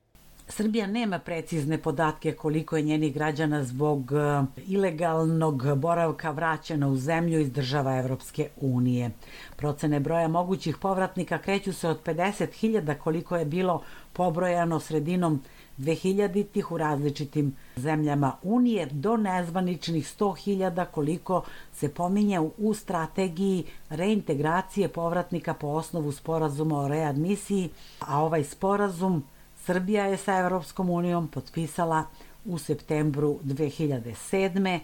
Srbija 0.49 0.87
nema 0.87 1.19
precizne 1.19 1.77
podatke 1.77 2.31
koliko 2.31 2.77
je 2.77 2.83
njenih 2.83 3.13
građana 3.13 3.63
zbog 3.63 4.11
e, 4.11 4.43
ilegalnog 4.67 5.75
boravka 5.75 6.31
vraćeno 6.31 6.89
u 6.89 6.95
zemlju 6.95 7.39
iz 7.39 7.51
država 7.51 7.97
Evropske 7.97 8.49
unije. 8.61 9.11
Procene 9.55 9.99
broja 9.99 10.27
mogućih 10.27 10.77
povratnika 10.77 11.37
kreću 11.37 11.73
se 11.73 11.89
od 11.89 12.03
50.000 12.03 12.97
koliko 12.97 13.37
je 13.37 13.45
bilo 13.45 13.83
pobrojano 14.13 14.79
sredinom 14.79 15.41
2000-ih 15.77 16.71
u 16.71 16.77
različitim 16.77 17.55
zemljama 17.75 18.35
Unije 18.43 18.85
do 18.85 19.17
nezvaničnih 19.17 20.05
100.000 20.19 20.85
koliko 20.85 21.43
se 21.73 21.89
pominje 21.89 22.39
u 22.57 22.73
strategiji 22.73 23.63
reintegracije 23.89 24.87
povratnika 24.87 25.53
po 25.53 25.67
osnovu 25.67 26.11
sporazuma 26.11 26.79
o 26.79 26.87
readmisiji, 26.87 27.69
a 27.99 28.23
ovaj 28.23 28.43
sporazum 28.43 29.23
Srbija 29.65 30.05
je 30.05 30.17
sa 30.17 30.37
Evropskom 30.39 30.89
unijom 30.89 31.27
potpisala 31.27 32.03
u 32.45 32.57
septembru 32.57 33.39
2007. 33.43 34.79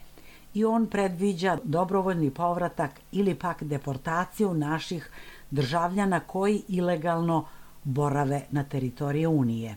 i 0.54 0.66
on 0.66 0.88
predviđa 0.88 1.58
dobrovoljni 1.64 2.32
povratak 2.32 2.92
ili 3.12 3.36
pak 3.36 3.64
deportaciju 3.64 4.54
naših 4.54 5.10
državljana 5.52 6.20
koji 6.20 6.62
ilegalno 6.68 7.46
borave 7.84 8.42
na 8.52 8.64
teritoriji 8.64 9.28
Unije. 9.28 9.76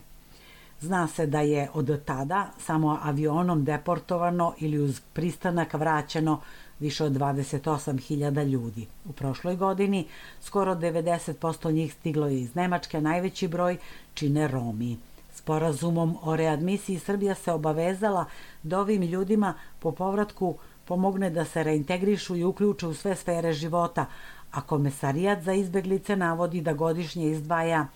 Zna 0.81 1.07
se 1.07 1.25
da 1.25 1.41
je 1.41 1.69
od 1.73 2.05
tada 2.05 2.47
samo 2.59 2.99
avionom 3.03 3.63
deportovano 3.63 4.53
ili 4.59 4.79
uz 4.79 5.01
pristanak 5.13 5.73
vraćeno 5.73 6.41
više 6.79 7.03
od 7.03 7.11
28.000 7.11 8.45
ljudi. 8.45 8.87
U 9.05 9.11
prošloj 9.13 9.55
godini 9.55 10.07
skoro 10.41 10.75
90% 10.75 11.71
njih 11.71 11.93
stiglo 11.93 12.27
je 12.27 12.41
iz 12.41 12.55
Nemačke, 12.55 13.01
najveći 13.01 13.47
broj 13.47 13.77
čine 14.13 14.47
Romi. 14.47 14.97
Sporazumom 15.33 16.17
o 16.21 16.35
readmisiji 16.35 16.99
Srbija 16.99 17.35
se 17.35 17.51
obavezala 17.51 18.25
da 18.63 18.79
ovim 18.79 19.01
ljudima 19.01 19.53
po 19.79 19.91
povratku 19.91 20.55
pomogne 20.85 21.29
da 21.29 21.45
se 21.45 21.63
reintegrišu 21.63 22.35
i 22.35 22.43
uključe 22.43 22.87
u 22.87 22.93
sve 22.93 23.15
sfere 23.15 23.53
života, 23.53 24.05
a 24.51 24.61
komesarijat 24.61 25.41
za 25.43 25.53
izbeglice 25.53 26.15
navodi 26.15 26.61
da 26.61 26.73
godišnje 26.73 27.31
izdvaja 27.31 27.87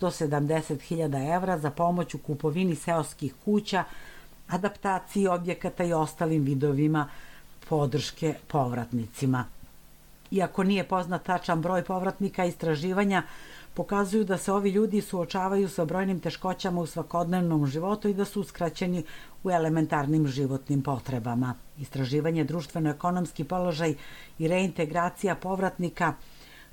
170.000 0.00 1.36
evra 1.36 1.58
za 1.58 1.70
pomoć 1.70 2.14
u 2.14 2.18
kupovini 2.18 2.76
seoskih 2.76 3.34
kuća, 3.44 3.84
adaptaciji 4.48 5.26
objekata 5.26 5.84
i 5.84 5.92
ostalim 5.92 6.42
vidovima 6.42 7.08
podrške 7.68 8.34
povratnicima. 8.48 9.44
Iako 10.30 10.64
nije 10.64 10.84
poznat 10.84 11.22
tačan 11.22 11.62
broj 11.62 11.84
povratnika, 11.84 12.44
istraživanja 12.44 13.22
pokazuju 13.74 14.24
da 14.24 14.38
se 14.38 14.52
ovi 14.52 14.70
ljudi 14.70 15.00
suočavaju 15.00 15.68
sa 15.68 15.84
brojnim 15.84 16.20
teškoćama 16.20 16.80
u 16.80 16.86
svakodnevnom 16.86 17.66
životu 17.66 18.08
i 18.08 18.14
da 18.14 18.24
su 18.24 18.40
uskraćeni 18.40 19.04
u 19.44 19.50
elementarnim 19.50 20.26
životnim 20.26 20.82
potrebama. 20.82 21.54
Istraživanje 21.78 22.44
društveno-ekonomski 22.44 23.44
položaj 23.44 23.94
i 24.38 24.48
reintegracija 24.48 25.34
povratnika– 25.34 26.14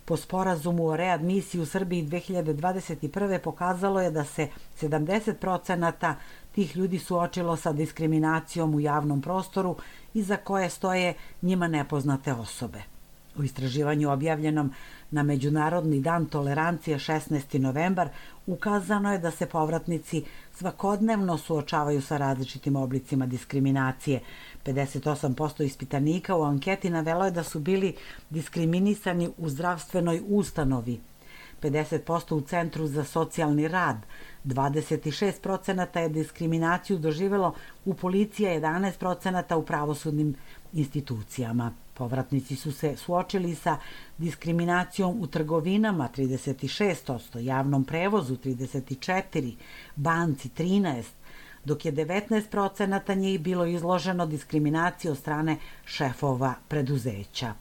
po 0.10 0.18
sporazumu 0.18 0.86
o 0.86 0.96
readmisiji 0.96 1.62
u 1.62 1.66
Srbiji 1.66 2.08
2021. 2.08 3.40
pokazalo 3.40 4.02
je 4.02 4.12
da 4.12 4.24
se 4.24 4.48
70% 4.82 6.14
tih 6.52 6.78
ljudi 6.78 7.00
suočilo 7.00 7.56
sa 7.56 7.72
diskriminacijom 7.72 8.76
u 8.76 8.80
javnom 8.80 9.22
prostoru 9.22 9.76
i 10.14 10.24
za 10.24 10.38
koje 10.38 10.70
stoje 10.70 11.14
njima 11.42 11.68
nepoznate 11.68 12.34
osobe. 12.34 12.99
U 13.38 13.44
istraživanju 13.44 14.12
objavljenom 14.12 14.74
na 15.12 15.24
Međunarodni 15.24 16.02
dan 16.02 16.26
tolerancije 16.26 16.98
16. 16.98 17.60
novembar 17.60 18.10
ukazano 18.48 19.12
je 19.12 19.20
da 19.20 19.32
se 19.32 19.46
povratnici 19.46 20.24
svakodnevno 20.54 21.38
suočavaju 21.38 22.02
sa 22.02 22.18
različitim 22.18 22.76
oblicima 22.76 23.26
diskriminacije, 23.26 24.20
58% 24.66 25.64
ispitanika 25.64 26.36
u 26.36 26.44
anketi 26.44 26.90
navelo 26.90 27.26
je 27.26 27.32
da 27.32 27.44
su 27.44 27.60
bili 27.60 27.96
diskriminisani 28.30 29.30
u 29.38 29.50
zdravstvenoj 29.50 30.22
ustanovi, 30.28 31.00
50% 31.62 32.36
u 32.36 32.42
Centru 32.42 32.88
za 32.88 33.04
socijalni 33.04 33.68
rad, 33.68 33.98
26% 34.46 36.00
je 36.00 36.10
diskriminaciju 36.10 36.98
doživelo 36.98 37.54
u 37.86 37.94
policiji, 37.94 38.48
11% 38.48 39.56
u 39.56 39.66
pravosudnim 39.66 40.36
institucijama. 40.74 41.74
Povratnici 42.00 42.56
su 42.56 42.72
se 42.72 42.98
suočili 42.98 43.56
sa 43.56 43.78
diskriminacijom 44.18 45.22
u 45.22 45.28
trgovinama 45.28 46.10
36%, 46.18 47.40
javnom 47.40 47.84
prevozu 47.84 48.36
34%, 48.36 49.56
banci 49.96 50.50
13%, 50.58 51.04
dok 51.66 51.86
je 51.86 51.94
19% 51.94 53.16
njih 53.16 53.40
bilo 53.40 53.66
izloženo 53.66 54.26
diskriminaciji 54.26 55.12
od 55.12 55.18
strane 55.18 55.58
šefova 55.86 56.54
preduzeća. 56.68 57.54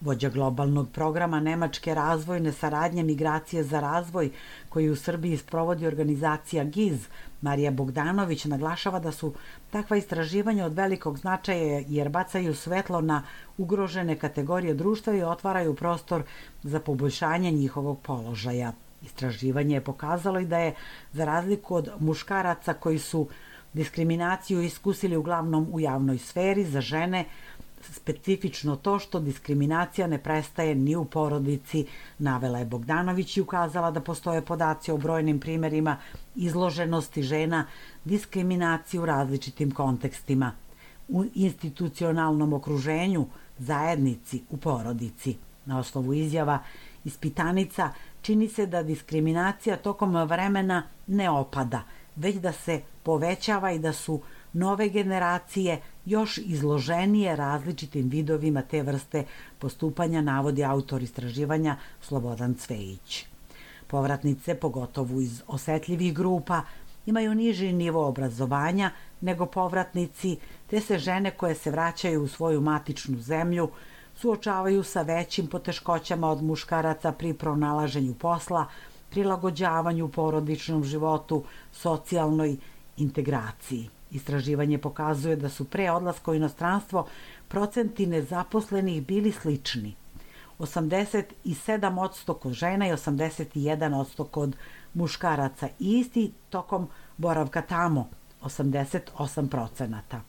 Vođa 0.00 0.28
globalnog 0.28 0.90
programa 0.92 1.40
Nemačke 1.40 1.94
razvojne 1.94 2.52
saradnje 2.52 3.02
Migracije 3.02 3.64
za 3.64 3.80
razvoj, 3.80 4.30
koji 4.68 4.90
u 4.90 4.96
Srbiji 4.96 5.36
sprovodi 5.36 5.86
organizacija 5.86 6.64
GIZ, 6.64 7.06
Marija 7.40 7.70
Bogdanović 7.70 8.44
naglašava 8.44 8.98
da 8.98 9.12
su 9.12 9.32
takva 9.70 9.96
istraživanja 9.96 10.66
od 10.66 10.74
velikog 10.74 11.18
značaja 11.18 11.82
jer 11.88 12.08
bacaju 12.08 12.54
svetlo 12.54 13.00
na 13.00 13.22
ugrožene 13.58 14.16
kategorije 14.16 14.74
društva 14.74 15.14
i 15.14 15.22
otvaraju 15.22 15.74
prostor 15.74 16.22
za 16.62 16.80
poboljšanje 16.80 17.50
njihovog 17.50 18.00
položaja. 18.02 18.72
Istraživanje 19.02 19.74
je 19.74 19.84
pokazalo 19.84 20.40
i 20.40 20.46
da 20.46 20.58
je, 20.58 20.74
za 21.12 21.24
razliku 21.24 21.74
od 21.74 21.90
muškaraca 21.98 22.74
koji 22.74 22.98
su 22.98 23.28
diskriminaciju 23.72 24.62
iskusili 24.62 25.16
uglavnom 25.16 25.68
u 25.72 25.80
javnoj 25.80 26.18
sferi, 26.18 26.64
za 26.64 26.80
žene 26.80 27.24
specifično 27.80 28.76
to 28.76 28.98
što 28.98 29.20
diskriminacija 29.20 30.06
ne 30.06 30.18
prestaje 30.18 30.74
ni 30.74 30.96
u 30.96 31.04
porodici, 31.04 31.86
navela 32.18 32.58
je 32.58 32.64
Bogdanović 32.64 33.36
i 33.36 33.40
ukazala 33.40 33.90
da 33.90 34.00
postoje 34.00 34.42
podaci 34.44 34.92
o 34.92 34.96
brojnim 34.96 35.40
primerima 35.40 35.96
izloženosti 36.36 37.22
žena 37.22 37.66
diskriminaciji 38.04 39.00
u 39.00 39.06
različitim 39.06 39.70
kontekstima, 39.70 40.52
u 41.08 41.24
institucionalnom 41.34 42.52
okruženju, 42.52 43.26
zajednici, 43.58 44.42
u 44.50 44.56
porodici. 44.56 45.36
Na 45.64 45.78
osnovu 45.78 46.14
izjava 46.14 46.58
ispitanica 47.04 47.90
čini 48.22 48.48
se 48.48 48.66
da 48.66 48.82
diskriminacija 48.82 49.76
tokom 49.76 50.16
vremena 50.16 50.82
ne 51.06 51.30
opada, 51.30 51.82
već 52.16 52.36
da 52.36 52.52
se 52.52 52.80
povećava 53.02 53.72
i 53.72 53.78
da 53.78 53.92
su 53.92 54.20
nove 54.52 54.88
generacije 54.88 55.80
još 56.08 56.38
izloženije 56.38 57.36
različitim 57.36 58.08
vidovima 58.08 58.62
te 58.62 58.82
vrste 58.82 59.24
postupanja 59.58 60.20
navodi 60.20 60.64
autor 60.64 61.02
istraživanja 61.02 61.76
Slobodan 62.00 62.54
Cvejić. 62.54 63.26
Povratnice, 63.86 64.54
pogotovo 64.54 65.20
iz 65.20 65.42
osetljivih 65.46 66.14
grupa, 66.14 66.62
imaju 67.06 67.34
niži 67.34 67.72
nivo 67.72 68.06
obrazovanja 68.06 68.90
nego 69.20 69.46
povratnici, 69.46 70.36
te 70.70 70.80
se 70.80 70.98
žene 70.98 71.30
koje 71.30 71.54
se 71.54 71.70
vraćaju 71.70 72.22
u 72.22 72.28
svoju 72.28 72.60
matičnu 72.60 73.18
zemlju 73.18 73.68
suočavaju 74.20 74.82
sa 74.82 75.02
većim 75.02 75.46
poteškoćama 75.46 76.30
od 76.30 76.42
muškaraca 76.42 77.12
pri 77.12 77.34
pronalaženju 77.34 78.14
posla, 78.14 78.66
prilagođavanju 79.10 80.08
porodičnom 80.08 80.84
životu, 80.84 81.44
socijalnoj 81.72 82.56
integraciji. 82.96 83.88
Istraživanje 84.10 84.78
pokazuje 84.78 85.36
da 85.36 85.48
su 85.48 85.64
pre 85.64 85.90
odlaska 85.90 86.30
u 86.30 86.34
inostranstvo 86.34 87.06
procenti 87.48 88.06
nezaposlenih 88.06 89.06
bili 89.06 89.32
slični. 89.32 89.94
87% 90.58 92.38
kod 92.38 92.52
žena 92.52 92.88
i 92.88 92.92
81% 92.92 94.24
kod 94.24 94.56
muškaraca. 94.94 95.68
Isti 95.78 96.32
tokom 96.50 96.88
boravka 97.16 97.62
tamo, 97.62 98.08
88%. 98.42 100.20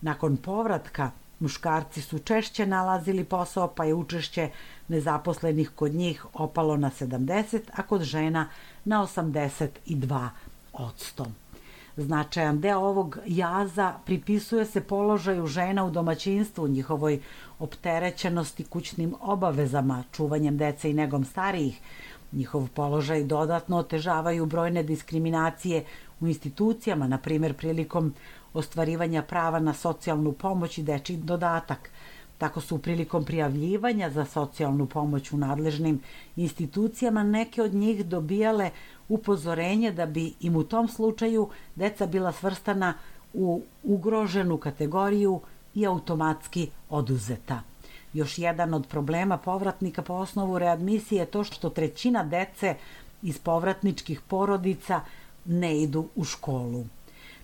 Nakon 0.00 0.36
povratka, 0.36 1.10
muškarci 1.40 2.02
su 2.02 2.18
češće 2.18 2.66
nalazili 2.66 3.24
posao, 3.24 3.68
pa 3.68 3.84
je 3.84 3.94
učešće 3.94 4.50
nezaposlenih 4.88 5.70
kod 5.70 5.94
njih 5.94 6.26
opalo 6.32 6.76
na 6.76 6.90
70, 6.90 7.60
a 7.72 7.82
kod 7.82 8.02
žena 8.02 8.48
na 8.84 9.02
82%. 9.02 10.30
Značajan 11.96 12.60
deo 12.60 12.78
ovog 12.78 13.18
jaza 13.26 13.94
pripisuje 14.04 14.64
se 14.64 14.80
položaju 14.80 15.46
žena 15.46 15.84
u 15.84 15.90
domaćinstvu, 15.90 16.68
njihovoj 16.68 17.20
opterećenosti 17.58 18.64
kućnim 18.64 19.14
obavezama, 19.20 20.04
čuvanjem 20.12 20.56
dece 20.56 20.90
i 20.90 20.94
negom 20.94 21.24
starijih. 21.24 21.80
Njihov 22.32 22.68
položaj 22.74 23.24
dodatno 23.24 23.76
otežavaju 23.76 24.46
brojne 24.46 24.82
diskriminacije 24.82 25.84
u 26.20 26.26
institucijama, 26.26 27.06
na 27.06 27.18
primjer 27.18 27.54
prilikom 27.54 28.14
ostvarivanja 28.54 29.22
prava 29.22 29.58
na 29.60 29.72
socijalnu 29.72 30.32
pomoć 30.32 30.78
i 30.78 30.82
deči 30.82 31.16
dodatak. 31.16 31.90
Tako 32.38 32.60
su 32.60 32.78
prilikom 32.78 33.24
prijavljivanja 33.24 34.10
za 34.10 34.24
socijalnu 34.24 34.86
pomoć 34.86 35.32
u 35.32 35.36
nadležnim 35.36 36.00
institucijama 36.36 37.22
neke 37.22 37.62
od 37.62 37.74
njih 37.74 38.06
dobijale 38.06 38.70
upozorenje 39.08 39.92
da 39.92 40.06
bi 40.06 40.32
im 40.40 40.56
u 40.56 40.64
tom 40.64 40.88
slučaju 40.88 41.48
deca 41.74 42.06
bila 42.06 42.32
svrstana 42.32 42.94
u 43.34 43.62
ugroženu 43.82 44.58
kategoriju 44.58 45.40
i 45.74 45.86
automatski 45.86 46.70
oduzeta. 46.90 47.60
Još 48.12 48.38
jedan 48.38 48.74
od 48.74 48.86
problema 48.86 49.38
povratnika 49.38 50.02
po 50.02 50.14
osnovu 50.14 50.58
readmisije 50.58 51.20
je 51.20 51.26
to 51.26 51.44
što 51.44 51.70
trećina 51.70 52.24
dece 52.24 52.74
iz 53.22 53.38
povratničkih 53.38 54.20
porodica 54.20 55.00
ne 55.44 55.82
idu 55.82 56.08
u 56.16 56.24
školu. 56.24 56.84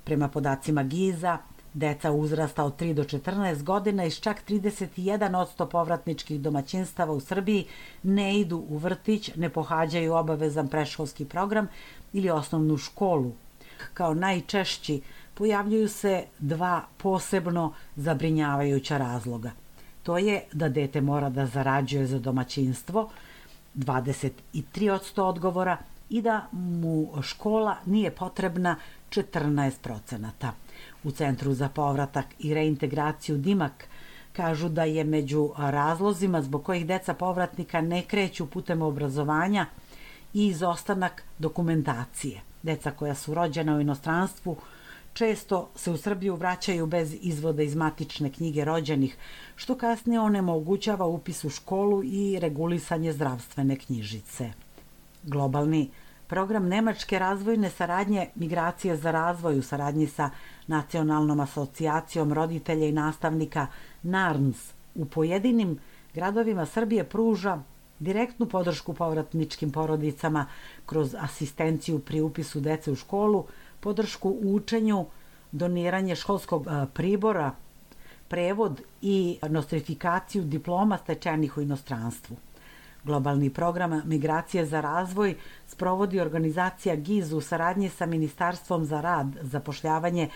Prema 0.04 0.28
podacima 0.28 0.82
Giza, 0.82 1.38
Deca 1.74 2.12
uzrasta 2.12 2.64
od 2.64 2.80
3 2.80 2.94
do 2.94 3.04
14 3.04 3.62
godina 3.62 4.04
iz 4.04 4.20
čak 4.20 4.42
31% 4.48 5.68
povratničkih 5.68 6.40
domaćinstava 6.40 7.12
u 7.12 7.20
Srbiji 7.20 7.66
ne 8.02 8.40
idu 8.40 8.64
u 8.68 8.78
vrtić, 8.78 9.30
ne 9.36 9.48
pohađaju 9.48 10.14
obavezan 10.14 10.68
preškolski 10.68 11.24
program 11.24 11.68
ili 12.12 12.30
osnovnu 12.30 12.76
školu. 12.76 13.32
Kao 13.94 14.14
najčešći 14.14 15.00
pojavljuju 15.34 15.88
se 15.88 16.24
dva 16.38 16.82
posebno 16.96 17.72
zabrinjavajuća 17.96 18.98
razloga. 18.98 19.50
To 20.02 20.18
je 20.18 20.42
da 20.52 20.68
dete 20.68 21.00
mora 21.00 21.30
da 21.30 21.46
zarađuje 21.46 22.06
za 22.06 22.18
domaćinstvo, 22.18 23.10
23% 23.74 25.22
odgovora, 25.22 25.76
i 26.12 26.22
da 26.22 26.46
mu 26.52 27.22
škola 27.22 27.76
nije 27.86 28.10
potrebna 28.10 28.76
14 29.10 29.72
procenata. 29.82 30.52
U 31.04 31.10
Centru 31.10 31.54
za 31.54 31.68
povratak 31.68 32.26
i 32.38 32.54
reintegraciju 32.54 33.36
Dimak 33.36 33.88
kažu 34.32 34.68
da 34.68 34.84
je 34.84 35.04
među 35.04 35.50
razlozima 35.58 36.42
zbog 36.42 36.64
kojih 36.64 36.86
deca 36.86 37.14
povratnika 37.14 37.80
ne 37.80 38.02
kreću 38.02 38.46
putem 38.46 38.82
obrazovanja 38.82 39.66
i 40.34 40.46
izostanak 40.46 41.22
dokumentacije. 41.38 42.40
Deca 42.62 42.90
koja 42.90 43.14
su 43.14 43.34
rođena 43.34 43.76
u 43.76 43.80
inostranstvu 43.80 44.56
često 45.12 45.70
se 45.76 45.90
u 45.90 45.96
Srbiju 45.96 46.36
vraćaju 46.36 46.86
bez 46.86 47.16
izvoda 47.20 47.62
iz 47.62 47.74
matične 47.74 48.30
knjige 48.32 48.64
rođenih, 48.64 49.16
što 49.56 49.74
kasnije 49.74 50.20
onemogućava 50.20 51.06
upis 51.06 51.44
u 51.44 51.50
školu 51.50 52.02
i 52.04 52.38
regulisanje 52.40 53.12
zdravstvene 53.12 53.76
knjižice. 53.76 54.52
Globalni 55.22 55.90
program 56.32 56.68
Nemačke 56.68 57.18
razvojne 57.18 57.70
saradnje 57.70 58.28
Migracije 58.34 58.96
za 58.96 59.10
razvoj 59.10 59.58
u 59.58 59.62
saradnji 59.62 60.06
sa 60.06 60.30
Nacionalnom 60.66 61.40
asocijacijom 61.40 62.32
roditelja 62.32 62.86
i 62.86 62.92
nastavnika 62.92 63.66
NARNS 64.02 64.72
u 64.94 65.04
pojedinim 65.04 65.78
gradovima 66.14 66.66
Srbije 66.66 67.04
pruža 67.04 67.58
direktnu 67.98 68.46
podršku 68.46 68.94
povratničkim 68.94 69.70
porodicama 69.72 70.46
kroz 70.86 71.14
asistenciju 71.18 71.98
pri 71.98 72.20
upisu 72.20 72.60
dece 72.60 72.92
u 72.92 72.96
školu, 72.96 73.44
podršku 73.80 74.30
u 74.30 74.54
učenju, 74.54 75.04
doniranje 75.52 76.16
školskog 76.16 76.66
pribora, 76.94 77.50
prevod 78.28 78.80
i 79.02 79.38
nostrifikaciju 79.48 80.44
diploma 80.44 80.98
stečenih 80.98 81.58
u 81.58 81.60
inostranstvu. 81.60 82.36
Globalni 83.04 83.50
program 83.50 84.02
Migracije 84.04 84.66
za 84.66 84.80
razvoj 84.80 85.34
sprovodi 85.66 86.20
organizacija 86.20 86.96
GIZ 86.96 87.32
u 87.32 87.40
saradnji 87.40 87.88
sa 87.88 88.06
Ministarstvom 88.06 88.84
za 88.84 89.00
rad, 89.00 89.26
zapošljavanje 89.42 90.28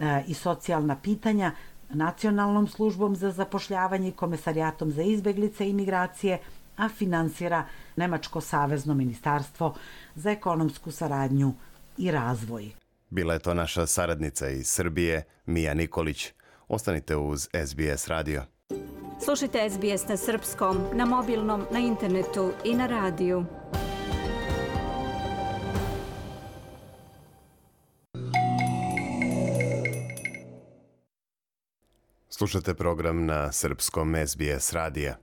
e, 0.00 0.22
i 0.26 0.34
socijalna 0.34 0.96
pitanja, 0.96 1.52
Nacionalnom 1.90 2.66
službom 2.66 3.16
za 3.16 3.30
zapošljavanje 3.30 4.08
i 4.08 4.12
Komesarijatom 4.12 4.90
za 4.90 5.02
izbeglice 5.02 5.68
i 5.68 5.72
migracije, 5.72 6.38
a 6.76 6.88
finansira 6.88 7.64
Nemačko 7.96 8.40
savezno 8.40 8.94
ministarstvo 8.94 9.74
za 10.14 10.30
ekonomsku 10.30 10.90
saradnju 10.90 11.54
i 11.98 12.10
razvoj. 12.10 12.70
Bila 13.10 13.34
je 13.34 13.40
to 13.40 13.54
naša 13.54 13.86
saradnica 13.86 14.48
iz 14.48 14.68
Srbije, 14.68 15.22
Mija 15.46 15.74
Nikolić. 15.74 16.32
Ostanite 16.68 17.16
uz 17.16 17.48
SBS 17.66 18.08
radio. 18.08 18.55
Slušajte 19.24 19.70
SBS 19.70 20.08
na 20.08 20.16
srpskom, 20.16 20.78
na 20.92 21.04
mobilnom, 21.04 21.64
na 21.72 21.78
internetu 21.78 22.52
i 22.64 22.74
na 22.74 22.86
radiju. 22.86 23.44
Slušate 32.28 32.74
program 32.74 33.26
na 33.26 33.52
srpskom 33.52 34.14
SBS 34.26 34.72
radija. 34.72 35.16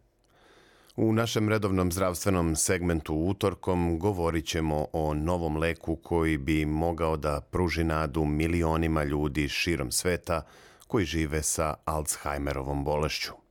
U 0.96 1.14
našem 1.14 1.50
redovnom 1.50 1.92
zdravstvenom 1.92 2.56
segmentu 2.56 3.14
utorkom 3.16 4.00
govorit 4.00 4.46
ćemo 4.46 4.88
o 4.94 5.14
novom 5.14 5.58
leku 5.58 5.96
koji 5.96 6.38
bi 6.38 6.66
mogao 6.66 7.18
da 7.18 7.42
pruži 7.52 7.84
nadu 7.84 8.26
milionima 8.26 9.04
ljudi 9.04 9.50
širom 9.50 9.92
sveta 9.92 10.42
koji 10.88 11.06
žive 11.06 11.44
sa 11.44 11.74
Alzheimerovom 11.86 12.84
bolešću. 12.84 13.43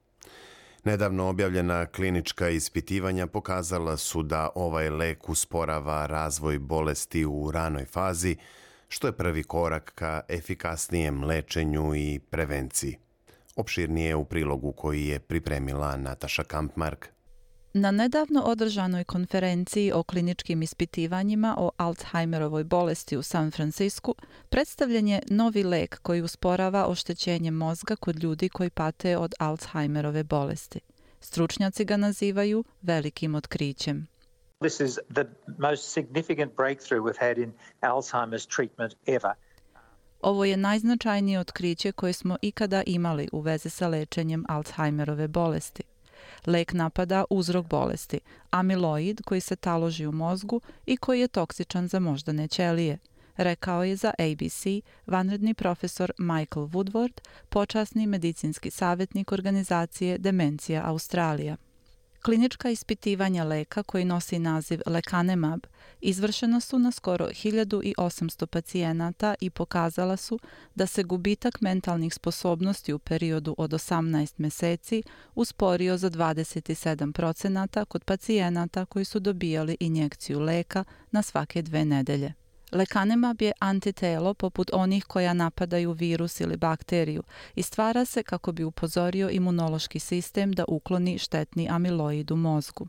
Nedavno 0.84 1.28
objavljena 1.28 1.86
klinička 1.86 2.48
ispitivanja 2.48 3.26
pokazala 3.26 3.96
su 3.96 4.22
da 4.22 4.50
ovaj 4.54 4.90
lek 4.90 5.28
usporava 5.28 6.06
razvoj 6.06 6.58
bolesti 6.58 7.24
u 7.24 7.50
ranoj 7.50 7.84
fazi, 7.84 8.36
što 8.88 9.06
je 9.06 9.12
prvi 9.12 9.42
korak 9.42 9.92
ka 9.94 10.20
efikasnijem 10.28 11.24
lečenju 11.24 11.94
i 11.94 12.20
prevenciji. 12.30 12.96
Opširnije 13.56 14.16
u 14.16 14.24
prilogu 14.24 14.72
koji 14.72 15.06
je 15.06 15.18
pripremila 15.18 15.96
Nataša 15.96 16.44
Kampmark. 16.44 17.11
Na 17.74 17.90
nedavno 17.90 18.42
održanoj 18.42 19.04
konferenciji 19.04 19.92
o 19.92 20.02
kliničkim 20.02 20.62
ispitivanjima 20.62 21.54
o 21.58 21.70
Alzheimerovoj 21.76 22.64
bolesti 22.64 23.16
u 23.16 23.22
San 23.22 23.50
Francisku 23.50 24.14
predstavljen 24.48 25.08
je 25.08 25.20
novi 25.30 25.64
lek 25.64 25.98
koji 26.02 26.22
usporava 26.22 26.86
oštećenje 26.86 27.50
mozga 27.50 27.96
kod 27.96 28.22
ljudi 28.22 28.48
koji 28.48 28.70
pate 28.70 29.16
od 29.16 29.34
Alzheimerove 29.38 30.24
bolesti. 30.24 30.80
Stručnjaci 31.20 31.84
ga 31.84 31.96
nazivaju 31.96 32.64
velikim 32.82 33.34
otkrićem. 33.34 34.06
This 34.60 34.80
is 34.80 34.98
the 35.14 35.24
most 35.58 35.92
significant 35.92 36.56
breakthrough 36.56 37.04
we've 37.06 37.20
had 37.20 37.38
in 37.38 37.52
Alzheimer's 37.80 38.56
treatment 38.56 38.94
ever. 39.06 39.32
Ovo 40.20 40.44
je 40.44 40.56
najznačajnije 40.56 41.40
otkriće 41.40 41.92
koje 41.92 42.12
smo 42.12 42.36
ikada 42.42 42.82
imali 42.86 43.28
u 43.32 43.40
vezi 43.40 43.70
sa 43.70 43.88
lečenjem 43.88 44.44
Alzheimerove 44.48 45.28
bolesti. 45.28 45.82
Lek 46.46 46.72
napada 46.72 47.24
uzrok 47.30 47.66
bolesti, 47.66 48.20
amiloid 48.50 49.20
koji 49.24 49.40
se 49.40 49.56
taloži 49.56 50.06
u 50.06 50.12
mozgu 50.12 50.60
i 50.86 50.96
koji 50.96 51.20
je 51.20 51.28
toksičan 51.28 51.88
za 51.88 51.98
moždane 51.98 52.48
ćelije, 52.48 52.98
rekao 53.36 53.84
je 53.84 53.96
za 53.96 54.12
ABC 54.18 54.66
vanredni 55.06 55.54
profesor 55.54 56.12
Michael 56.18 56.66
Woodward, 56.66 57.20
počasni 57.48 58.06
medicinski 58.06 58.70
savjetnik 58.70 59.32
organizacije 59.32 60.18
Demencija 60.18 60.82
Australija. 60.84 61.56
Klinička 62.22 62.70
ispitivanja 62.70 63.44
leka 63.44 63.82
koji 63.82 64.04
nosi 64.04 64.38
naziv 64.38 64.80
Lekanemab 64.86 65.60
izvršena 66.00 66.60
su 66.60 66.78
na 66.78 66.90
skoro 66.90 67.26
1800 67.26 68.46
pacijenata 68.46 69.34
i 69.40 69.50
pokazala 69.50 70.16
su 70.16 70.38
da 70.74 70.86
se 70.86 71.02
gubitak 71.02 71.60
mentalnih 71.60 72.14
sposobnosti 72.14 72.92
u 72.92 72.98
periodu 72.98 73.54
od 73.58 73.70
18 73.70 74.34
meseci 74.36 75.02
usporio 75.34 75.96
za 75.96 76.10
27% 76.10 77.84
kod 77.84 78.04
pacijenata 78.04 78.84
koji 78.84 79.04
su 79.04 79.20
dobijali 79.20 79.76
injekciju 79.80 80.40
leka 80.40 80.84
na 81.10 81.22
svake 81.22 81.62
dve 81.62 81.84
nedelje. 81.84 82.41
Lekanemab 82.72 83.42
je 83.42 83.52
antitelo 83.58 84.34
poput 84.34 84.70
onih 84.72 85.04
koja 85.04 85.32
napadaju 85.32 85.92
virus 85.92 86.40
ili 86.40 86.56
bakteriju 86.56 87.22
i 87.54 87.62
stvara 87.62 88.04
se 88.04 88.22
kako 88.22 88.52
bi 88.52 88.64
upozorio 88.64 89.30
imunološki 89.30 89.98
sistem 89.98 90.52
da 90.52 90.64
ukloni 90.68 91.18
štetni 91.18 91.68
amiloid 91.70 92.30
u 92.30 92.36
mozgu. 92.36 92.86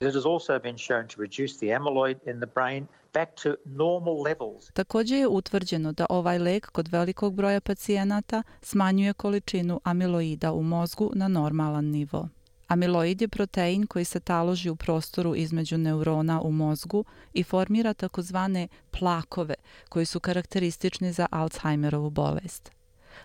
It 0.00 0.14
has 0.14 0.26
also 0.26 0.58
been 0.58 0.78
shown 0.78 1.06
to 1.14 1.22
reduce 1.22 1.58
the 1.58 1.66
amyloid 1.66 2.18
in 2.26 2.40
the 2.40 2.50
brain 2.54 2.86
back 3.14 3.42
to 3.42 3.54
normal 3.64 4.22
levels. 4.22 4.70
Također 4.72 5.18
je 5.18 5.28
utvrđeno 5.28 5.92
da 5.92 6.06
ovaj 6.08 6.38
lek 6.38 6.70
kod 6.70 6.88
velikog 6.88 7.34
broja 7.34 7.60
pacijenata 7.60 8.42
smanjuje 8.62 9.12
količinu 9.12 9.80
amiloida 9.84 10.52
u 10.52 10.62
mozgu 10.62 11.10
na 11.14 11.28
normalan 11.28 11.84
nivo. 11.84 12.28
Amiloid 12.72 13.22
je 13.22 13.28
protein 13.28 13.86
koji 13.86 14.04
se 14.04 14.20
taloži 14.20 14.70
u 14.70 14.76
prostoru 14.76 15.34
između 15.34 15.78
neurona 15.78 16.40
u 16.40 16.52
mozgu 16.52 17.04
i 17.32 17.42
formira 17.42 17.94
takozvane 17.94 18.68
plakove 18.90 19.54
koji 19.88 20.06
su 20.06 20.20
karakteristični 20.20 21.12
za 21.12 21.26
Alzheimerovu 21.30 22.10
bolest. 22.10 22.70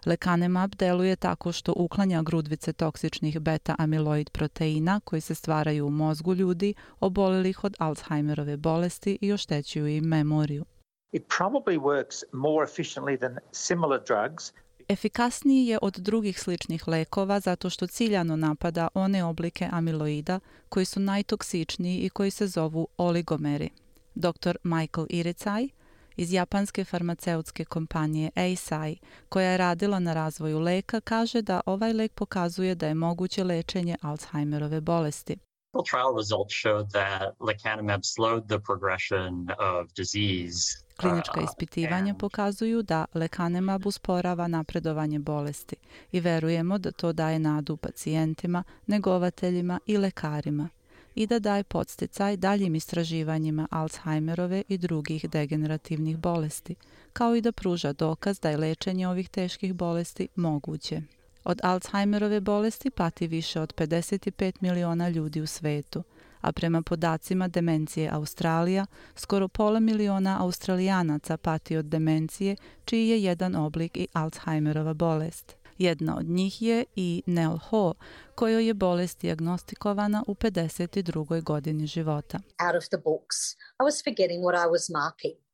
Lekanemab 0.05 0.75
deluje 0.75 1.15
tako 1.15 1.51
što 1.51 1.73
uklanja 1.77 2.21
grudvice 2.21 2.73
toksičnih 2.73 3.39
beta-amiloid 3.39 4.29
proteina 4.29 4.99
koji 5.03 5.21
se 5.21 5.35
stvaraju 5.35 5.87
u 5.87 5.89
mozgu 5.89 6.33
ljudi 6.33 6.73
obolelih 6.99 7.63
od 7.63 7.75
Alzheimerove 7.79 8.57
bolesti 8.57 9.17
i 9.21 9.33
oštećuju 9.33 9.87
im 9.87 10.03
memoriju. 10.03 10.65
It 11.11 11.23
probably 11.39 11.79
works 11.79 12.23
more 12.33 12.65
efficiently 12.65 13.19
than 13.19 13.37
similar 13.51 13.99
drugs 14.07 14.53
Efikasniji 14.89 15.67
je 15.67 15.79
od 15.81 15.97
drugih 15.97 16.39
sličnih 16.39 16.87
lekova 16.87 17.39
zato 17.39 17.69
što 17.69 17.87
ciljano 17.87 18.35
napada 18.35 18.87
one 18.93 19.23
oblike 19.23 19.69
amiloida 19.71 20.39
koji 20.69 20.85
su 20.85 20.99
najtoksičniji 20.99 21.99
i 21.99 22.09
koji 22.09 22.31
se 22.31 22.47
zovu 22.47 22.87
oligomeri. 22.97 23.69
Dr. 24.15 24.57
Michael 24.63 25.07
Iricaj 25.09 25.67
iz 26.15 26.33
japanske 26.33 26.85
farmaceutske 26.85 27.65
kompanije 27.65 28.31
Eisai, 28.35 28.97
koja 29.29 29.49
je 29.49 29.57
radila 29.57 29.99
na 29.99 30.13
razvoju 30.13 30.59
leka, 30.59 30.99
kaže 31.01 31.41
da 31.41 31.61
ovaj 31.65 31.93
lek 31.93 32.13
pokazuje 32.13 32.75
da 32.75 32.87
je 32.87 32.93
moguće 32.93 33.43
lečenje 33.43 33.97
Alzheimerove 34.01 34.81
bolesti. 34.81 35.37
Trial 35.85 36.13
results 36.15 36.53
showed 36.53 36.89
that 36.91 37.33
lecanemab 37.39 38.03
slowed 38.03 38.47
the 38.47 38.59
progression 38.59 39.47
of 39.59 39.93
disease 39.93 40.87
Klinička 40.97 41.41
ispitivanja 41.41 42.13
pokazuju 42.13 42.81
da 42.81 43.05
lekanemab 43.13 43.85
usporava 43.85 44.47
napredovanje 44.47 45.19
bolesti 45.19 45.75
i 46.11 46.19
verujemo 46.19 46.77
da 46.77 46.91
to 46.91 47.13
daje 47.13 47.39
nadu 47.39 47.77
pacijentima, 47.77 48.63
negovateljima 48.85 49.79
i 49.85 49.97
lekarima 49.97 50.69
i 51.15 51.27
da 51.27 51.39
daje 51.39 51.63
podsticaj 51.63 52.37
daljim 52.37 52.75
istraživanjima 52.75 53.67
Alzheimerove 53.71 54.63
i 54.67 54.77
drugih 54.77 55.29
degenerativnih 55.29 56.17
bolesti, 56.17 56.75
kao 57.13 57.35
i 57.35 57.41
da 57.41 57.51
pruža 57.51 57.93
dokaz 57.93 58.39
da 58.39 58.49
je 58.49 58.57
lečenje 58.57 59.07
ovih 59.07 59.29
teških 59.29 59.73
bolesti 59.73 60.27
moguće. 60.35 61.01
Od 61.49 61.59
Alzheimerove 61.63 62.39
bolesti 62.39 62.89
pati 62.89 63.27
više 63.27 63.61
od 63.61 63.73
55 63.75 64.51
miliona 64.61 65.09
ljudi 65.09 65.41
u 65.41 65.47
svetu, 65.47 66.03
a 66.41 66.51
prema 66.51 66.81
podacima 66.81 67.47
Demencije 67.47 68.09
Australija, 68.09 68.85
skoro 69.15 69.47
pola 69.47 69.79
miliona 69.79 70.37
australijanaca 70.39 71.37
pati 71.37 71.77
od 71.77 71.85
demencije, 71.85 72.55
čiji 72.85 73.07
je 73.07 73.23
jedan 73.23 73.55
oblik 73.55 73.97
i 73.97 74.07
Alzheimerova 74.13 74.93
bolest. 74.93 75.55
Jedna 75.77 76.17
od 76.17 76.25
njih 76.25 76.61
je 76.61 76.85
i 76.95 77.23
Nell 77.25 77.57
Ho, 77.57 77.93
kojoj 78.35 78.67
je 78.67 78.73
bolest 78.73 79.21
diagnostikovana 79.21 80.23
u 80.27 80.35
52. 80.35 81.43
godini 81.43 81.87
života. 81.87 82.39
Out 82.67 82.75
of 82.75 82.89
the 82.89 82.97
books, 82.97 83.37
I 83.79 83.83
was 83.83 84.03
forgetting 84.03 84.43
what 84.43 84.55
I 84.55 84.67
was 84.67 84.91
marking. 84.91 85.46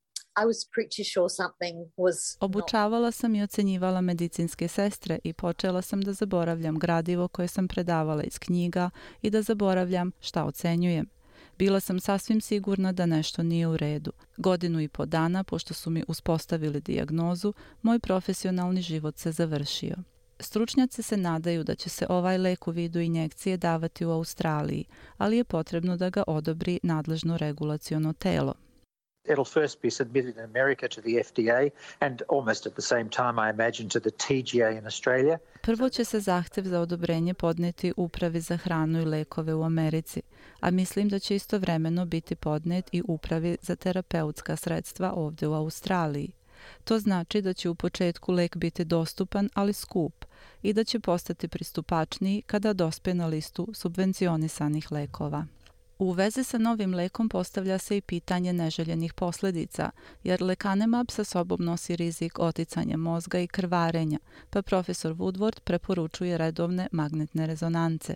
Obučavala 2.40 3.12
sam 3.12 3.36
i 3.36 3.44
ocenjivala 3.44 4.02
medicinske 4.02 4.68
sestre 4.68 5.20
i 5.24 5.34
počela 5.34 5.82
sam 5.82 6.02
da 6.02 6.14
zaboravljam 6.14 6.80
gradivo 6.80 7.28
koje 7.28 7.48
sam 7.48 7.68
predavala 7.68 8.24
iz 8.24 8.40
knjiga 8.40 8.90
i 9.22 9.30
da 9.30 9.42
zaboravljam 9.42 10.12
šta 10.20 10.46
ocenjujem. 10.46 11.10
Bila 11.58 11.80
sam 11.80 12.00
sasvim 12.00 12.42
sigurna 12.42 12.92
da 12.92 13.06
nešto 13.06 13.44
nije 13.44 13.68
u 13.68 13.78
redu. 13.78 14.12
Godinu 14.38 14.82
i 14.82 14.88
po 14.88 15.06
dana, 15.06 15.44
pošto 15.44 15.74
su 15.74 15.90
mi 15.90 16.04
uspostavili 16.08 16.82
dijagnozu, 16.82 17.54
moj 17.82 18.00
profesionalni 18.00 18.82
život 18.82 19.18
se 19.18 19.32
završio. 19.32 19.96
Stručnjaci 20.40 21.02
se 21.04 21.18
nadaju 21.18 21.64
da 21.64 21.76
će 21.76 21.90
se 21.90 22.06
ovaj 22.10 22.38
lek 22.38 22.68
u 22.68 22.72
vidu 22.72 23.00
injekcije 23.00 23.58
davati 23.58 24.06
u 24.06 24.12
Australiji, 24.12 24.86
ali 25.18 25.38
je 25.38 25.44
potrebno 25.44 25.98
da 25.98 26.10
ga 26.10 26.24
odobri 26.28 26.80
nadležno 26.84 27.38
regulaciono 27.38 28.14
telo. 28.14 28.54
It'll 29.26 29.54
first 29.54 29.82
be 29.82 29.90
submitted 29.90 30.38
in 30.38 30.44
America 30.44 30.88
to 30.88 31.02
the 31.02 31.24
FDA 31.24 31.72
and 32.00 32.22
almost 32.30 32.68
at 32.68 32.74
the 32.74 32.82
same 32.82 33.10
time, 33.10 33.40
I 33.40 33.50
imagine, 33.50 33.90
to 33.90 34.00
the 34.00 34.12
TGA 34.12 34.78
in 34.78 34.86
Australia. 34.86 35.38
Prvo 35.62 35.90
će 35.90 36.06
se 36.06 36.20
zahtev 36.20 36.64
za 36.64 36.80
odobrenje 36.80 37.34
podneti 37.34 37.94
Upravi 37.98 38.40
za 38.40 38.58
hranu 38.58 39.02
i 39.02 39.06
lekove 39.06 39.54
u 39.54 39.64
Americi, 39.64 40.22
a 40.60 40.72
mislim 40.72 41.10
da 41.10 41.20
će 41.20 41.36
istovremeno 41.36 42.06
biti 42.06 42.36
podnet 42.36 42.90
i 42.92 43.04
Upravi 43.08 43.58
za 43.62 43.76
terapeutska 43.76 44.56
sredstva 44.56 45.14
ovdje 45.14 45.48
u 45.48 45.54
Australiji. 45.54 46.32
To 46.84 47.00
znači 47.00 47.42
da 47.42 47.54
će 47.54 47.70
u 47.70 47.76
početku 47.76 48.32
lek 48.32 48.58
biti 48.58 48.86
dostupan, 48.86 49.50
ali 49.54 49.74
skup, 49.74 50.26
i 50.62 50.74
da 50.74 50.84
će 50.84 51.00
postati 51.00 51.48
pristupačniji 51.48 52.42
kada 52.42 52.74
dospe 52.74 53.14
na 53.14 53.28
listu 53.28 53.68
subvencionisanih 53.74 54.92
lekova. 54.92 55.46
U 56.04 56.12
vezi 56.12 56.44
sa 56.44 56.58
novim 56.58 56.94
lekom 56.94 57.30
postavlja 57.30 57.78
se 57.78 57.98
i 57.98 58.02
pitanje 58.02 58.54
neželjenih 58.54 59.14
posljedica, 59.14 59.92
jer 60.24 60.42
lekanemab 60.42 61.12
sa 61.12 61.24
sobom 61.24 61.64
nosi 61.66 61.96
rizik 61.96 62.40
oticanja 62.40 62.98
mozga 62.98 63.40
i 63.40 63.48
krvarenja, 63.48 64.20
pa 64.50 64.62
profesor 64.62 65.16
Woodward 65.16 65.60
preporučuje 65.60 66.38
redovne 66.38 66.88
magnetne 66.92 67.48
rezonance. 67.48 68.16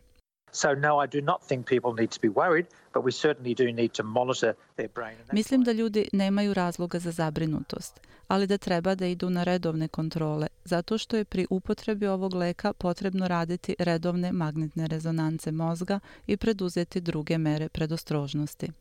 Mislim 5.32 5.64
da 5.64 5.72
ljudi 5.72 6.10
nemaju 6.14 6.54
razloga 6.54 7.00
za 7.00 7.12
zabrinutost, 7.12 8.02
ali 8.28 8.48
da 8.48 8.58
treba 8.58 8.96
da 8.96 9.06
idu 9.06 9.30
na 9.30 9.44
redovne 9.44 9.88
kontrole, 9.88 10.48
zato 10.64 10.98
što 10.98 11.18
je 11.18 11.26
pri 11.26 11.48
upotrebi 11.50 12.08
ovog 12.08 12.34
leka 12.34 12.74
potrebno 12.74 13.28
raditi 13.28 13.76
redovne 13.80 14.32
magnetne 14.32 14.88
rezonance 14.88 15.52
mozga 15.52 16.00
i 16.28 16.38
preduzeti 16.38 17.02
druge 17.02 17.38
mere 17.38 17.70
predostrožnosti. 17.70 18.72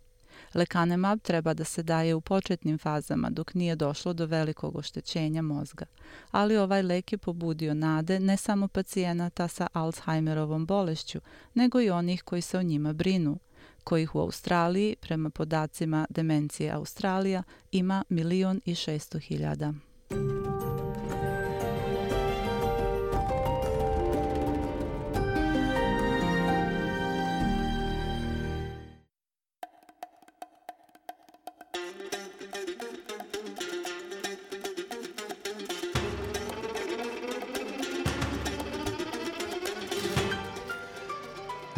Lekanemab 0.54 1.20
treba 1.22 1.54
da 1.54 1.64
se 1.64 1.82
daje 1.82 2.14
u 2.14 2.20
početnim 2.20 2.78
fazama 2.78 3.30
dok 3.30 3.54
nije 3.54 3.76
došlo 3.76 4.12
do 4.12 4.26
velikog 4.26 4.76
oštećenja 4.76 5.42
mozga. 5.42 5.84
Ali 6.30 6.56
ovaj 6.56 6.82
lek 6.82 7.12
je 7.12 7.18
pobudio 7.18 7.74
nade 7.74 8.20
ne 8.20 8.36
samo 8.36 8.68
pacijenata 8.68 9.48
sa 9.48 9.66
Alzheimerovom 9.72 10.66
bolešću, 10.66 11.20
nego 11.54 11.80
i 11.80 11.90
onih 11.90 12.22
koji 12.22 12.42
se 12.42 12.58
o 12.58 12.62
njima 12.62 12.92
brinu, 12.92 13.38
kojih 13.84 14.14
u 14.14 14.20
Australiji, 14.20 14.96
prema 15.00 15.30
podacima 15.30 16.06
Demencije 16.10 16.70
Australija, 16.70 17.42
ima 17.72 18.04
milion 18.08 18.60
i 18.64 18.74
šesto 18.74 19.18
hiljada. 19.18 19.72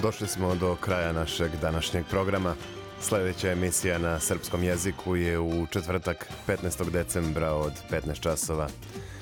Došli 0.09 0.28
smo 0.28 0.54
do 0.54 0.76
kraja 0.76 1.12
našeg 1.12 1.50
današnjeg 1.61 2.04
programa. 2.11 2.54
Sljedeća 3.00 3.52
emisija 3.52 3.98
na 3.98 4.20
srpskom 4.20 4.62
jeziku 4.62 5.16
je 5.16 5.38
u 5.38 5.66
četvrtak 5.66 6.28
15. 6.46 6.90
decembra 6.90 7.52
od 7.52 7.72
15 7.90 8.20
časova. 8.20 8.68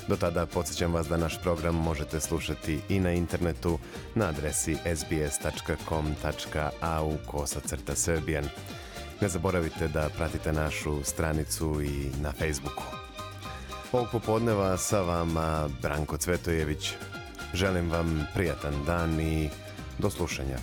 Do 0.09 0.17
tada 0.17 0.47
podsjećam 0.47 0.95
vas 0.95 1.09
da 1.09 1.17
naš 1.17 1.43
program 1.43 1.75
možete 1.75 2.21
slušati 2.21 2.81
i 2.89 3.01
na 3.01 3.13
internetu 3.13 3.79
na 4.15 4.29
adresi 4.29 4.77
sbs.com.au 4.97 6.37
kosa 7.27 7.61
crta 7.61 7.95
srbijan. 7.95 8.49
Ne 9.21 9.29
zaboravite 9.29 9.89
da 9.89 10.09
pratite 10.17 10.53
našu 10.53 11.05
stranicu 11.05 11.83
i 11.83 12.11
na 12.21 12.33
Facebooku. 12.33 12.85
Ovog 13.93 14.09
popodneva 14.13 14.77
sa 14.77 15.01
vama 15.01 15.69
Branko 15.83 16.17
Cvetojević. 16.17 16.93
Želim 17.55 17.91
vam 17.91 18.27
prijatan 18.35 18.85
dan 18.85 19.21
i 19.21 19.51
do 19.99 20.11
slušanja. 20.11 20.57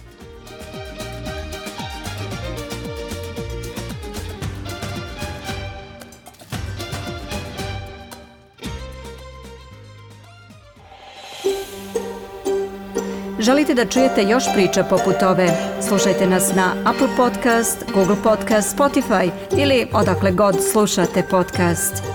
Želite 13.44 13.74
da 13.74 13.86
čujete 13.86 14.24
još 14.24 14.44
priča 14.54 14.84
poput 14.84 15.16
ove? 15.24 15.48
Slušajte 15.88 16.28
nas 16.28 16.56
na 16.56 16.74
Apple 16.86 17.08
Podcast, 17.18 17.86
Google 17.94 18.16
Podcast, 18.24 18.78
Spotify 18.78 19.30
ili 19.58 19.88
odakle 19.94 20.32
god 20.32 20.56
slušate 20.72 21.24
podcast. 21.30 22.13